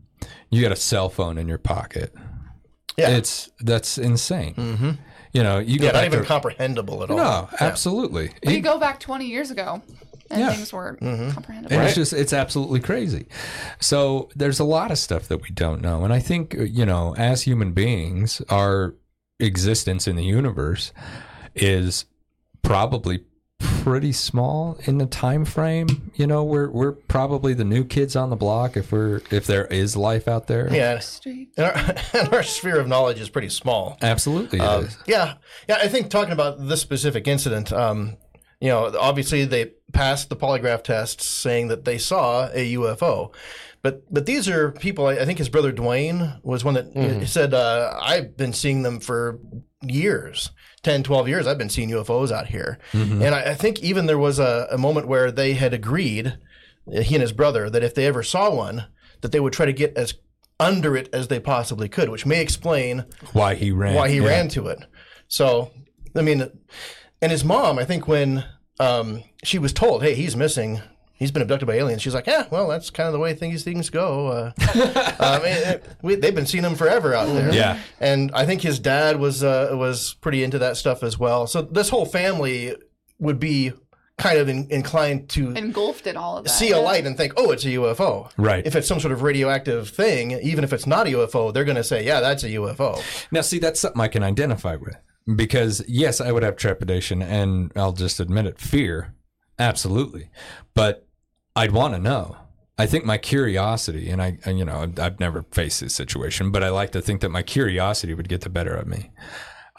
you 0.49 0.61
got 0.61 0.71
a 0.71 0.75
cell 0.75 1.09
phone 1.09 1.37
in 1.37 1.47
your 1.47 1.57
pocket. 1.57 2.13
Yeah. 2.97 3.09
it's 3.11 3.49
that's 3.61 3.97
insane. 3.97 4.55
Mm-hmm. 4.55 4.89
You 5.31 5.43
know, 5.43 5.59
you 5.59 5.79
go 5.79 5.85
yeah, 5.85 5.91
not 5.91 5.99
back 5.99 6.05
even 6.07 6.19
to 6.19 6.25
comprehensible 6.25 7.03
at 7.03 7.11
all. 7.11 7.17
no, 7.17 7.49
absolutely. 7.61 8.31
we 8.45 8.55
could 8.55 8.63
go 8.63 8.77
back 8.79 8.99
20 8.99 9.25
years 9.27 9.51
ago, 9.51 9.81
and 10.31 10.41
Yeah. 10.41 10.53
things 10.53 10.71
were 10.73 10.97
Mm-hmm. 11.01 11.31
comprehensible. 11.31 11.75
And 11.77 11.85
it's 11.85 11.95
just 11.95 12.13
it's 12.13 12.33
absolutely 12.33 12.79
crazy. 12.79 13.27
So 13.79 14.29
there's 14.35 14.59
a 14.59 14.63
lot 14.63 14.91
of 14.91 14.97
stuff 14.97 15.27
that 15.27 15.41
we 15.41 15.49
don't 15.49 15.81
know, 15.81 16.03
and 16.03 16.13
I 16.13 16.19
think 16.19 16.53
you 16.57 16.85
know, 16.85 17.15
as 17.17 17.43
human 17.43 17.71
beings, 17.73 18.41
our 18.49 18.95
existence 19.39 20.07
in 20.07 20.15
the 20.15 20.23
universe 20.25 20.91
is 21.55 22.05
probably 22.61 23.23
pretty 23.59 24.11
small 24.11 24.77
in 24.85 24.97
the 24.97 25.05
time 25.05 25.45
frame. 25.45 26.11
You 26.15 26.27
know, 26.27 26.43
we're 26.43 26.69
we're 26.69 26.91
probably 26.93 27.53
the 27.53 27.63
new 27.65 27.83
kids 27.83 28.15
on 28.15 28.29
the 28.29 28.35
block 28.35 28.77
if 28.77 28.91
we're 28.91 29.21
if 29.31 29.47
there 29.47 29.65
is 29.65 29.95
life 29.97 30.27
out 30.27 30.47
there. 30.47 30.73
Yeah, 30.73 30.99
and 31.25 31.47
our, 31.57 31.73
and 32.13 32.33
our 32.33 32.43
sphere 32.43 32.79
of 32.79 32.87
knowledge 32.87 33.19
is 33.19 33.29
pretty 33.29 33.49
small. 33.49 33.97
absolutely. 34.01 34.59
it 34.59 34.65
Um, 34.65 34.89
yeah, 35.07 35.35
yeah. 35.67 35.77
I 35.81 35.87
think 35.87 36.09
talking 36.09 36.33
about 36.33 36.67
this 36.67 36.81
specific 36.81 37.27
incident, 37.27 37.71
um, 37.73 38.17
you 38.61 38.69
know, 38.69 38.93
obviously 38.99 39.45
they 39.45 39.71
passed 39.91 40.29
the 40.29 40.35
polygraph 40.35 40.83
tests 40.83 41.25
saying 41.25 41.67
that 41.69 41.85
they 41.85 41.97
saw 41.97 42.49
a 42.53 42.73
UFO. 42.73 43.33
But 43.81 44.11
but 44.11 44.25
these 44.25 44.49
are 44.49 44.71
people. 44.71 45.07
I 45.07 45.13
I 45.13 45.25
think 45.25 45.37
his 45.37 45.49
brother 45.49 45.71
Dwayne 45.71 46.43
was 46.43 46.63
one 46.63 46.73
that 46.73 46.87
he 46.93 46.99
mm-hmm. 46.99 47.25
said, 47.25 47.53
uh, 47.53 47.97
"I've 48.01 48.35
been 48.35 48.53
seeing 48.53 48.83
them 48.83 48.99
for 48.99 49.39
years, 49.81 50.51
10, 50.83 51.03
12 51.03 51.27
years. 51.29 51.47
I've 51.47 51.57
been 51.57 51.69
seeing 51.69 51.89
UFOs 51.89 52.31
out 52.31 52.47
here." 52.47 52.77
Mm-hmm. 52.91 53.21
And 53.21 53.33
I, 53.33 53.51
I 53.51 53.53
think 53.53 53.79
even 53.81 54.05
there 54.05 54.17
was 54.17 54.37
a, 54.37 54.67
a 54.69 54.77
moment 54.77 55.07
where 55.07 55.31
they 55.31 55.53
had 55.53 55.73
agreed, 55.73 56.37
uh, 56.93 57.01
he 57.01 57.15
and 57.15 57.21
his 57.21 57.31
brother, 57.31 57.69
that 57.69 57.83
if 57.83 57.95
they 57.95 58.05
ever 58.05 58.21
saw 58.21 58.53
one, 58.53 58.85
that 59.21 59.31
they 59.31 59.39
would 59.39 59.53
try 59.53 59.65
to 59.65 59.73
get 59.73 59.95
as 59.95 60.13
under 60.59 60.97
it 60.97 61.07
as 61.13 61.29
they 61.29 61.39
possibly 61.39 61.87
could, 61.87 62.09
which 62.09 62.25
may 62.25 62.41
explain 62.41 63.05
Why 63.31 63.55
he 63.55 63.71
ran? 63.71 63.95
why 63.95 64.09
he 64.09 64.17
Yeah. 64.17 64.27
ran 64.27 64.49
to 64.49 64.67
it. 64.67 64.79
So, 65.29 65.71
I 66.15 66.21
mean, 66.21 66.49
and 67.21 67.31
his 67.31 67.45
mom, 67.45 67.79
I 67.79 67.85
think 67.85 68.07
when 68.09 68.43
um, 68.79 69.23
she 69.43 69.59
was 69.59 69.73
told, 69.73 70.03
"Hey, 70.03 70.15
he's 70.15 70.35
missing. 70.35 70.81
He's 71.13 71.31
been 71.31 71.41
abducted 71.41 71.67
by 71.67 71.75
aliens," 71.75 72.01
she's 72.01 72.13
like, 72.13 72.27
"Yeah, 72.27 72.45
well, 72.49 72.67
that's 72.69 72.89
kind 72.89 73.07
of 73.07 73.13
the 73.13 73.19
way 73.19 73.33
things 73.33 73.63
things 73.63 73.89
go." 73.89 74.51
Uh, 74.69 75.15
I 75.19 75.37
mean, 75.39 75.47
it- 75.73 75.83
we, 76.01 76.15
they've 76.15 76.33
been 76.35 76.45
seeing 76.45 76.63
him 76.63 76.75
forever 76.75 77.13
out 77.13 77.27
there. 77.27 77.53
Yeah. 77.53 77.79
and 77.99 78.31
I 78.33 78.45
think 78.45 78.61
his 78.61 78.79
dad 78.79 79.19
was 79.19 79.43
uh, 79.43 79.69
was 79.73 80.13
pretty 80.21 80.43
into 80.43 80.59
that 80.59 80.77
stuff 80.77 81.03
as 81.03 81.19
well. 81.19 81.45
So 81.47 81.61
this 81.61 81.89
whole 81.89 82.05
family 82.05 82.75
would 83.19 83.39
be 83.39 83.73
kind 84.17 84.37
of 84.37 84.47
in, 84.49 84.67
inclined 84.69 85.29
to 85.29 85.51
Engulfed 85.53 86.05
in 86.07 86.17
all 86.17 86.37
of 86.37 86.43
that. 86.45 86.49
see 86.49 86.71
a 86.71 86.77
light 86.79 87.05
and 87.05 87.17
think, 87.17 87.33
"Oh, 87.37 87.51
it's 87.51 87.65
a 87.65 87.69
UFO." 87.69 88.29
Right. 88.37 88.65
If 88.65 88.75
it's 88.77 88.87
some 88.87 88.99
sort 89.01 89.11
of 89.11 89.21
radioactive 89.21 89.89
thing, 89.89 90.31
even 90.41 90.63
if 90.63 90.71
it's 90.71 90.87
not 90.87 91.07
a 91.07 91.11
UFO, 91.11 91.53
they're 91.53 91.65
going 91.65 91.75
to 91.77 91.83
say, 91.83 92.05
"Yeah, 92.05 92.21
that's 92.21 92.43
a 92.43 92.49
UFO." 92.51 93.01
Now, 93.31 93.41
see, 93.41 93.59
that's 93.59 93.79
something 93.81 93.99
I 94.01 94.07
can 94.07 94.23
identify 94.23 94.75
with 94.77 94.95
because, 95.35 95.83
yes, 95.87 96.21
I 96.21 96.31
would 96.31 96.43
have 96.43 96.55
trepidation 96.55 97.21
and 97.21 97.71
I'll 97.75 97.93
just 97.93 98.19
admit 98.19 98.45
it, 98.45 98.59
fear, 98.59 99.13
absolutely. 99.57 100.29
But 100.73 101.07
I'd 101.55 101.71
want 101.71 101.93
to 101.93 101.99
know. 101.99 102.37
I 102.77 102.85
think 102.85 103.03
my 103.03 103.17
curiosity, 103.17 104.09
and 104.09 104.21
I, 104.21 104.37
and, 104.45 104.57
you 104.57 104.63
know, 104.63 104.89
I've 104.97 105.19
never 105.19 105.43
faced 105.51 105.81
this 105.81 105.93
situation, 105.93 106.51
but 106.51 106.63
I 106.63 106.69
like 106.69 106.91
to 106.93 107.01
think 107.01 107.19
that 107.21 107.29
my 107.29 107.43
curiosity 107.43 108.13
would 108.13 108.29
get 108.29 108.41
the 108.41 108.49
better 108.49 108.73
of 108.73 108.87
me. 108.87 109.11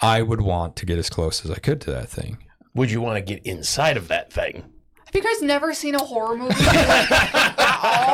I 0.03 0.20
would 0.20 0.42
want 0.42 0.76
to 0.76 0.86
get 0.86 0.98
as 0.98 1.09
close 1.09 1.44
as 1.44 1.51
I 1.51 1.59
could 1.59 1.80
to 1.82 1.90
that 1.92 2.11
thing. 2.11 2.44
Would 2.74 2.90
you 2.90 3.01
want 3.01 3.16
to 3.16 3.34
get 3.34 3.44
inside 3.46 3.96
of 3.96 4.09
that 4.09 4.32
thing? 4.32 4.70
Have 5.12 5.24
you 5.24 5.28
guys 5.28 5.42
never 5.42 5.74
seen 5.74 5.96
a 5.96 5.98
horror 5.98 6.36
movie? 6.36 6.54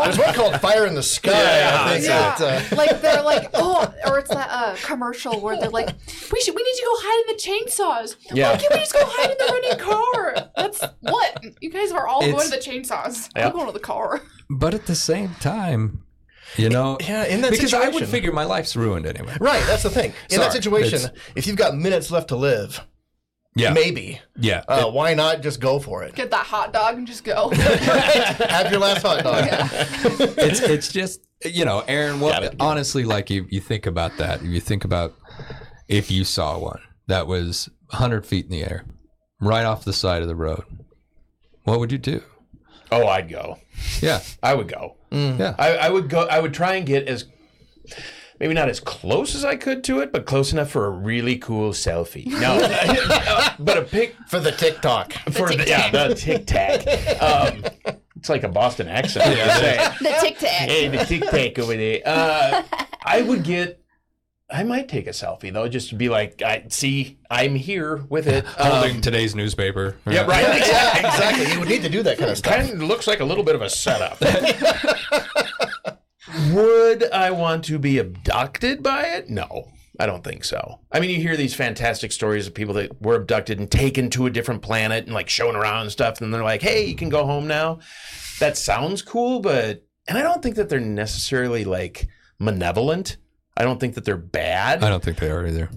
There's 0.05 0.18
one 0.18 0.32
called 0.34 0.61
Fire 0.62 0.86
in 0.86 0.94
the 0.94 1.03
Sky. 1.03 1.30
I 1.32 1.92
think 1.94 2.05
Yeah, 2.07 2.34
that, 2.38 2.72
uh, 2.72 2.76
like 2.76 3.03
they're 3.03 3.22
like, 3.22 3.51
oh, 3.53 3.92
or 4.07 4.18
it's 4.18 4.30
that 4.30 4.49
uh, 4.51 4.76
commercial 4.82 5.38
where 5.40 5.59
they're 5.61 5.68
like, 5.68 5.88
we 6.32 6.40
should, 6.40 6.55
we 6.55 6.62
need 6.62 6.74
to 6.76 6.82
go 6.84 6.92
hide 6.97 7.28
in 7.28 7.36
the 7.36 7.42
chainsaws. 7.42 8.16
Yeah. 8.34 8.53
Why 8.53 8.57
can't 8.59 8.72
we 8.72 8.78
just 8.78 8.92
go 8.94 9.01
hide 9.03 9.30
in 9.30 9.36
the 9.38 9.53
running 9.53 9.78
car? 9.78 10.51
That's 10.57 10.82
what 11.01 11.44
you 11.61 11.70
guys 11.70 11.92
are 11.92 12.07
all 12.07 12.20
going 12.22 12.38
to 12.40 12.49
the 12.51 12.57
chainsaws. 12.57 13.28
Yeah. 13.36 13.49
I'm 13.49 13.53
going 13.53 13.66
to 13.66 13.72
the 13.72 13.78
car. 13.80 14.22
But 14.49 14.72
at 14.72 14.86
the 14.86 14.94
same 14.94 15.34
time, 15.40 16.03
you 16.57 16.70
know, 16.70 16.97
yeah, 17.01 17.24
in 17.26 17.42
that 17.42 17.51
because 17.51 17.74
I 17.74 17.88
would 17.88 18.09
figure 18.09 18.32
my 18.32 18.44
life's 18.44 18.74
ruined 18.74 19.05
anyway. 19.05 19.36
Right, 19.38 19.62
that's 19.66 19.82
the 19.82 19.90
thing. 19.90 20.14
In 20.30 20.40
that 20.40 20.53
situation, 20.53 20.94
it's- 21.01 21.11
if 21.34 21.47
you've 21.47 21.57
got 21.57 21.76
minutes 21.76 22.11
left 22.11 22.28
to 22.28 22.36
live, 22.36 22.80
Yeah. 23.57 23.72
maybe, 23.72 24.20
Yeah. 24.38 24.62
uh, 24.68 24.90
why 24.90 25.14
not 25.14 25.40
just 25.40 25.61
go 25.61 25.78
for 25.80 26.02
it? 26.04 26.14
Get 26.14 26.30
that 26.30 26.44
hot 26.46 26.72
dog 26.74 26.96
and 26.98 27.07
just 27.07 27.24
go. 27.24 27.48
Have 27.54 28.70
your 28.70 28.80
last 28.80 29.02
hot 29.02 29.24
dog. 29.24 29.46
it's 30.38 30.61
it's 30.61 30.92
just 30.92 31.26
you 31.44 31.64
know, 31.64 31.82
Aaron. 31.88 32.20
What 32.20 32.54
honestly, 32.61 33.04
like 33.04 33.30
you 33.30 33.46
you 33.50 33.61
think 33.61 33.86
about 33.86 34.16
that. 34.18 34.40
If 34.42 34.46
you 34.48 34.61
think 34.61 34.84
about 34.84 35.14
if 35.88 36.11
you 36.11 36.24
saw 36.24 36.59
one 36.59 36.80
that 37.07 37.26
was 37.26 37.68
100 37.90 38.26
feet 38.26 38.44
in 38.44 38.50
the 38.50 38.62
air, 38.62 38.84
right 39.40 39.64
off 39.64 39.84
the 39.84 39.92
side 39.92 40.20
of 40.22 40.28
the 40.28 40.36
road, 40.36 40.64
what 41.64 41.78
would 41.80 41.90
you 41.92 41.98
do? 41.98 42.22
Oh, 42.92 43.07
I'd 43.07 43.28
go. 43.28 43.59
Yeah, 44.00 44.20
I 44.42 44.54
would 44.54 44.68
go. 44.68 44.96
yeah. 45.11 45.54
I, 45.59 45.76
I 45.76 45.90
would 45.90 46.09
go. 46.11 46.26
I 46.26 46.40
would 46.40 46.52
try 46.54 46.74
and 46.76 46.86
get 46.86 47.09
as 47.09 47.24
maybe 48.41 48.55
not 48.55 48.68
as 48.68 48.80
close 48.80 49.34
as 49.34 49.45
I 49.45 49.57
could 49.57 49.82
to 49.84 50.01
it, 50.01 50.12
but 50.12 50.26
close 50.26 50.53
enough 50.53 50.70
for 50.70 50.87
a 50.87 50.91
really 50.91 51.37
cool 51.39 51.70
selfie. 51.72 52.26
No, 52.26 52.59
but 53.59 53.78
a 53.78 53.82
pic 53.82 54.14
For 54.28 54.41
the 54.41 54.53
TikTok. 54.53 55.12
for 55.32 55.49
the, 55.49 55.64
yeah 55.66 55.91
the 55.91 56.14
tic 56.14 56.47
tac. 56.47 56.87
Um, 57.22 57.64
it's 58.16 58.28
like 58.28 58.43
a 58.45 58.49
Boston 58.49 58.89
accent. 58.89 59.37
Yeah, 59.37 59.95
the 60.01 60.16
tic 60.20 60.39
tac. 60.39 60.68
hey, 60.68 60.89
the 60.89 61.05
tic 61.05 61.22
tac 61.30 61.59
over 61.59 61.76
there. 61.76 62.01
Uh, 62.05 62.62
I 63.05 63.22
would 63.22 63.43
get. 63.45 63.82
I 64.49 64.62
might 64.62 64.89
take 64.89 65.09
a 65.09 65.11
selfie 65.11 65.53
though, 65.53 65.66
just 65.68 65.89
to 65.89 65.97
be 65.97 66.09
like, 66.09 66.41
I 66.41 66.64
see, 66.68 67.18
I'm 67.28 67.57
here 67.57 67.97
with 68.09 68.28
it. 68.28 68.45
Holding 68.47 68.97
Um, 68.97 69.01
today's 69.01 69.34
newspaper. 69.34 69.97
yeah, 70.07 70.20
right. 70.24 70.43
yeah, 70.66 70.99
exactly. 70.99 71.53
You 71.53 71.59
would 71.59 71.68
need 71.68 71.82
to 71.82 71.89
do 71.89 72.05
that 72.05 72.16
kind 72.16 72.30
of 72.30 72.39
stuff. 72.39 72.55
kind 72.55 72.70
of 72.70 72.80
looks 72.80 73.09
like 73.09 73.18
a 73.18 73.24
little 73.24 73.43
bit 73.43 73.57
of 73.57 73.62
a 73.62 73.68
setup. 73.68 74.18
Would 76.53 77.11
I 77.12 77.31
want 77.31 77.64
to 77.64 77.79
be 77.79 77.99
abducted 77.99 78.83
by 78.83 79.05
it? 79.05 79.31
No, 79.31 79.70
I 79.99 80.07
don't 80.07 80.24
think 80.24 80.45
so. 80.45 80.81
I 80.91 81.01
mean, 81.01 81.11
you 81.11 81.16
hear 81.16 81.37
these 81.37 81.55
fantastic 81.55 82.12
stories 82.12 82.47
of 82.47 82.55
people 82.55 82.74
that 82.74 83.01
were 83.01 83.14
abducted 83.14 83.59
and 83.59 83.70
taken 83.70 84.11
to 84.11 84.27
a 84.27 84.31
different 84.31 84.62
planet 84.62 85.05
and 85.05 85.14
like 85.14 85.29
shown 85.29 85.57
around 85.57 85.83
and 85.83 85.93
stuff, 85.93 86.20
and 86.20 86.33
they're 86.33 86.43
like, 86.43 86.62
"Hey, 86.62 86.87
you 86.87 86.97
can 86.97 87.09
go 87.09 87.24
home 87.27 87.47
now." 87.47 87.79
That 88.41 88.57
sounds 88.57 89.03
cool, 89.03 89.41
but 89.41 89.85
and 90.09 90.18
I 90.18 90.22
don't 90.22 90.43
think 90.43 90.57
that 90.57 90.68
they're 90.68 90.81
necessarily 90.81 91.64
like 91.64 92.09
malevolent. 92.39 93.16
I 93.57 93.62
don't 93.64 93.81
think 93.81 93.95
that 93.95 94.05
they're 94.05 94.16
bad. 94.16 94.85
I 94.85 94.91
don't 94.91 95.03
think 95.03 95.18
they 95.18 95.31
are 95.31 95.47
either. 95.47 95.70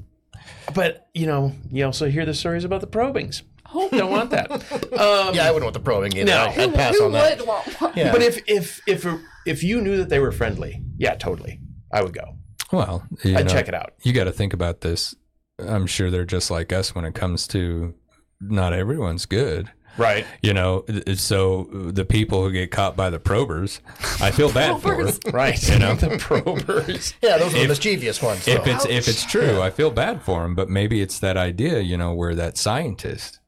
But 0.74 1.08
you 1.14 1.26
know, 1.26 1.54
you 1.72 1.86
also 1.86 2.10
hear 2.10 2.26
the 2.26 2.34
stories 2.34 2.64
about 2.64 2.82
the 2.82 2.88
probings. 2.88 3.44
Don't 3.74 4.12
want 4.12 4.30
that. 4.32 4.52
Um, 4.52 5.34
Yeah, 5.36 5.48
I 5.48 5.52
wouldn't 5.52 5.64
want 5.66 5.74
the 5.74 5.80
probing 5.80 6.14
either. 6.16 6.26
No. 6.26 6.46
I'd 6.56 6.74
pass 6.74 6.98
Who 6.98 7.06
on 7.06 7.12
that. 7.14 7.38
would 7.40 7.48
want 7.48 7.82
one? 7.82 7.94
Yeah. 7.96 8.12
But 8.12 8.22
if 8.22 8.40
if 8.48 8.82
if 8.88 9.06
if 9.46 9.64
you 9.64 9.82
knew 9.82 9.98
that 9.98 10.10
they 10.10 10.20
were 10.20 10.32
friendly, 10.32 10.82
yeah, 10.98 11.16
totally, 11.16 11.60
I 11.94 12.02
would 12.02 12.14
go. 12.14 12.36
Well, 12.72 13.04
you 13.24 13.36
I'd 13.38 13.46
know, 13.48 13.52
check 13.52 13.68
it 13.68 13.74
out. 13.74 13.94
You 14.04 14.14
got 14.14 14.26
to 14.26 14.32
think 14.32 14.54
about 14.54 14.82
this. 14.82 15.16
I'm 15.60 15.88
sure 15.88 16.10
they're 16.12 16.26
just 16.26 16.50
like 16.52 16.72
us 16.72 16.94
when 16.96 17.04
it 17.06 17.16
comes 17.16 17.48
to 17.50 17.94
not 18.40 18.74
everyone's 18.74 19.26
good. 19.26 19.72
Right. 19.98 20.26
You 20.42 20.54
know, 20.54 20.86
so 21.16 21.68
the 21.72 22.06
people 22.06 22.44
who 22.44 22.52
get 22.54 22.72
caught 22.72 22.96
by 22.96 23.10
the 23.10 23.20
probers, 23.20 23.82
I 24.22 24.32
feel 24.32 24.50
bad 24.52 24.82
for. 24.82 24.96
Probers. 24.96 25.20
Right. 25.34 25.70
You 25.70 25.80
know 25.80 25.96
the 25.96 26.18
probers. 26.18 27.14
yeah, 27.22 27.38
those 27.38 27.54
are 27.56 27.60
the 27.60 27.68
mischievous 27.68 28.22
ones. 28.22 28.48
If 28.48 28.64
though. 28.64 28.72
it's 28.72 28.86
if 28.86 29.08
it's 29.10 29.26
true, 29.26 29.62
I 29.62 29.72
feel 29.72 29.92
bad 29.92 30.22
for 30.22 30.44
them. 30.44 30.56
But 30.56 30.70
maybe 30.70 31.02
it's 31.02 31.20
that 31.20 31.36
idea, 31.38 31.80
you 31.82 31.98
know, 31.98 32.14
where 32.14 32.36
that 32.36 32.58
scientist 32.58 33.39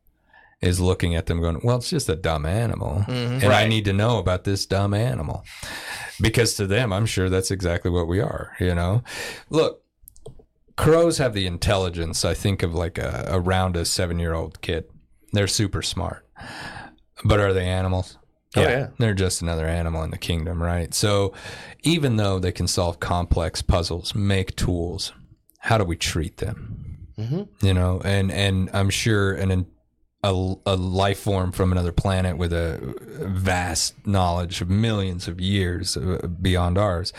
is 0.61 0.79
looking 0.79 1.15
at 1.15 1.25
them, 1.25 1.41
going, 1.41 1.59
"Well, 1.63 1.77
it's 1.77 1.89
just 1.89 2.09
a 2.09 2.15
dumb 2.15 2.45
animal, 2.45 3.03
and 3.07 3.43
I 3.43 3.67
need 3.67 3.85
to 3.85 3.93
know 3.93 4.17
about 4.19 4.43
this 4.43 4.65
dumb 4.65 4.93
animal," 4.93 5.43
because 6.21 6.53
to 6.55 6.67
them, 6.67 6.93
I'm 6.93 7.05
sure 7.05 7.29
that's 7.29 7.51
exactly 7.51 7.91
what 7.91 8.07
we 8.07 8.19
are. 8.19 8.55
You 8.59 8.75
know, 8.75 9.03
look, 9.49 9.83
crows 10.77 11.17
have 11.17 11.33
the 11.33 11.47
intelligence. 11.47 12.23
I 12.23 12.33
think 12.33 12.63
of 12.63 12.73
like 12.73 12.97
a, 12.97 13.25
around 13.29 13.75
a 13.75 13.85
seven 13.85 14.19
year 14.19 14.33
old 14.33 14.61
kid. 14.61 14.85
They're 15.33 15.47
super 15.47 15.81
smart, 15.81 16.27
but 17.23 17.39
are 17.39 17.53
they 17.53 17.67
animals? 17.67 18.17
Oh, 18.55 18.61
yeah. 18.61 18.87
They're 18.99 19.13
just 19.13 19.41
another 19.41 19.65
animal 19.65 20.03
in 20.03 20.11
the 20.11 20.17
kingdom, 20.17 20.61
right? 20.61 20.93
So 20.93 21.33
even 21.83 22.17
though 22.17 22.37
they 22.37 22.51
can 22.51 22.67
solve 22.67 22.99
complex 22.99 23.61
puzzles, 23.61 24.13
make 24.13 24.57
tools, 24.57 25.13
how 25.59 25.77
do 25.77 25.85
we 25.85 25.95
treat 25.95 26.37
them? 26.37 27.07
Mm-hmm. 27.17 27.65
You 27.65 27.73
know, 27.73 28.01
and 28.03 28.31
and 28.31 28.69
I'm 28.73 28.89
sure 28.89 29.33
an 29.33 29.51
a, 30.23 30.53
a 30.65 30.75
life 30.75 31.19
form 31.19 31.51
from 31.51 31.71
another 31.71 31.91
planet 31.91 32.37
with 32.37 32.53
a 32.53 32.79
vast 33.19 34.05
knowledge 34.05 34.61
of 34.61 34.69
millions 34.69 35.27
of 35.27 35.41
years 35.41 35.97
uh, 35.97 36.27
beyond 36.41 36.77
ours 36.77 37.11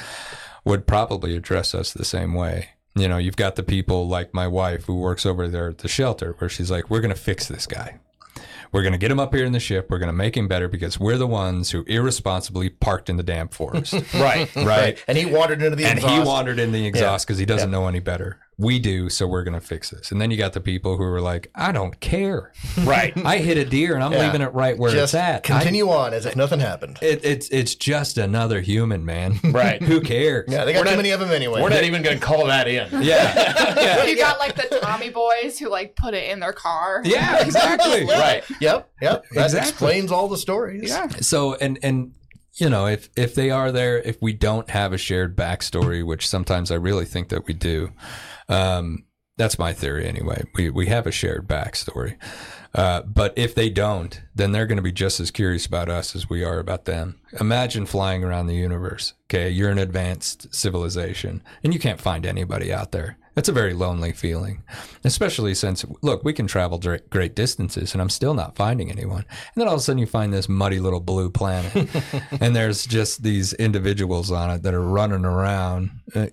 would 0.64 0.86
probably 0.86 1.34
address 1.36 1.74
us 1.74 1.92
the 1.92 2.05
same 2.05 2.34
way. 2.34 2.68
You 2.94 3.09
know, 3.09 3.18
you've 3.18 3.36
got 3.36 3.57
the 3.57 3.62
people 3.62 4.07
like 4.07 4.32
my 4.34 4.46
wife 4.46 4.84
who 4.84 4.96
works 4.96 5.24
over 5.26 5.48
there 5.48 5.68
at 5.70 5.78
the 5.78 5.88
shelter 5.88 6.34
where 6.38 6.48
she's 6.50 6.70
like, 6.70 6.90
we're 6.90 7.00
going 7.00 7.14
to 7.14 7.20
fix 7.20 7.48
this 7.48 7.66
guy. 7.66 7.98
We're 8.70 8.82
going 8.82 8.92
to 8.92 8.98
get 8.98 9.11
him 9.11 9.20
up 9.20 9.34
here 9.34 9.44
in 9.44 9.53
the 9.53 9.61
ship. 9.61 9.88
We're 9.90 9.98
going 9.98 10.07
to 10.09 10.12
make 10.14 10.34
him 10.36 10.48
better 10.48 10.66
because 10.68 10.98
we're 10.98 11.18
the 11.18 11.26
ones 11.26 11.70
who 11.72 11.84
irresponsibly 11.88 12.70
parked 12.70 13.11
in 13.11 13.16
the 13.16 13.22
damn 13.22 13.48
forest. 13.48 13.92
Right. 14.14 14.55
right. 14.57 15.03
and 15.09 15.18
he 15.18 15.26
wandered 15.26 15.61
into 15.62 15.76
the 15.76 15.84
And 15.84 15.98
exhaust. 15.98 16.14
he 16.22 16.26
wandered 16.26 16.59
in 16.59 16.72
the 16.72 16.86
exhaust 16.86 17.26
because 17.26 17.38
he 17.38 17.44
doesn't 17.44 17.70
know 17.70 17.86
any 17.88 18.00
better. 18.00 18.38
We 18.59 18.78
do, 18.78 19.09
so 19.09 19.26
we're 19.26 19.44
going 19.44 19.59
to 19.59 19.66
fix 19.66 19.90
this. 19.90 20.12
And 20.12 20.20
then 20.20 20.30
you 20.30 20.36
got 20.36 20.53
the 20.53 20.61
people 20.61 20.96
who 20.98 21.03
are 21.05 21.22
like, 21.22 21.50
I 21.55 21.72
don't 21.72 21.98
care. 22.00 22.53
Right. 22.84 23.12
I 23.26 23.38
hit 23.38 23.57
a 23.57 23.64
deer 23.64 23.94
and 23.94 24.05
I'm 24.05 24.12
Yeah. 24.12 24.26
leaving 24.26 24.42
it 24.42 24.53
right 24.53 24.76
where 24.78 24.92
Just 24.92 25.14
it's 25.14 25.20
at. 25.20 25.42
continue 25.42 25.88
on 25.90 26.12
as 26.12 26.26
if 26.26 26.36
nothing 26.36 26.61
happened. 26.61 26.98
It, 27.00 27.24
it's 27.24 27.48
it's 27.48 27.74
just 27.74 28.18
another 28.18 28.61
human, 28.61 29.05
man. 29.05 29.40
Right. 29.53 29.82
Who 29.82 30.00
cares? 30.03 30.48
Yeah, 30.48 30.64
they 30.64 30.74
got 30.74 30.80
We're 30.80 30.84
too 30.84 30.90
not- 30.90 30.96
many 30.98 31.11
of 31.11 31.20
them 31.20 31.30
anyway. 31.30 31.62
We're 31.62 31.70
not 31.70 31.82
even 31.84 32.03
going 32.03 32.18
to 32.20 32.24
call 32.24 32.46
that 32.46 32.68
in. 32.68 32.88
Yeah. 33.03 33.74
Yeah. 33.76 34.05
You 34.05 34.16
got 34.16 34.38
like 34.38 34.55
the 34.55 34.78
Tommy 34.80 35.09
boys 35.11 35.59
who 35.59 35.68
like 35.70 35.96
put 35.96 36.12
it 36.14 36.30
in 36.30 36.38
their 36.40 36.53
car. 36.53 37.00
Yeah, 37.05 37.40
exactly. 37.44 38.05
Right. 38.05 38.44
Yep, 38.61 38.90
yep. 39.00 39.24
That 39.32 39.44
Exactly. 39.44 39.68
explains 39.70 40.12
all 40.12 40.28
the 40.28 40.38
stories. 40.38 40.88
Yeah. 40.90 41.09
So 41.20 41.55
and 41.55 41.78
and 41.82 42.12
you 42.55 42.68
know, 42.68 42.86
if 42.86 43.09
if 43.16 43.34
they 43.34 43.50
are 43.50 43.72
there, 43.72 43.98
if 43.98 44.20
we 44.20 44.34
don't 44.34 44.68
have 44.70 44.92
a 44.92 44.98
shared 44.98 45.34
backstory, 45.36 46.05
which 46.05 46.28
sometimes 46.28 46.70
I 46.70 46.74
really 46.74 47.07
think 47.07 47.30
that 47.30 47.46
we 47.46 47.55
do, 47.55 47.92
um, 48.53 49.05
That's 49.36 49.59
my 49.59 49.72
theory 49.72 50.07
anyway. 50.07 50.44
We 50.55 50.70
we 50.70 50.86
have 50.86 51.07
a 51.07 51.12
shared 51.12 51.48
backstory. 51.48 52.16
Uh, 52.74 53.03
but 53.03 53.34
if 53.36 53.55
they 53.55 53.68
don't, 53.68 54.22
then 54.34 54.53
they're 54.53 54.66
going 54.66 54.76
to 54.76 54.82
be 54.82 54.92
just 54.92 55.20
as 55.20 55.30
curious 55.30 55.66
about 55.66 55.90
us 55.90 56.16
as 56.16 56.30
we 56.30 56.42
are 56.42 56.59
about 56.59 56.86
them. 56.86 57.20
Imagine 57.38 57.84
flying 57.84 58.24
around 58.24 58.46
the 58.46 58.55
universe. 58.55 59.12
Okay, 59.26 59.50
you're 59.50 59.70
an 59.70 59.78
advanced 59.78 60.55
civilization, 60.55 61.42
and 61.62 61.74
you 61.74 61.80
can't 61.80 62.00
find 62.00 62.24
anybody 62.24 62.72
out 62.72 62.92
there. 62.92 63.18
That's 63.34 63.48
a 63.48 63.53
very 63.53 63.72
lonely 63.72 64.12
feeling, 64.12 64.62
especially 65.05 65.55
since 65.55 65.84
look, 66.03 66.22
we 66.22 66.34
can 66.34 66.46
travel 66.46 66.78
great 67.09 67.34
distances, 67.34 67.92
and 67.92 68.03
I'm 68.03 68.11
still 68.11 68.34
not 68.34 68.57
finding 68.57 68.90
anyone. 68.90 69.24
And 69.28 69.57
then 69.57 69.68
all 69.68 69.74
of 69.74 69.80
a 69.80 69.82
sudden, 69.82 69.98
you 69.98 70.07
find 70.07 70.32
this 70.32 70.50
muddy 70.50 70.80
little 70.80 71.00
blue 71.00 71.30
planet, 71.30 71.88
and 72.40 72.55
there's 72.55 72.86
just 72.86 73.22
these 73.22 73.55
individuals 73.55 74.30
on 74.30 74.50
it 74.50 74.62
that 74.62 74.74
are 74.74 74.82
running 74.82 75.24
around. 75.24 75.90
Uh, 76.14 76.26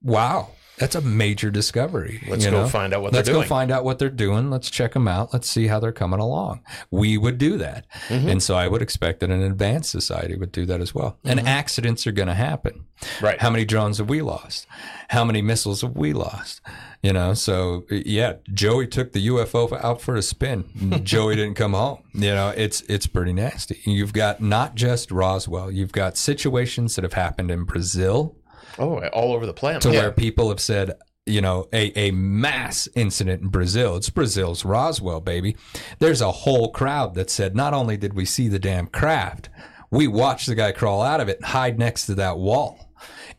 wow, 0.00 0.50
that's 0.78 0.94
a 0.94 1.00
major 1.00 1.50
discovery. 1.50 2.22
Let's 2.28 2.44
go 2.44 2.50
know? 2.62 2.66
find 2.68 2.92
out 2.94 3.02
what 3.02 3.12
Let's 3.12 3.26
they're 3.26 3.34
go 3.34 3.40
doing. 3.40 3.48
find 3.48 3.70
out 3.70 3.84
what 3.84 3.98
they're 3.98 4.08
doing. 4.10 4.50
Let's 4.50 4.70
check 4.70 4.94
them 4.94 5.06
out. 5.06 5.32
Let's 5.32 5.48
see 5.48 5.66
how 5.66 5.78
they're 5.80 5.92
coming 5.92 6.18
along. 6.20 6.62
We 6.90 7.18
would 7.18 7.38
do 7.38 7.58
that, 7.58 7.86
Mm-hmm. 8.08 8.28
and 8.28 8.42
so 8.42 8.54
I 8.56 8.68
would 8.68 8.82
expect 8.82 9.20
that 9.20 9.30
an 9.30 9.42
advanced 9.42 9.90
society 9.90 10.36
would 10.36 10.52
do 10.52 10.64
that 10.66 10.80
as 10.80 10.94
well. 10.94 11.18
And 11.24 11.40
accidents 11.40 12.06
are 12.06 12.12
going 12.12 12.28
to 12.28 12.34
happen. 12.34 12.72
Mm-hmm. 13.00 13.24
Right. 13.24 13.40
How 13.40 13.50
many 13.50 13.64
drones 13.64 13.98
have 13.98 14.08
we 14.08 14.22
lost? 14.22 14.66
How 15.08 15.24
many 15.24 15.42
missiles 15.42 15.80
have 15.82 15.96
we 15.96 16.12
lost? 16.12 16.60
You 17.02 17.12
know, 17.12 17.34
so 17.34 17.84
yeah, 17.90 18.34
Joey 18.52 18.86
took 18.86 19.10
the 19.12 19.26
UFO 19.26 19.72
out 19.82 20.00
for 20.00 20.14
a 20.14 20.22
spin. 20.22 21.00
Joey 21.04 21.34
didn't 21.34 21.54
come 21.54 21.72
home. 21.72 21.98
You 22.14 22.30
know, 22.30 22.50
it's 22.56 22.80
it's 22.82 23.08
pretty 23.08 23.32
nasty. 23.32 23.80
You've 23.84 24.12
got 24.12 24.40
not 24.40 24.76
just 24.76 25.10
Roswell. 25.10 25.70
You've 25.70 25.90
got 25.92 26.16
situations 26.16 26.94
that 26.94 27.02
have 27.02 27.14
happened 27.14 27.50
in 27.50 27.64
Brazil 27.64 28.36
Oh, 28.78 29.04
all 29.08 29.32
over 29.32 29.46
the 29.46 29.52
planet. 29.52 29.82
to 29.82 29.90
where 29.90 30.12
people 30.12 30.48
have 30.48 30.60
said, 30.60 30.92
you 31.26 31.40
know, 31.40 31.68
a, 31.72 31.96
a 31.98 32.10
mass 32.10 32.88
incident 32.94 33.42
in 33.42 33.48
Brazil. 33.48 33.96
It's 33.96 34.10
Brazil's 34.10 34.64
Roswell, 34.64 35.20
baby. 35.20 35.56
There's 35.98 36.20
a 36.20 36.32
whole 36.32 36.70
crowd 36.70 37.14
that 37.14 37.30
said, 37.30 37.54
not 37.54 37.74
only 37.74 37.96
did 37.96 38.14
we 38.14 38.24
see 38.24 38.48
the 38.48 38.58
damn 38.58 38.86
craft, 38.86 39.48
we 39.90 40.06
watched 40.08 40.46
the 40.46 40.54
guy 40.54 40.72
crawl 40.72 41.02
out 41.02 41.20
of 41.20 41.28
it 41.28 41.36
and 41.38 41.46
hide 41.46 41.78
next 41.78 42.06
to 42.06 42.14
that 42.16 42.38
wall. 42.38 42.92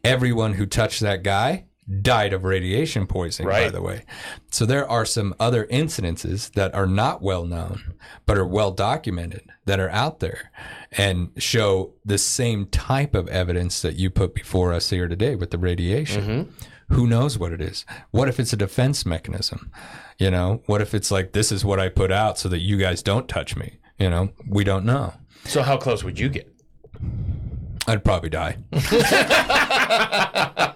Everyone 0.03 0.53
who 0.53 0.65
touched 0.65 1.01
that 1.01 1.24
guy 1.24 1.65
died 2.02 2.34
of 2.34 2.44
radiation 2.44 3.08
poisoning, 3.08 3.50
by 3.50 3.70
the 3.70 3.82
way. 3.82 4.04
So 4.52 4.66
there 4.66 4.90
are 4.90 5.06
some 5.06 5.36
other 5.40 5.66
incidences 5.68 6.52
that 6.54 6.74
are 6.74 6.88
not 6.88 7.22
well 7.22 7.46
known, 7.46 7.94
but 8.26 8.38
are 8.38 8.46
well 8.46 8.72
documented 8.72 9.50
that 9.66 9.80
are 9.80 9.90
out 9.90 10.20
there 10.20 10.52
and 10.92 11.32
show 11.38 11.94
the 12.06 12.18
same 12.18 12.68
type 12.68 13.16
of 13.16 13.28
evidence 13.28 13.82
that 13.82 13.96
you 13.96 14.10
put 14.10 14.34
before 14.34 14.74
us 14.74 14.90
here 14.90 15.08
today 15.08 15.36
with 15.36 15.52
the 15.52 15.58
radiation. 15.58 16.24
Mm-hmm. 16.24 16.96
Who 16.96 17.08
knows 17.08 17.40
what 17.40 17.52
it 17.52 17.62
is? 17.62 17.86
What 18.12 18.30
if 18.30 18.40
it's 18.40 18.54
a 18.54 18.58
defense 18.58 19.06
mechanism? 19.06 19.72
You 20.20 20.32
know, 20.32 20.62
what 20.68 20.82
if 20.82 20.94
it's 20.94 21.12
like, 21.12 21.34
this 21.34 21.52
is 21.52 21.66
what 21.66 21.80
I 21.80 21.90
put 21.90 22.12
out 22.12 22.38
so 22.38 22.50
that 22.50 22.60
you 22.60 22.78
guys 22.78 23.02
don't 23.02 23.28
touch 23.28 23.56
me? 23.56 23.80
You 23.98 24.10
know, 24.10 24.30
we 24.48 24.64
don't 24.64 24.86
know. 24.86 25.14
So 25.46 25.64
how 25.64 25.78
close 25.78 26.04
would 26.04 26.20
you 26.20 26.30
get? 26.30 26.54
I'd 27.88 28.04
probably 28.04 28.30
die. 28.30 28.58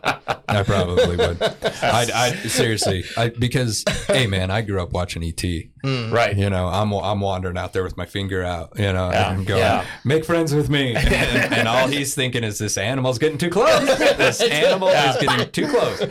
I 0.49 0.63
probably 0.63 1.15
would. 1.17 1.41
I'd, 1.81 2.11
I'd 2.11 2.37
seriously, 2.49 3.03
I, 3.17 3.29
because 3.29 3.83
hey 4.07 4.27
man, 4.27 4.49
I 4.49 4.61
grew 4.61 4.81
up 4.81 4.91
watching 4.91 5.23
ET. 5.23 5.41
Hmm. 5.83 6.11
Right. 6.13 6.35
You 6.37 6.49
know, 6.49 6.67
I'm 6.67 6.91
I'm 6.93 7.19
wandering 7.19 7.57
out 7.57 7.73
there 7.73 7.83
with 7.83 7.97
my 7.97 8.05
finger 8.05 8.43
out. 8.43 8.71
You 8.77 8.93
know, 8.93 9.11
Yeah, 9.11 9.33
and 9.33 9.45
going, 9.45 9.59
yeah. 9.61 9.85
make 10.05 10.25
friends 10.25 10.53
with 10.55 10.69
me, 10.69 10.95
and, 10.95 11.53
and 11.53 11.67
all 11.67 11.87
he's 11.87 12.15
thinking 12.15 12.43
is 12.43 12.57
this 12.57 12.77
animal's 12.77 13.17
getting 13.19 13.37
too 13.37 13.49
close. 13.49 13.87
This 14.17 14.41
animal 14.41 14.87
is 14.89 15.17
getting 15.17 15.51
too 15.51 15.67
close. 15.67 16.01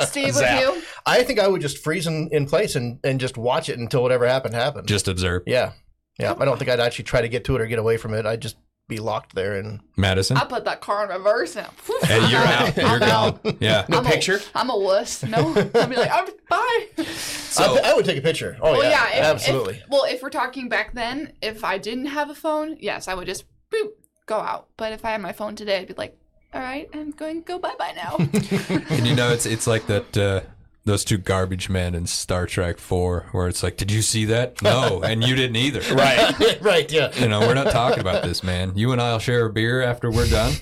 Steve, 0.00 0.34
Zap. 0.34 0.60
with 0.60 0.76
you? 0.76 0.82
I 1.06 1.22
think 1.22 1.38
I 1.40 1.48
would 1.48 1.60
just 1.60 1.78
freeze 1.78 2.06
in, 2.06 2.28
in 2.32 2.46
place 2.46 2.76
and, 2.76 2.98
and 3.02 3.18
just 3.18 3.36
watch 3.36 3.68
it 3.68 3.78
until 3.78 4.02
whatever 4.02 4.26
happened 4.26 4.54
happened. 4.54 4.86
Just 4.86 5.08
observe, 5.08 5.42
yeah, 5.46 5.72
yeah. 6.18 6.34
I 6.38 6.44
don't 6.44 6.58
think 6.58 6.70
I'd 6.70 6.80
actually 6.80 7.04
try 7.04 7.20
to 7.22 7.28
get 7.28 7.44
to 7.44 7.56
it 7.56 7.60
or 7.60 7.66
get 7.66 7.78
away 7.78 7.96
from 7.96 8.14
it. 8.14 8.26
I'd 8.26 8.40
just 8.40 8.56
be 8.90 8.98
locked 8.98 9.34
there 9.34 9.56
in 9.58 9.80
Madison. 9.96 10.36
I 10.36 10.44
put 10.44 10.64
that 10.66 10.80
car 10.80 11.04
in 11.04 11.10
reverse 11.10 11.56
and 11.56 11.66
whew, 11.86 11.98
Hey, 12.02 12.18
you're 12.28 12.40
I'm 12.40 12.66
out. 12.68 12.76
You're 12.76 12.86
I'm 12.86 13.02
out. 13.02 13.56
Yeah. 13.60 13.86
No 13.88 13.98
I'm 13.98 14.04
picture? 14.04 14.36
A, 14.36 14.58
I'm 14.58 14.68
a 14.70 14.76
wuss. 14.76 15.22
No, 15.22 15.38
I'll 15.74 15.86
be 15.86 15.96
like, 15.96 16.10
I'm, 16.12 16.26
bye. 16.48 17.04
So 17.04 17.78
I, 17.78 17.90
I 17.90 17.94
would 17.94 18.04
take 18.04 18.18
a 18.18 18.22
picture. 18.22 18.58
Oh 18.60 18.72
Well, 18.72 18.82
yeah, 18.82 19.08
yeah, 19.12 19.18
if, 19.18 19.24
absolutely. 19.24 19.74
If, 19.76 19.88
well, 19.88 20.04
if 20.04 20.22
we're 20.22 20.30
talking 20.30 20.68
back 20.68 20.92
then, 20.94 21.32
if 21.40 21.64
I 21.64 21.78
didn't 21.78 22.06
have 22.06 22.28
a 22.28 22.34
phone, 22.34 22.76
yes, 22.80 23.08
I 23.08 23.14
would 23.14 23.26
just 23.26 23.44
boop 23.72 23.90
go 24.26 24.36
out. 24.36 24.68
But 24.76 24.92
if 24.92 25.04
I 25.04 25.10
had 25.12 25.20
my 25.20 25.32
phone 25.32 25.56
today, 25.56 25.78
I'd 25.78 25.88
be 25.88 25.94
like, 25.94 26.16
all 26.52 26.60
right, 26.60 26.88
I'm 26.92 27.12
going 27.12 27.42
to 27.42 27.46
go 27.46 27.58
bye 27.58 27.74
bye 27.78 27.92
now. 27.96 28.16
And 28.90 29.06
you 29.06 29.14
know, 29.14 29.30
it's 29.32 29.46
it's 29.46 29.66
like 29.66 29.86
that. 29.86 30.16
Uh, 30.16 30.40
those 30.84 31.04
two 31.04 31.18
garbage 31.18 31.68
men 31.68 31.94
in 31.94 32.06
Star 32.06 32.46
Trek 32.46 32.78
Four, 32.78 33.26
where 33.32 33.48
it's 33.48 33.62
like, 33.62 33.76
"Did 33.76 33.90
you 33.90 34.02
see 34.02 34.24
that? 34.26 34.62
No, 34.62 35.02
and 35.02 35.22
you 35.22 35.34
didn't 35.34 35.56
either." 35.56 35.80
Right. 35.94 36.60
right. 36.62 36.90
Yeah. 36.90 37.10
You 37.18 37.28
know, 37.28 37.40
we're 37.40 37.54
not 37.54 37.70
talking 37.72 38.00
about 38.00 38.22
this, 38.22 38.42
man. 38.42 38.72
You 38.76 38.92
and 38.92 39.00
I'll 39.02 39.18
share 39.18 39.46
a 39.46 39.50
beer 39.52 39.82
after 39.82 40.10
we're 40.10 40.28
done, 40.28 40.54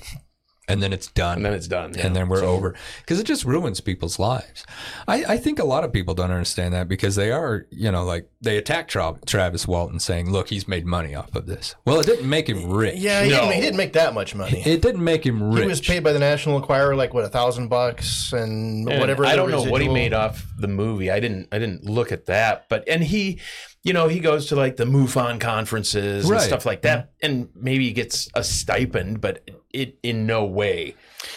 and 0.69 0.81
then 0.81 0.93
it's 0.93 1.07
done. 1.07 1.37
and 1.37 1.45
then 1.45 1.53
it's 1.53 1.67
done. 1.67 1.95
and 1.97 2.15
then 2.15 2.29
we're 2.29 2.43
over 2.43 2.75
because 3.01 3.19
it 3.19 3.25
just 3.25 3.43
ruins 3.43 3.81
people's 3.81 4.19
lives. 4.19 4.65
I, 5.07 5.23
I 5.25 5.37
think 5.37 5.59
a 5.59 5.65
lot 5.65 5.83
of 5.83 5.91
people 5.91 6.13
don't 6.13 6.31
understand 6.31 6.73
that 6.73 6.87
because 6.87 7.15
they 7.15 7.31
are, 7.31 7.65
you 7.71 7.91
know, 7.91 8.03
like 8.05 8.29
they 8.41 8.57
attack 8.57 8.87
Tra- 8.87 9.19
Travis 9.25 9.67
Walton 9.67 9.99
saying, 9.99 10.31
"Look, 10.31 10.49
he's 10.49 10.67
made 10.67 10.85
money 10.85 11.15
off 11.15 11.35
of 11.35 11.45
this." 11.47 11.75
Well, 11.85 11.99
it 11.99 12.05
didn't 12.05 12.29
make 12.29 12.47
him 12.47 12.69
rich. 12.69 12.95
Yeah, 12.97 13.23
he, 13.23 13.29
No. 13.31 13.39
didn't, 13.41 13.53
he 13.55 13.61
didn't 13.61 13.77
make 13.77 13.93
that 13.93 14.13
much 14.13 14.35
money. 14.35 14.61
it 14.65 14.81
didn't 14.81 15.03
make 15.03 15.25
him 15.25 15.51
rich. 15.51 15.63
He 15.63 15.67
was 15.67 15.81
paid 15.81 16.03
by 16.03 16.13
the 16.13 16.19
National 16.19 16.55
Enquirer 16.57 16.95
like 16.95 17.13
what 17.13 17.25
a 17.25 17.29
thousand 17.29 17.67
bucks 17.67 18.31
and, 18.31 18.87
And 18.87 18.99
whatever. 18.99 19.25
I 19.25 19.35
don't 19.35 19.51
know 19.51 19.63
what 19.63 19.81
he 19.81 19.89
made 19.89 20.13
off 20.13 20.45
the 20.57 20.67
movie. 20.67 21.09
I 21.11 21.19
didn't. 21.19 21.47
I 21.51 21.59
didn't 21.59 21.85
look 21.85 22.11
at 22.11 22.27
that. 22.27 22.67
But 22.69 22.87
and 22.87 23.03
he, 23.03 23.39
you 23.83 23.93
know, 23.93 24.07
he 24.07 24.19
goes 24.19 24.47
to 24.47 24.55
like 24.55 24.75
the 24.75 24.85
MUFON 24.85 25.39
conferences 25.39 26.25
Right. 26.29 26.37
and 26.37 26.45
stuff 26.45 26.65
like 26.65 26.81
that, 26.81 27.11
and 27.21 27.49
maybe 27.55 27.85
he 27.85 27.93
gets 27.93 28.27
a 28.35 28.43
stipend, 28.43 29.21
but 29.21 29.49
it 29.71 29.97
in 30.01 30.25
no 30.25 30.45
way 30.45 30.95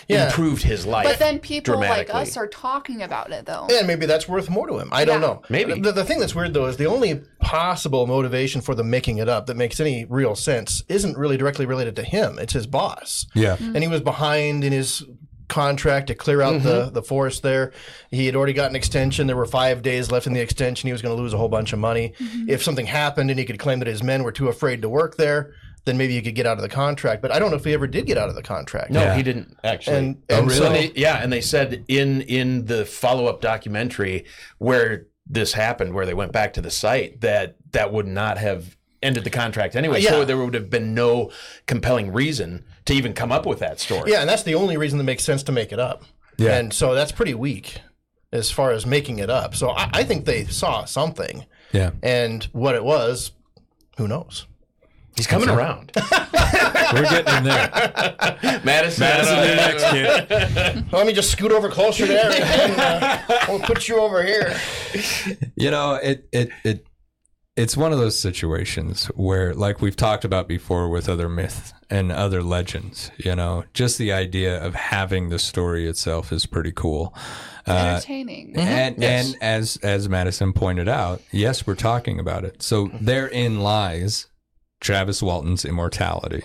Yeah. 0.09 0.27
improved 0.27 0.63
his 0.63 0.87
life. 0.87 1.05
but 1.05 1.19
then 1.19 1.39
people 1.39 1.75
like 1.75 1.83
dramatically. 2.09 2.21
us 2.23 2.37
are 2.39 2.47
talking 2.47 3.03
about 3.03 3.31
it 3.31 3.45
though. 3.45 3.69
And 3.71 3.87
maybe 3.87 4.07
that's 4.07 4.27
worth 4.27 4.49
more 4.49 4.67
to 4.67 4.79
him. 4.79 4.89
I 4.91 5.05
don't 5.05 5.21
Yeah. 5.21 5.27
know. 5.27 5.43
Maybe. 5.51 5.79
The, 5.79 5.93
the 5.93 6.05
thing 6.05 6.19
that's 6.19 6.35
weird 6.35 6.55
though 6.55 6.65
is 6.67 6.79
the 6.79 6.87
only 6.87 7.21
possible 7.41 8.07
motivation 8.07 8.63
for 8.63 8.75
them 8.75 8.89
making 8.89 9.19
it 9.19 9.29
up 9.29 9.47
that 9.47 9.57
makes 9.59 9.81
any 9.81 10.07
real 10.09 10.35
sense 10.35 10.83
isn't 10.89 11.19
really 11.19 11.37
directly 11.37 11.67
related 11.67 11.95
to 11.97 12.03
him. 12.05 12.39
It's 12.39 12.55
his 12.55 12.67
boss. 12.67 13.27
yeah. 13.35 13.57
Mm-hmm. 13.57 13.75
And 13.75 13.85
he 13.85 13.89
was 13.89 14.01
behind 14.01 14.65
in 14.65 14.73
his 14.73 15.05
contract 15.53 16.07
to 16.07 16.15
clear 16.15 16.41
out 16.41 16.63
the, 16.63 16.85
mm-hmm. 16.85 16.95
the 16.95 17.03
forest 17.03 17.43
there. 17.43 17.73
He 18.11 18.25
had 18.25 18.35
already 18.35 18.55
got 18.55 18.71
an 18.71 18.77
extension. 18.77 19.27
There 19.27 19.37
were 19.37 19.45
five 19.45 19.83
days 19.83 20.11
left 20.11 20.27
in 20.27 20.33
the 20.33 20.41
extension. 20.41 20.87
He 20.89 20.93
was 20.93 21.03
going 21.03 21.15
to 21.15 21.23
lose 21.23 21.35
a 21.35 21.37
whole 21.37 21.51
bunch 21.51 21.75
of 21.75 21.79
money. 21.79 22.15
Mm-hmm. 22.19 22.49
If 22.49 22.63
something 22.63 22.87
happened 22.87 23.31
and 23.31 23.39
he 23.39 23.45
could 23.45 23.59
claim 23.59 23.79
that 23.81 23.89
his 23.89 24.03
men 24.03 24.23
were 24.23 24.33
too 24.33 24.49
afraid 24.49 24.81
to 24.83 24.89
work 24.89 25.17
there, 25.17 25.53
then 25.85 25.99
maybe 25.99 26.15
he 26.15 26.23
could 26.23 26.35
get 26.35 26.47
out 26.47 26.57
of 26.57 26.63
the 26.63 26.69
contract. 26.69 27.21
But 27.21 27.33
I 27.33 27.39
don't 27.39 27.51
know 27.51 27.57
if 27.57 27.65
he 27.65 27.75
ever 27.75 27.87
did 27.87 28.07
get 28.07 28.17
out 28.17 28.29
of 28.29 28.35
the 28.35 28.43
contract. 28.43 28.91
no, 28.91 29.03
Yeah. 29.03 29.15
he 29.15 29.23
didn't 29.23 29.57
actually. 29.63 29.97
And, 29.99 30.23
Oh, 30.31 30.41
really? 30.43 30.55
So 30.55 30.65
so 30.65 30.73
they, 30.73 30.93
yeah, 30.95 31.23
and 31.23 31.33
they 31.33 31.41
said 31.41 31.85
in 31.89 32.23
in 32.23 32.65
the 32.65 32.87
follow 32.87 33.27
up 33.27 33.41
documentary 33.41 34.25
where 34.59 35.07
this 35.27 35.53
happened, 35.53 35.95
where 35.95 36.07
they 36.07 36.15
went 36.15 36.33
back 36.33 36.55
to 36.55 36.63
the 36.63 36.71
site, 36.71 37.21
that 37.21 37.57
that 37.73 37.93
would 37.93 38.07
not 38.07 38.39
have 38.39 38.77
ended 39.03 39.25
the 39.25 39.31
contract 39.31 39.77
anyway. 39.77 40.01
Yeah. 40.01 40.11
So 40.11 40.25
there 40.25 40.39
would 40.39 40.55
have 40.55 40.71
been 40.71 40.95
no 40.95 41.31
compelling 41.67 42.13
reason 42.13 42.65
to 42.85 42.95
even 42.95 43.13
come 43.13 43.33
up 43.33 43.47
with 43.47 43.59
that 43.61 43.81
story. 43.81 44.11
Yeah, 44.11 44.21
and 44.21 44.29
that's 44.29 44.43
the 44.43 44.55
only 44.55 44.77
reason 44.77 44.99
that 44.99 45.05
makes 45.05 45.25
sense 45.25 45.43
to 45.45 45.53
make 45.53 45.73
it 45.73 45.79
up. 45.79 46.05
Yeah. 46.39 46.57
And 46.57 46.73
so 46.73 46.95
that's 46.95 47.13
pretty 47.13 47.35
weak 47.35 47.81
as 48.33 48.51
far 48.51 48.73
as 48.73 48.87
making 48.87 49.19
it 49.19 49.31
up. 49.31 49.55
So 49.55 49.71
I, 49.71 49.91
I 49.93 50.05
think 50.05 50.25
they 50.25 50.45
saw 50.45 50.85
something. 50.85 51.45
Yeah. 51.73 51.91
And 52.03 52.45
what 52.53 52.75
it 52.75 52.85
was, 52.85 53.33
who 53.99 54.09
knows? 54.09 54.47
He's 55.17 55.27
coming 55.27 55.51
around. 55.51 55.93
We're 56.93 57.03
getting 57.03 57.35
in 57.37 57.45
there. 57.45 57.71
Madison, 58.65 59.01
Madison, 59.01 59.39
uh, 59.39 59.43
you're 59.43 59.57
next, 59.57 59.85
kid. 59.91 60.93
Let 60.93 61.07
me 61.07 61.13
just 61.13 61.31
scoot 61.31 61.53
over 61.53 61.69
closer 61.69 62.07
there 62.07 62.31
and 62.31 62.81
uh, 62.81 63.19
we'll 63.49 63.61
put 63.61 63.89
you 63.89 63.99
over 63.99 64.23
here. 64.23 64.57
You 65.55 65.71
know, 65.71 65.95
it 65.95 66.29
it 66.33 66.51
it 66.65 66.87
it's 67.57 67.77
one 67.77 67.93
of 67.93 67.99
those 67.99 68.19
situations 68.19 69.07
where, 69.09 69.53
like 69.55 69.81
we've 69.83 69.97
talked 69.97 70.25
about 70.25 70.49
before 70.49 70.89
with 70.89 71.09
other 71.09 71.29
myths 71.29 71.75
and 71.91 72.11
other 72.11 72.43
legends, 72.43 73.11
you 73.19 73.37
know, 73.37 73.65
just 73.75 73.99
the 73.99 74.11
idea 74.13 74.63
of 74.65 74.75
having 74.75 75.29
the 75.29 75.39
story 75.39 75.87
itself 75.87 76.33
is 76.33 76.47
pretty 76.47 76.73
cool. 76.73 77.15
Uh, 77.69 77.73
Entertaining. 77.73 78.57
and 78.57 78.97
Yes. 78.99 79.27
and 79.35 79.43
as 79.43 79.77
as 79.83 80.09
Madison 80.09 80.53
pointed 80.53 80.89
out, 80.89 81.21
yes, 81.31 81.67
we're 81.67 81.75
talking 81.75 82.19
about 82.19 82.45
it. 82.45 82.63
So 82.63 82.91
therein 83.01 83.61
lies 83.61 84.27
Travis 84.81 85.23
Walton's 85.23 85.65
immortality. 85.65 86.43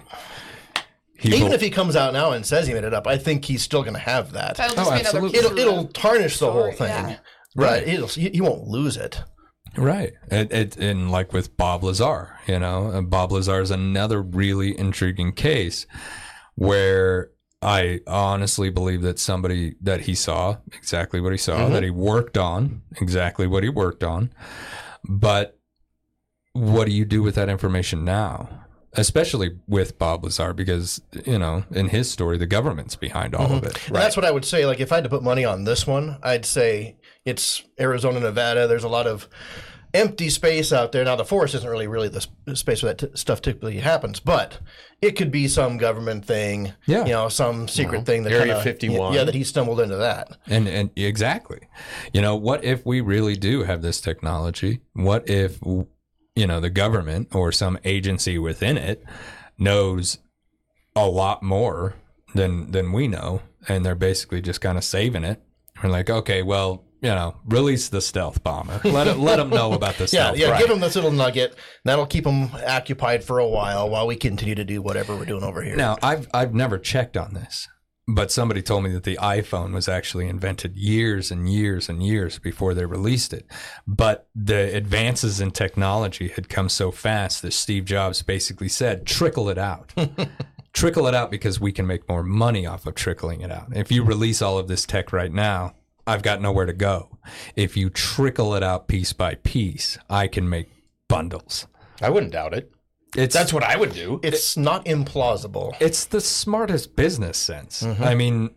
He 1.17 1.29
Even 1.29 1.43
will- 1.45 1.53
if 1.53 1.61
he 1.61 1.69
comes 1.71 1.95
out 1.95 2.13
now 2.13 2.33
and 2.33 2.45
says 2.45 2.67
he 2.67 2.73
made 2.73 2.83
it 2.83 2.93
up, 2.93 3.07
I 3.07 3.17
think 3.17 3.45
he's 3.45 3.63
still 3.63 3.81
going 3.81 3.95
to 3.95 3.99
have 3.99 4.33
that. 4.33 4.57
That'll 4.57 4.75
just 4.75 4.91
Oh, 4.91 4.93
be 4.93 4.99
absolutely. 4.99 5.31
piece 5.39 5.45
It'll, 5.45 5.57
it'll 5.57 5.85
tarnish 5.87 6.37
the 6.37 6.51
whole 6.51 6.71
thing. 6.73 6.87
yeah. 6.89 7.17
Right. 7.55 7.87
It'll, 7.87 8.07
he, 8.07 8.29
he 8.29 8.41
won't 8.41 8.67
lose 8.67 8.97
it. 8.97 9.23
Right. 9.77 10.13
It, 10.31 10.51
it, 10.51 10.77
and 10.77 11.11
like 11.11 11.31
with 11.33 11.55
Bob 11.55 11.83
Lazar, 11.83 12.37
you 12.47 12.59
know, 12.59 13.01
Bob 13.07 13.31
Lazar 13.31 13.61
is 13.61 13.71
another 13.71 14.21
really 14.21 14.77
intriguing 14.77 15.33
case 15.33 15.85
where 16.55 17.29
I 17.61 18.01
honestly 18.07 18.69
believe 18.69 19.01
that 19.03 19.19
somebody 19.19 19.75
that 19.81 20.01
he 20.01 20.15
saw 20.15 20.57
exactly 20.73 21.21
what 21.21 21.31
he 21.31 21.37
saw, 21.37 21.57
Mm-hmm. 21.57 21.73
that 21.73 21.83
he 21.83 21.89
worked 21.91 22.37
on 22.37 22.81
exactly 22.99 23.47
what 23.47 23.63
he 23.63 23.69
worked 23.69 24.03
on. 24.03 24.31
But 25.07 25.57
what 26.53 26.85
do 26.87 26.91
you 26.93 27.05
do 27.05 27.21
with 27.21 27.35
that 27.35 27.49
information 27.49 28.03
now? 28.03 28.49
Especially 28.93 29.59
with 29.67 29.99
Bob 29.99 30.23
Lazar, 30.23 30.53
because, 30.53 31.01
you 31.25 31.37
know, 31.37 31.63
in 31.71 31.89
his 31.89 32.09
story, 32.09 32.37
the 32.39 32.47
government's 32.47 32.95
behind 32.95 33.35
all 33.35 33.53
of 33.53 33.63
it. 33.63 33.87
And 33.87 33.95
that's 33.95 34.15
what 34.15 34.25
I 34.25 34.31
would 34.31 34.45
say. 34.45 34.65
Like, 34.65 34.79
if 34.79 34.91
I 34.91 34.95
had 34.95 35.03
to 35.03 35.09
put 35.09 35.21
money 35.21 35.45
on 35.45 35.65
this 35.65 35.85
one, 35.85 36.17
I'd 36.23 36.45
say 36.45 36.95
it's 37.27 37.61
Arizona, 37.79 38.21
Nevada. 38.21 38.67
There's 38.67 38.85
a 38.85 38.89
lot 38.89 39.05
of 39.05 39.27
empty 39.93 40.29
space 40.29 40.71
out 40.71 40.91
there. 40.91 41.03
Now, 41.03 41.15
the 41.15 41.25
forest 41.25 41.55
isn't 41.55 41.69
really, 41.69 41.87
really 41.87 42.07
the 42.07 42.55
space 42.55 42.81
where 42.81 42.93
that 42.93 43.11
t- 43.11 43.17
stuff 43.17 43.41
typically 43.41 43.77
happens, 43.79 44.19
but 44.19 44.59
it 45.01 45.11
could 45.11 45.29
be 45.29 45.47
some 45.47 45.77
government 45.77 46.25
thing. 46.25 46.73
Yeah. 46.85 47.05
You 47.05 47.11
know, 47.11 47.29
some 47.29 47.67
secret 47.67 47.97
uh-huh. 47.97 48.05
thing 48.05 48.23
that 48.23 48.31
Area 48.31 48.55
kinda- 48.55 48.63
51. 48.63 49.13
Yeah, 49.13 49.25
that 49.25 49.35
he 49.35 49.43
stumbled 49.43 49.81
into 49.81 49.97
that. 49.97 50.37
And 50.47 50.67
and 50.67 50.89
exactly, 50.95 51.59
you 52.13 52.21
know, 52.21 52.35
what 52.35 52.63
if 52.63 52.85
we 52.85 53.01
really 53.01 53.35
do 53.35 53.63
have 53.63 53.81
this 53.81 53.99
technology? 53.99 54.79
What 54.93 55.29
if 55.29 55.59
you 55.61 56.47
know 56.47 56.59
the 56.59 56.69
government 56.69 57.35
or 57.35 57.51
some 57.51 57.77
agency 57.83 58.37
within 58.37 58.77
it 58.77 59.03
knows 59.57 60.19
a 60.95 61.07
lot 61.07 61.43
more 61.43 61.95
than 62.35 62.71
than 62.71 62.93
we 62.93 63.07
know, 63.07 63.41
and 63.67 63.85
they're 63.85 63.95
basically 63.95 64.41
just 64.41 64.61
kind 64.61 64.77
of 64.77 64.83
saving 64.83 65.23
it? 65.23 65.41
We're 65.83 65.89
like, 65.89 66.09
okay, 66.09 66.41
well, 66.41 66.86
you 67.01 67.09
know, 67.09 67.35
release 67.45 67.89
the 67.89 68.01
stealth 68.01 68.43
bomber. 68.43 68.79
Let 68.83 69.07
it, 69.07 69.17
let 69.17 69.37
them 69.37 69.49
know 69.49 69.73
about 69.73 69.95
the 69.95 70.03
Yeah, 70.11 70.31
stealth. 70.33 70.37
yeah. 70.37 70.47
bomber. 70.51 70.59
Give 70.61 70.69
him 70.71 70.79
this 70.79 70.95
little 70.95 71.11
nugget. 71.11 71.55
That'll 71.85 72.05
keep 72.07 72.25
him 72.25 72.49
occupied 72.67 73.23
for 73.23 73.39
a 73.39 73.47
while 73.47 73.89
while 73.89 74.07
we 74.07 74.15
continue 74.15 74.55
to 74.55 74.63
do 74.65 74.81
whatever 74.81 75.15
we're 75.15 75.25
doing 75.25 75.43
over 75.43 75.61
here. 75.63 75.75
Now, 75.75 75.97
I've 76.01 76.27
I've 76.33 76.53
never 76.53 76.77
checked 76.77 77.15
on 77.17 77.33
this, 77.33 77.67
but 78.07 78.31
somebody 78.31 78.61
told 78.61 78.83
me 78.83 78.91
that 78.93 79.03
the 79.03 79.17
iPhone 79.21 79.73
was 79.73 79.87
actually 79.87 80.27
invented 80.27 80.75
years 80.75 81.29
and 81.31 81.47
years 81.51 81.89
and 81.89 82.01
years 82.01 82.39
before 82.39 82.73
they 82.73 82.85
released 82.85 83.33
it. 83.33 83.45
But 83.85 84.27
the 84.33 84.75
advances 84.75 85.39
in 85.39 85.51
technology 85.51 86.29
had 86.29 86.49
come 86.49 86.69
so 86.69 86.91
fast 86.91 87.41
that 87.41 87.53
Steve 87.53 87.85
Jobs 87.85 88.21
basically 88.21 88.69
said, 88.69 89.05
"Trickle 89.05 89.49
it 89.49 89.57
out." 89.57 89.93
trickle 90.73 91.07
it 91.07 91.15
out 91.15 91.31
because 91.31 91.59
we 91.59 91.71
can 91.71 91.87
make 91.87 92.07
more 92.07 92.21
money 92.21 92.65
off 92.67 92.85
of 92.85 92.93
trickling 92.93 93.41
it 93.41 93.51
out. 93.51 93.65
If 93.75 93.91
you 93.91 94.03
release 94.03 94.43
all 94.43 94.59
of 94.59 94.67
this 94.67 94.85
tech 94.85 95.11
right 95.11 95.31
now, 95.31 95.73
I've 96.07 96.23
got 96.23 96.41
nowhere 96.41 96.65
to 96.65 96.73
go. 96.73 97.17
If 97.55 97.75
you 97.75 97.89
trickle 97.89 98.55
it 98.55 98.63
out 98.63 98.87
piece 98.87 99.13
by 99.13 99.35
piece, 99.35 99.97
I 100.09 100.27
can 100.27 100.49
make 100.49 100.69
bundles. 101.09 101.67
I 102.01 102.09
wouldn't 102.09 102.31
doubt 102.31 102.53
it. 102.53 102.71
It's 103.15 103.33
That's 103.35 103.53
what 103.53 103.63
I 103.63 103.75
would 103.77 103.93
do. 103.93 104.19
it's 104.23 104.57
not 104.57 104.85
implausible. 104.85 105.75
it's 105.79 106.05
the 106.05 106.21
smartest 106.21 106.95
business 106.95 107.37
sense. 107.37 107.83
I 107.83 108.15
mean, 108.15 108.51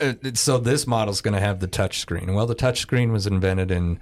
uh, 0.00 0.14
so 0.34 0.58
this 0.58 0.86
model's 0.86 1.20
going 1.20 1.34
to 1.34 1.40
have 1.40 1.60
the 1.60 1.68
touchscreen. 1.68 2.34
Well, 2.34 2.46
the 2.46 2.54
touchscreen 2.54 3.10
was 3.12 3.26
invented 3.26 3.70
in 3.70 4.00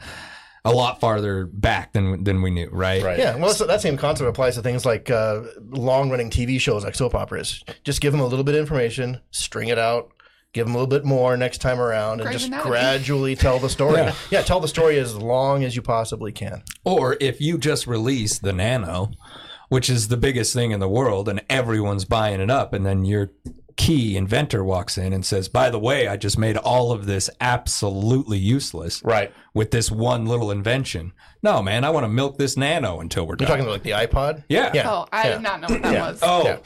a 0.64 0.72
lot 0.72 0.98
farther 1.00 1.46
back 1.46 1.92
than 1.92 2.24
than 2.24 2.40
we 2.42 2.50
knew, 2.50 2.68
right? 2.70 3.02
Right. 3.02 3.18
Yeah, 3.18 3.36
well, 3.36 3.48
that's, 3.48 3.58
that 3.58 3.80
same 3.82 3.96
concept 3.96 4.28
applies 4.28 4.54
to 4.54 4.62
things 4.62 4.86
like 4.86 5.10
uh, 5.10 5.42
long-running 5.70 6.30
TV 6.30 6.58
shows 6.60 6.84
like 6.84 6.94
soap 6.94 7.14
operas. 7.14 7.62
Just 7.82 8.00
give 8.00 8.12
them 8.12 8.20
a 8.20 8.26
little 8.26 8.44
bit 8.44 8.54
of 8.54 8.60
information, 8.60 9.20
string 9.30 9.68
it 9.68 9.78
out, 9.78 10.10
give 10.54 10.66
them 10.66 10.74
a 10.74 10.78
little 10.78 10.88
bit 10.88 11.04
more 11.04 11.36
next 11.36 11.58
time 11.58 11.78
around, 11.80 12.22
and 12.22 12.30
just 12.32 12.50
gradually 12.62 13.36
tell 13.36 13.58
the 13.58 13.68
story. 13.68 13.98
Yeah. 13.98 14.14
yeah. 14.30 14.42
tell 14.42 14.60
the 14.60 14.68
story 14.68 14.98
as 14.98 15.14
long 15.14 15.64
as 15.64 15.76
you 15.76 15.82
possibly 15.82 16.32
can. 16.32 16.62
Or 16.84 17.18
if 17.20 17.40
you 17.40 17.58
just 17.58 17.86
release 17.86 18.38
the 18.38 18.52
Nano, 18.52 19.10
which 19.68 19.90
is 19.90 20.08
the 20.08 20.16
biggest 20.16 20.54
thing 20.54 20.70
in 20.70 20.80
the 20.80 20.88
world, 20.88 21.28
and 21.28 21.42
everyone's 21.50 22.04
buying 22.06 22.40
it 22.40 22.50
up, 22.50 22.72
and 22.72 22.86
then 22.86 23.04
your 23.04 23.32
key 23.76 24.16
inventor 24.16 24.62
walks 24.64 24.96
in 24.98 25.12
and 25.12 25.24
says, 25.26 25.48
"By 25.48 25.70
the 25.70 25.78
way, 25.78 26.06
I 26.08 26.16
just 26.16 26.38
made 26.38 26.56
all 26.56 26.92
of 26.92 27.06
this 27.06 27.28
absolutely 27.40 28.38
useless 28.38 29.02
Right. 29.04 29.32
with 29.52 29.70
this 29.70 29.90
one 29.90 30.26
little 30.26 30.50
invention." 30.50 31.12
No, 31.42 31.62
man, 31.62 31.84
I 31.84 31.90
want 31.90 32.04
to 32.04 32.08
milk 32.08 32.38
this 32.38 32.56
Nano 32.56 33.00
until 33.00 33.26
we're 33.26 33.36
done. 33.36 33.46
You're 33.48 33.56
done. 33.58 33.66
talking 33.66 33.84
about 33.90 34.00
like 34.00 34.10
the 34.10 34.16
iPod. 34.16 34.44
yeah. 34.48 34.70
Yeah. 34.74 34.90
Oh, 34.90 35.06
I 35.12 35.24
Yeah. 35.28 35.32
did 35.34 35.42
not 35.42 35.60
know 35.60 35.66
what 35.68 35.82
that 35.82 35.92
Yeah. 35.92 36.10
was. 36.10 36.18
Oh, 36.22 36.58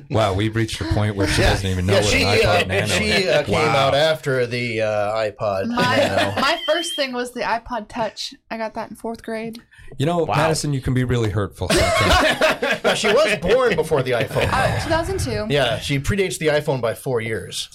wow! 0.10 0.32
We've 0.32 0.54
reached 0.56 0.80
a 0.80 0.84
point 0.94 1.16
where 1.16 1.26
she 1.28 1.42
doesn't 1.42 1.68
even 1.68 1.86
know 1.86 1.94
yeah, 1.94 2.00
what 2.00 2.08
she, 2.10 2.22
an 2.22 2.38
iPod 2.38 2.62
uh, 2.62 2.66
Nano 2.66 2.86
she 2.86 3.04
is. 3.04 3.26
uh, 3.28 3.42
came 3.42 3.54
Wow. 3.54 3.76
out 3.88 3.94
after 3.94 4.46
the 4.46 4.80
uh, 4.82 5.14
iPod. 5.16 5.66
My, 5.68 5.96
Nano. 5.96 6.34
my 6.40 6.58
first 6.66 6.96
thing 6.96 7.12
was 7.12 7.32
the 7.32 7.40
iPod 7.40 7.88
Touch. 7.88 8.34
I 8.50 8.56
got 8.56 8.74
that 8.74 8.90
in 8.90 8.96
fourth 8.96 9.22
grade. 9.22 9.60
You 9.98 10.06
know, 10.06 10.26
Madison, 10.26 10.72
you 10.72 10.80
can 10.80 10.94
be 10.94 11.04
really 11.04 11.30
hurtful 11.30 11.68
sometimes. 11.68 12.82
Now, 12.84 12.94
she 12.94 13.08
was 13.08 13.36
born 13.38 13.74
before 13.74 14.02
the 14.02 14.12
iPhone. 14.12 14.48
Uh, 14.52 14.82
2002. 14.84 15.46
Yeah, 15.52 15.78
she 15.80 15.98
predates 15.98 16.38
the 16.38 16.48
iPhone 16.48 16.80
by 16.80 16.94
four 16.94 17.20
years. 17.20 17.68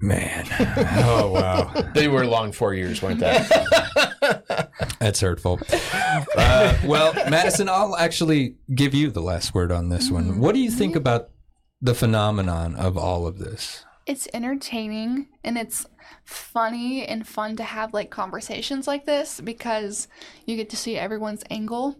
Man. 0.00 0.46
Oh, 1.08 1.30
wow. 1.32 1.72
They 1.94 2.08
were 2.08 2.26
long 2.26 2.52
four 2.52 2.74
years, 2.74 3.00
weren't 3.02 3.20
they? 3.20 3.44
That's 4.98 5.20
hurtful. 5.20 5.60
Uh, 6.36 6.76
well, 6.84 7.14
Madison, 7.30 7.68
I'll 7.68 7.96
actually 7.96 8.56
give 8.74 8.92
you 8.94 9.10
the 9.10 9.20
last 9.22 9.54
word 9.54 9.72
on 9.72 9.88
this 9.88 10.10
one. 10.10 10.38
What 10.38 10.54
do 10.54 10.60
you 10.60 10.70
think 10.70 10.96
about 10.96 11.30
the 11.80 11.94
phenomenon 11.94 12.74
of 12.76 12.96
all 12.98 13.26
of 13.26 13.38
this? 13.38 13.84
It's 14.06 14.28
entertaining 14.34 15.28
and 15.42 15.56
it's 15.58 15.86
funny 16.24 17.06
and 17.06 17.26
fun 17.26 17.56
to 17.56 17.62
have 17.62 17.94
like 17.94 18.10
conversations 18.10 18.86
like 18.86 19.06
this 19.06 19.40
because 19.40 20.08
you 20.44 20.56
get 20.56 20.70
to 20.70 20.76
see 20.76 20.96
everyone's 20.96 21.44
angle 21.50 21.96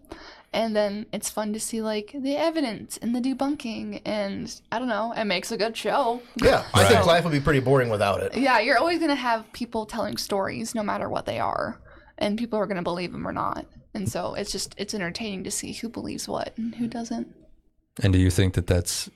and 0.53 0.75
then 0.75 1.07
it's 1.13 1.29
fun 1.29 1.53
to 1.53 1.61
see 1.61 1.83
like 1.83 2.15
the 2.15 2.37
evidence 2.37 2.97
and 2.99 3.15
the 3.15 3.21
debunking 3.21 4.01
and 4.05 4.61
I 4.73 4.79
don't 4.79 4.89
know, 4.89 5.13
it 5.17 5.25
makes 5.25 5.53
a 5.53 5.57
good 5.57 5.77
show. 5.77 6.23
Yeah, 6.37 6.65
I 6.75 6.85
think 6.85 7.07
life 7.07 7.25
would 7.25 7.33
be 7.33 7.41
pretty 7.41 7.61
boring 7.61 7.89
without 7.89 8.23
it. 8.23 8.37
Yeah, 8.37 8.61
you're 8.61 8.79
always 8.79 8.99
going 8.99 9.11
to 9.11 9.15
have 9.15 9.53
people 9.53 9.87
telling 9.87 10.17
stories 10.17 10.75
no 10.75 10.83
matter 10.83 11.09
what 11.09 11.27
they 11.27 11.39
are 11.39 11.81
and 12.19 12.39
people 12.39 12.59
are 12.59 12.67
going 12.67 12.77
to 12.77 12.83
believe 12.83 13.13
them 13.13 13.27
or 13.27 13.33
not. 13.33 13.67
And 13.95 14.11
so 14.11 14.35
it's 14.35 14.53
just 14.53 14.75
it's 14.79 14.95
entertaining 14.95 15.45
to 15.45 15.51
see 15.51 15.73
who 15.73 15.89
believes 15.89 16.29
what 16.29 16.53
and 16.57 16.75
who 16.75 16.87
doesn't. 16.87 17.35
And 18.03 18.13
do 18.13 18.19
you 18.19 18.31
think 18.31 18.55
that 18.55 18.67
that's 18.67 19.11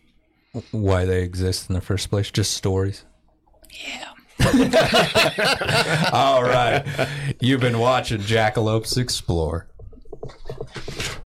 why 0.71 1.05
they 1.05 1.23
exist 1.23 1.69
in 1.69 1.75
the 1.75 1.81
first 1.81 2.11
place? 2.11 2.31
Just 2.31 2.55
stories? 2.55 3.05
Yeah. 3.71 4.13
All 6.13 6.43
right. 6.43 6.85
You've 7.41 7.61
been 7.61 7.79
watching 7.79 8.21
Jackalopes 8.21 8.97
Explore. 8.97 9.67